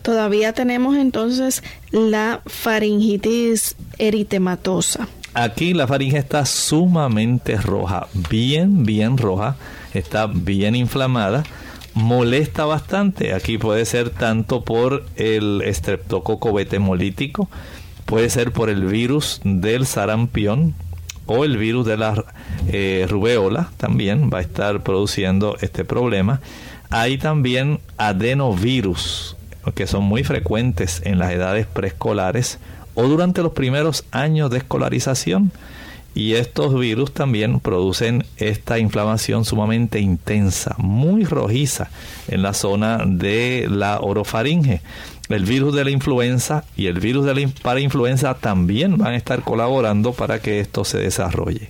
todavía 0.01 0.53
tenemos 0.53 0.95
entonces 0.95 1.63
la 1.91 2.41
faringitis 2.45 3.75
eritematosa. 3.97 5.07
Aquí 5.33 5.73
la 5.73 5.87
faringe 5.87 6.17
está 6.17 6.45
sumamente 6.45 7.55
roja, 7.57 8.07
bien, 8.29 8.83
bien 8.83 9.17
roja, 9.17 9.57
está 9.93 10.25
bien 10.25 10.75
inflamada, 10.75 11.43
molesta 11.93 12.65
bastante. 12.65 13.33
Aquí 13.33 13.57
puede 13.57 13.85
ser 13.85 14.09
tanto 14.09 14.63
por 14.63 15.05
el 15.15 15.61
estreptococo 15.63 16.51
betemolítico, 16.53 17.47
puede 18.05 18.29
ser 18.31 18.51
por 18.51 18.69
el 18.69 18.85
virus 18.85 19.39
del 19.43 19.85
sarampión 19.85 20.73
o 21.27 21.45
el 21.45 21.57
virus 21.57 21.85
de 21.85 21.97
la 21.97 22.25
eh, 22.69 23.05
rubeola 23.07 23.69
también 23.77 24.31
va 24.33 24.39
a 24.39 24.41
estar 24.41 24.81
produciendo 24.81 25.57
este 25.61 25.85
problema. 25.85 26.41
Hay 26.89 27.19
también 27.19 27.81
adenovirus, 27.97 29.37
que 29.75 29.85
son 29.85 30.05
muy 30.05 30.23
frecuentes 30.23 31.03
en 31.05 31.19
las 31.19 31.31
edades 31.31 31.67
preescolares 31.67 32.57
o 32.99 33.07
durante 33.07 33.41
los 33.41 33.53
primeros 33.53 34.03
años 34.11 34.51
de 34.51 34.57
escolarización. 34.57 35.51
Y 36.15 36.33
estos 36.33 36.77
virus 36.77 37.13
también 37.13 37.59
producen 37.59 38.25
esta 38.37 38.79
inflamación 38.79 39.45
sumamente 39.45 39.99
intensa, 39.99 40.75
muy 40.77 41.23
rojiza 41.23 41.89
en 42.27 42.41
la 42.41 42.53
zona 42.53 43.03
de 43.05 43.67
la 43.69 43.99
orofaringe. 43.99 44.81
El 45.29 45.45
virus 45.45 45.75
de 45.75 45.83
la 45.85 45.91
influenza 45.91 46.65
y 46.75 46.87
el 46.87 46.99
virus 46.99 47.25
de 47.25 47.35
la 47.35 47.49
parainfluenza 47.61 48.33
también 48.33 48.97
van 48.97 49.13
a 49.13 49.15
estar 49.15 49.43
colaborando 49.43 50.11
para 50.11 50.41
que 50.41 50.59
esto 50.59 50.83
se 50.83 50.97
desarrolle. 50.97 51.69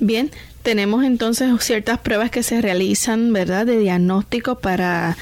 Bien, 0.00 0.30
tenemos 0.62 1.04
entonces 1.04 1.48
ciertas 1.60 1.98
pruebas 1.98 2.30
que 2.30 2.42
se 2.42 2.62
realizan, 2.62 3.32
¿verdad?, 3.32 3.66
de 3.66 3.78
diagnóstico 3.78 4.58
para 4.58 5.16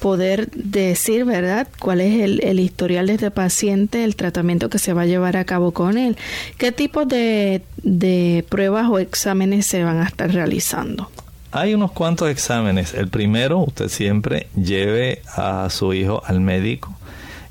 poder 0.00 0.50
decir, 0.50 1.24
¿verdad?, 1.24 1.68
cuál 1.78 2.00
es 2.00 2.20
el, 2.20 2.60
historial 2.60 3.06
de 3.06 3.14
este 3.14 3.30
paciente, 3.30 4.04
el 4.04 4.16
tratamiento 4.16 4.68
que 4.68 4.78
se 4.78 4.92
va 4.92 5.02
a 5.02 5.06
llevar 5.06 5.36
a 5.36 5.44
cabo 5.44 5.72
con 5.72 5.98
él. 5.98 6.16
¿Qué 6.58 6.72
tipo 6.72 7.04
de, 7.04 7.62
de 7.82 8.44
pruebas 8.48 8.88
o 8.88 8.98
exámenes 8.98 9.66
se 9.66 9.84
van 9.84 9.98
a 9.98 10.04
estar 10.04 10.32
realizando? 10.32 11.10
Hay 11.52 11.74
unos 11.74 11.92
cuantos 11.92 12.30
exámenes. 12.30 12.94
El 12.94 13.08
primero, 13.08 13.58
usted 13.58 13.88
siempre 13.88 14.48
lleve 14.54 15.22
a 15.36 15.68
su 15.70 15.92
hijo 15.92 16.22
al 16.24 16.40
médico 16.40 16.96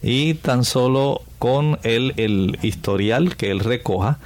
y 0.01 0.35
tan 0.35 0.63
solo 0.63 1.21
con 1.37 1.79
el, 1.83 2.13
el 2.17 2.59
historial 2.61 3.35
que 3.35 3.51
él 3.51 3.59
recoja, 3.59 4.19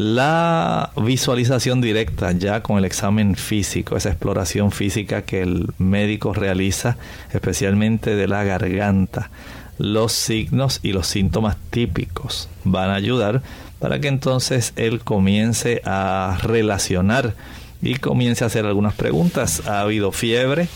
la 0.00 0.92
visualización 0.96 1.82
directa 1.82 2.32
ya 2.32 2.62
con 2.62 2.78
el 2.78 2.86
examen 2.86 3.36
físico, 3.36 3.98
esa 3.98 4.08
exploración 4.08 4.72
física 4.72 5.22
que 5.22 5.42
el 5.42 5.66
médico 5.76 6.32
realiza, 6.32 6.96
especialmente 7.34 8.16
de 8.16 8.26
la 8.26 8.42
garganta, 8.42 9.28
los 9.76 10.12
signos 10.12 10.80
y 10.82 10.92
los 10.92 11.06
síntomas 11.06 11.58
típicos 11.68 12.48
van 12.64 12.88
a 12.88 12.94
ayudar 12.94 13.42
para 13.78 14.00
que 14.00 14.08
entonces 14.08 14.72
él 14.76 15.00
comience 15.00 15.82
a 15.84 16.38
relacionar 16.44 17.34
y 17.82 17.96
comience 17.96 18.42
a 18.42 18.46
hacer 18.46 18.64
algunas 18.64 18.94
preguntas. 18.94 19.66
¿Ha 19.66 19.82
habido 19.82 20.12
fiebre? 20.12 20.68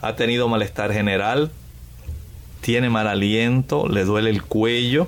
¿Ha 0.00 0.16
tenido 0.16 0.48
malestar 0.48 0.92
general? 0.92 1.52
¿Tiene 2.60 2.90
mal 2.90 3.06
aliento? 3.06 3.88
¿Le 3.88 4.04
duele 4.04 4.30
el 4.30 4.42
cuello? 4.42 5.06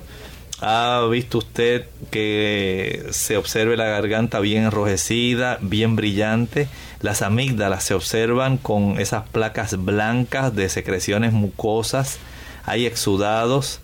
¿Ha 0.61 1.05
visto 1.11 1.39
usted 1.39 1.85
que 2.11 3.07
se 3.11 3.35
observe 3.35 3.75
la 3.75 3.85
garganta 3.85 4.39
bien 4.39 4.63
enrojecida, 4.63 5.57
bien 5.61 5.95
brillante? 5.97 6.69
Las 7.01 7.21
amígdalas 7.21 7.83
se 7.83 7.93
observan 7.93 8.57
con 8.57 8.99
esas 8.99 9.27
placas 9.27 9.83
blancas 9.83 10.55
de 10.55 10.69
secreciones 10.69 11.33
mucosas. 11.33 12.19
Hay 12.65 12.85
exudados. 12.85 13.81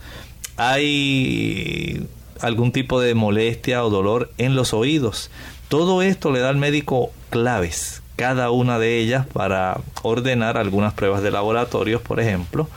hay 0.57 2.07
algún 2.39 2.71
tipo 2.71 2.99
de 2.99 3.15
molestia 3.15 3.83
o 3.83 3.89
dolor 3.89 4.31
en 4.37 4.55
los 4.55 4.73
oídos. 4.73 5.29
Todo 5.67 6.01
esto 6.01 6.31
le 6.31 6.39
da 6.39 6.49
al 6.49 6.57
médico 6.57 7.11
claves, 7.29 8.01
cada 8.15 8.51
una 8.51 8.79
de 8.79 8.99
ellas 8.99 9.25
para 9.27 9.79
ordenar 10.01 10.57
algunas 10.57 10.93
pruebas 10.93 11.21
de 11.21 11.31
laboratorios, 11.31 12.01
por 12.01 12.19
ejemplo, 12.19 12.67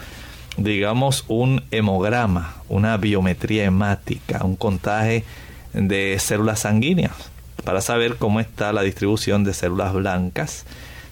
digamos 0.57 1.25
un 1.29 1.63
hemograma, 1.71 2.57
una 2.69 2.97
biometría 2.97 3.65
hemática, 3.65 4.45
un 4.45 4.57
contaje 4.57 5.25
de 5.73 6.17
células 6.19 6.61
sanguíneas, 6.61 7.13
para 7.65 7.81
saber 7.81 8.17
cómo 8.17 8.41
está 8.41 8.73
la 8.73 8.83
distribución 8.83 9.45
de 9.45 9.55
células 9.55 9.93
blancas, 9.93 10.65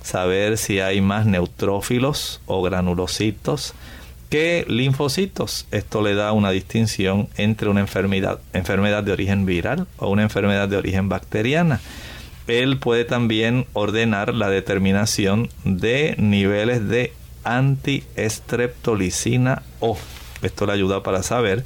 saber 0.03 0.59
si 0.59 0.81
hay 0.81 1.01
más 1.01 1.27
neutrófilos 1.27 2.41
o 2.47 2.63
granulocitos, 2.63 3.75
que 4.29 4.65
linfocitos. 4.67 5.67
Esto 5.71 6.01
le 6.01 6.15
da 6.15 6.33
una 6.33 6.51
distinción 6.51 7.29
entre 7.37 7.69
una 7.69 7.81
enfermedad, 7.81 8.41
enfermedad 8.55 9.03
de 9.03 9.13
origen 9.13 9.45
viral 9.45 9.87
o 9.99 10.09
una 10.09 10.23
enfermedad 10.23 10.69
de 10.69 10.77
origen 10.77 11.09
bacteriana. 11.09 11.81
Él 12.47 12.79
puede 12.79 13.05
también 13.05 13.67
ordenar 13.73 14.35
la 14.35 14.49
determinación 14.49 15.49
de 15.65 16.15
niveles 16.19 16.89
de 16.89 17.13
antiestreptolicina 17.45 19.63
O. 19.81 19.97
Esto 20.43 20.67
le 20.67 20.73
ayuda 20.73 21.03
para 21.03 21.23
saber 21.23 21.65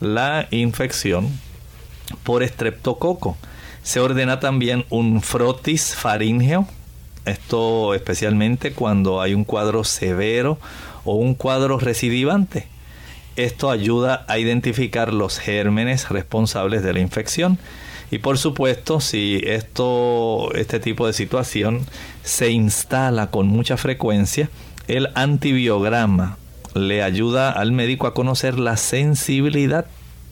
la 0.00 0.48
infección 0.50 1.28
por 2.24 2.42
estreptococo. 2.42 3.36
Se 3.82 4.00
ordena 4.00 4.40
también 4.40 4.84
un 4.90 5.22
frotis 5.22 5.94
faríngeo. 5.94 6.66
Esto 7.24 7.94
especialmente 7.94 8.72
cuando 8.72 9.20
hay 9.20 9.34
un 9.34 9.44
cuadro 9.44 9.84
severo 9.84 10.58
o 11.04 11.14
un 11.14 11.34
cuadro 11.34 11.78
recidivante. 11.78 12.66
Esto 13.36 13.70
ayuda 13.70 14.24
a 14.26 14.38
identificar 14.38 15.14
los 15.14 15.38
gérmenes 15.38 16.08
responsables 16.08 16.82
de 16.82 16.92
la 16.92 17.00
infección. 17.00 17.58
Y 18.10 18.18
por 18.18 18.38
supuesto, 18.38 19.00
si 19.00 19.40
esto, 19.44 20.52
este 20.54 20.80
tipo 20.80 21.06
de 21.06 21.12
situación 21.12 21.86
se 22.24 22.50
instala 22.50 23.30
con 23.30 23.46
mucha 23.46 23.76
frecuencia, 23.76 24.50
el 24.88 25.10
antibiograma 25.14 26.38
le 26.74 27.02
ayuda 27.02 27.50
al 27.50 27.72
médico 27.72 28.06
a 28.06 28.14
conocer 28.14 28.58
la 28.58 28.76
sensibilidad 28.76 29.86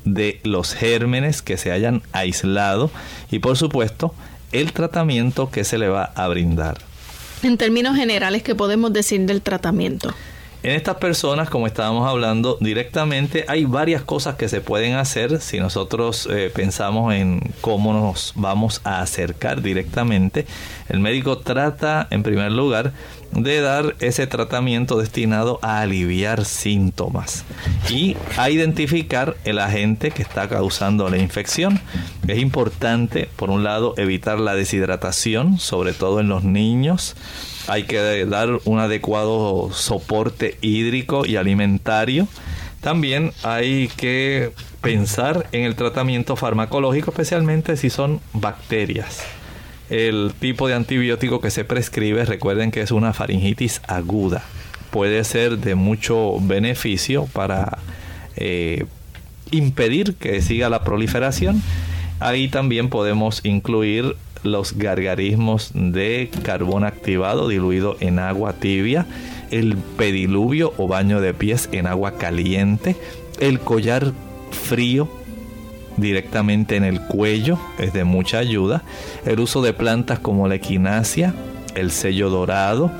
de 0.04 0.40
los 0.44 0.74
gérmenes 0.74 1.42
que 1.42 1.57
se 1.57 1.72
hayan 1.72 2.02
aislado 2.12 2.90
y 3.30 3.40
por 3.40 3.57
supuesto 3.57 4.14
el 4.52 4.72
tratamiento 4.72 5.50
que 5.50 5.64
se 5.64 5.78
le 5.78 5.88
va 5.88 6.04
a 6.14 6.28
brindar. 6.28 6.78
En 7.42 7.59
términos 7.59 7.96
generales, 7.96 8.42
¿qué 8.42 8.54
podemos 8.54 8.92
decir 8.92 9.20
del 9.26 9.42
tratamiento? 9.42 10.14
En 10.66 10.72
estas 10.72 10.96
personas, 10.96 11.48
como 11.48 11.68
estábamos 11.68 12.08
hablando 12.08 12.58
directamente, 12.60 13.44
hay 13.46 13.66
varias 13.66 14.02
cosas 14.02 14.34
que 14.34 14.48
se 14.48 14.60
pueden 14.60 14.94
hacer 14.94 15.40
si 15.40 15.60
nosotros 15.60 16.28
eh, 16.28 16.50
pensamos 16.52 17.14
en 17.14 17.38
cómo 17.60 17.92
nos 17.92 18.32
vamos 18.34 18.80
a 18.82 19.00
acercar 19.00 19.62
directamente. 19.62 20.44
El 20.88 20.98
médico 20.98 21.38
trata, 21.38 22.08
en 22.10 22.24
primer 22.24 22.50
lugar, 22.50 22.92
de 23.30 23.60
dar 23.60 23.94
ese 24.00 24.26
tratamiento 24.26 24.98
destinado 24.98 25.60
a 25.62 25.82
aliviar 25.82 26.44
síntomas 26.44 27.44
y 27.88 28.16
a 28.36 28.50
identificar 28.50 29.36
el 29.44 29.60
agente 29.60 30.10
que 30.10 30.22
está 30.22 30.48
causando 30.48 31.08
la 31.08 31.18
infección. 31.18 31.80
Es 32.26 32.38
importante, 32.38 33.28
por 33.36 33.50
un 33.50 33.62
lado, 33.62 33.94
evitar 33.98 34.40
la 34.40 34.56
deshidratación, 34.56 35.60
sobre 35.60 35.92
todo 35.92 36.18
en 36.18 36.28
los 36.28 36.42
niños 36.42 37.14
hay 37.68 37.84
que 37.84 38.26
dar 38.26 38.48
un 38.64 38.78
adecuado 38.78 39.70
soporte 39.72 40.56
hídrico 40.60 41.26
y 41.26 41.36
alimentario. 41.36 42.28
También 42.80 43.32
hay 43.42 43.88
que 43.96 44.52
pensar 44.80 45.48
en 45.52 45.64
el 45.64 45.74
tratamiento 45.74 46.36
farmacológico, 46.36 47.10
especialmente 47.10 47.76
si 47.76 47.90
son 47.90 48.20
bacterias. 48.32 49.22
El 49.90 50.32
tipo 50.38 50.68
de 50.68 50.74
antibiótico 50.74 51.40
que 51.40 51.50
se 51.50 51.64
prescribe, 51.64 52.24
recuerden 52.24 52.70
que 52.70 52.82
es 52.82 52.90
una 52.90 53.12
faringitis 53.12 53.80
aguda. 53.86 54.42
Puede 54.90 55.24
ser 55.24 55.58
de 55.58 55.74
mucho 55.74 56.38
beneficio 56.40 57.26
para 57.32 57.78
eh, 58.36 58.86
impedir 59.50 60.14
que 60.14 60.40
siga 60.42 60.68
la 60.68 60.84
proliferación. 60.84 61.62
Ahí 62.20 62.48
también 62.48 62.88
podemos 62.88 63.44
incluir 63.44 64.16
los 64.43 64.76
gargarismos 64.76 65.70
de 65.74 66.30
carbón 66.43 66.84
activado 66.84 67.49
diluido 67.49 67.97
en 68.01 68.18
agua 68.18 68.55
tibia, 68.55 69.07
el 69.51 69.76
pediluvio 69.76 70.72
o 70.76 70.89
baño 70.89 71.20
de 71.20 71.34
pies 71.34 71.68
en 71.72 71.87
agua 71.87 72.18
caliente, 72.18 72.97
el 73.41 73.61
collar 73.61 74.12
frío 74.51 75.09
directamente 75.97 76.76
en 76.76 76.84
el 76.84 77.01
cuello 77.01 77.59
es 77.78 77.93
de 77.93 78.05
mucha 78.05 78.39
ayuda, 78.39 78.82
el 79.24 79.41
uso 79.41 79.62
de 79.62 79.72
plantas 79.72 80.18
como 80.18 80.49
la 80.49 80.57
equinacia, 80.57 81.34
el 81.74 81.91
sello 81.91 82.30
dorado, 82.30 82.91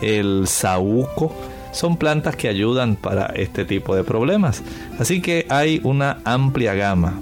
el 0.00 0.46
saúco, 0.46 1.34
son 1.72 1.96
plantas 1.96 2.36
que 2.36 2.48
ayudan 2.48 2.96
para 2.96 3.26
este 3.26 3.64
tipo 3.64 3.96
de 3.96 4.04
problemas. 4.04 4.62
Así 4.98 5.22
que 5.22 5.46
hay 5.48 5.80
una 5.84 6.18
amplia 6.24 6.74
gama 6.74 7.18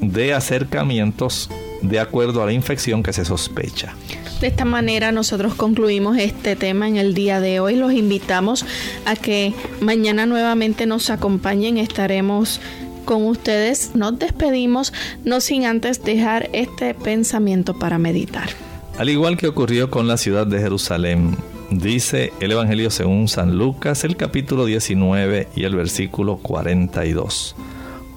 de 0.00 0.34
acercamientos 0.34 1.50
de 1.88 2.00
acuerdo 2.00 2.42
a 2.42 2.46
la 2.46 2.52
infección 2.52 3.02
que 3.02 3.12
se 3.12 3.24
sospecha. 3.24 3.94
De 4.40 4.48
esta 4.48 4.64
manera 4.64 5.12
nosotros 5.12 5.54
concluimos 5.54 6.18
este 6.18 6.56
tema 6.56 6.88
en 6.88 6.96
el 6.96 7.14
día 7.14 7.40
de 7.40 7.60
hoy. 7.60 7.76
Los 7.76 7.92
invitamos 7.92 8.66
a 9.06 9.16
que 9.16 9.54
mañana 9.80 10.26
nuevamente 10.26 10.86
nos 10.86 11.10
acompañen. 11.10 11.78
Estaremos 11.78 12.60
con 13.06 13.24
ustedes. 13.24 13.92
Nos 13.94 14.18
despedimos, 14.18 14.92
no 15.24 15.40
sin 15.40 15.64
antes 15.64 16.04
dejar 16.04 16.50
este 16.52 16.92
pensamiento 16.92 17.78
para 17.78 17.96
meditar. 17.98 18.50
Al 18.98 19.08
igual 19.08 19.36
que 19.36 19.46
ocurrió 19.46 19.90
con 19.90 20.06
la 20.06 20.18
ciudad 20.18 20.46
de 20.46 20.58
Jerusalén, 20.58 21.36
dice 21.70 22.32
el 22.40 22.52
Evangelio 22.52 22.90
según 22.90 23.28
San 23.28 23.56
Lucas, 23.56 24.04
el 24.04 24.16
capítulo 24.16 24.66
19 24.66 25.48
y 25.54 25.64
el 25.64 25.74
versículo 25.74 26.36
42. 26.38 27.56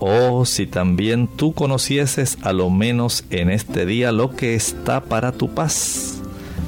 Oh, 0.02 0.46
si 0.46 0.66
también 0.66 1.28
tú 1.28 1.52
conocieses 1.52 2.38
a 2.44 2.54
lo 2.54 2.70
menos 2.70 3.26
en 3.32 3.50
este 3.50 3.86
día 3.86 4.14
lo 4.14 4.34
que 4.34 4.56
está 4.56 5.02
para 5.02 5.34
tu 5.34 5.50
paz, 5.50 6.22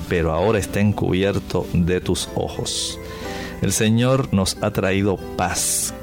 pero 0.09 0.33
ahora 0.33 0.59
está 0.59 0.81
encubierto 0.81 1.65
de 1.71 2.01
tus 2.01 2.27
ojos. 2.35 2.99
El 3.61 3.71
Señor 3.71 4.33
nos 4.33 4.57
ha 4.61 4.71
traído 4.71 5.17
paz. 5.37 5.93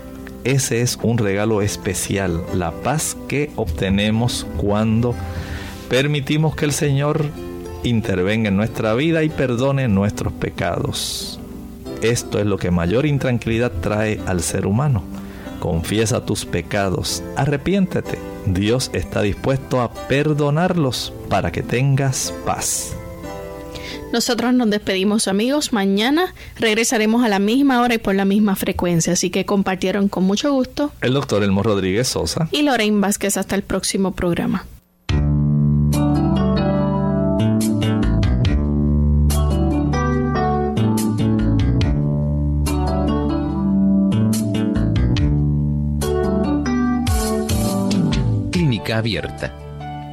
Ese 0.45 0.81
es 0.81 0.99
un 1.03 1.19
regalo 1.19 1.61
especial, 1.61 2.43
la 2.55 2.71
paz 2.71 3.15
que 3.29 3.51
obtenemos 3.57 4.47
cuando 4.57 5.15
permitimos 5.91 6.57
que 6.57 6.65
el 6.65 6.73
Señor 6.73 7.27
intervenga 7.83 8.49
en 8.49 8.57
nuestra 8.57 8.95
vida 8.95 9.23
y 9.23 9.29
perdone 9.29 9.87
nuestros 9.87 10.33
pecados. 10.33 11.39
Esto 12.01 12.39
es 12.39 12.47
lo 12.47 12.57
que 12.57 12.71
mayor 12.71 13.05
intranquilidad 13.05 13.73
trae 13.83 14.19
al 14.25 14.41
ser 14.41 14.65
humano 14.65 15.03
confiesa 15.59 16.25
tus 16.25 16.45
pecados, 16.45 17.23
arrepiéntete. 17.37 18.19
Dios 18.47 18.91
está 18.93 19.23
dispuesto 19.23 19.81
a 19.81 19.93
perdonarlos 19.93 21.13
para 21.29 21.53
que 21.53 21.63
tengas 21.63 22.33
paz. 22.45 22.95
Nosotros 24.13 24.55
nos 24.55 24.71
despedimos 24.71 25.29
amigos, 25.29 25.73
mañana 25.73 26.35
regresaremos 26.57 27.25
a 27.25 27.29
la 27.29 27.39
misma 27.39 27.83
hora 27.83 27.95
y 27.95 27.99
por 27.99 28.15
la 28.15 28.25
misma 28.25 28.57
frecuencia, 28.57 29.13
así 29.13 29.29
que 29.29 29.45
compartieron 29.45 30.09
con 30.09 30.25
mucho 30.25 30.51
gusto 30.53 30.93
el 31.03 31.13
doctor 31.13 31.43
Elmo 31.43 31.63
Rodríguez 31.63 32.09
Sosa 32.09 32.49
y 32.51 32.63
Lorraine 32.63 33.01
Vázquez 33.01 33.37
hasta 33.37 33.55
el 33.55 33.63
próximo 33.63 34.13
programa. 34.13 34.65
Abierta. 48.97 49.55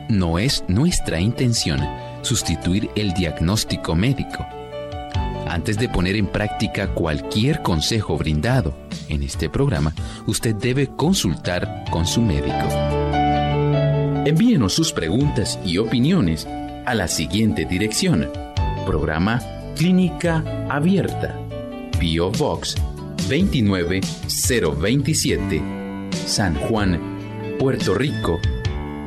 No 0.09 0.37
es 0.37 0.63
nuestra 0.67 1.19
intención 1.19 1.79
sustituir 2.21 2.89
el 2.95 3.13
diagnóstico 3.13 3.95
médico. 3.95 4.45
Antes 5.47 5.77
de 5.77 5.89
poner 5.89 6.15
en 6.15 6.27
práctica 6.27 6.93
cualquier 6.93 7.61
consejo 7.61 8.17
brindado 8.17 8.75
en 9.09 9.23
este 9.23 9.49
programa, 9.49 9.93
usted 10.25 10.55
debe 10.55 10.87
consultar 10.87 11.85
con 11.91 12.05
su 12.05 12.21
médico. 12.21 12.67
Envíenos 14.25 14.73
sus 14.73 14.91
preguntas 14.91 15.59
y 15.63 15.77
opiniones 15.77 16.47
a 16.85 16.95
la 16.95 17.07
siguiente 17.07 17.65
dirección. 17.65 18.29
Programa 18.85 19.41
Clínica 19.75 20.43
Abierta. 20.69 21.39
Bio 21.99 22.31
Box 22.31 22.75
29027. 23.29 25.61
San 26.25 26.55
Juan, 26.55 26.99
Puerto 27.59 27.93
Rico 27.93 28.39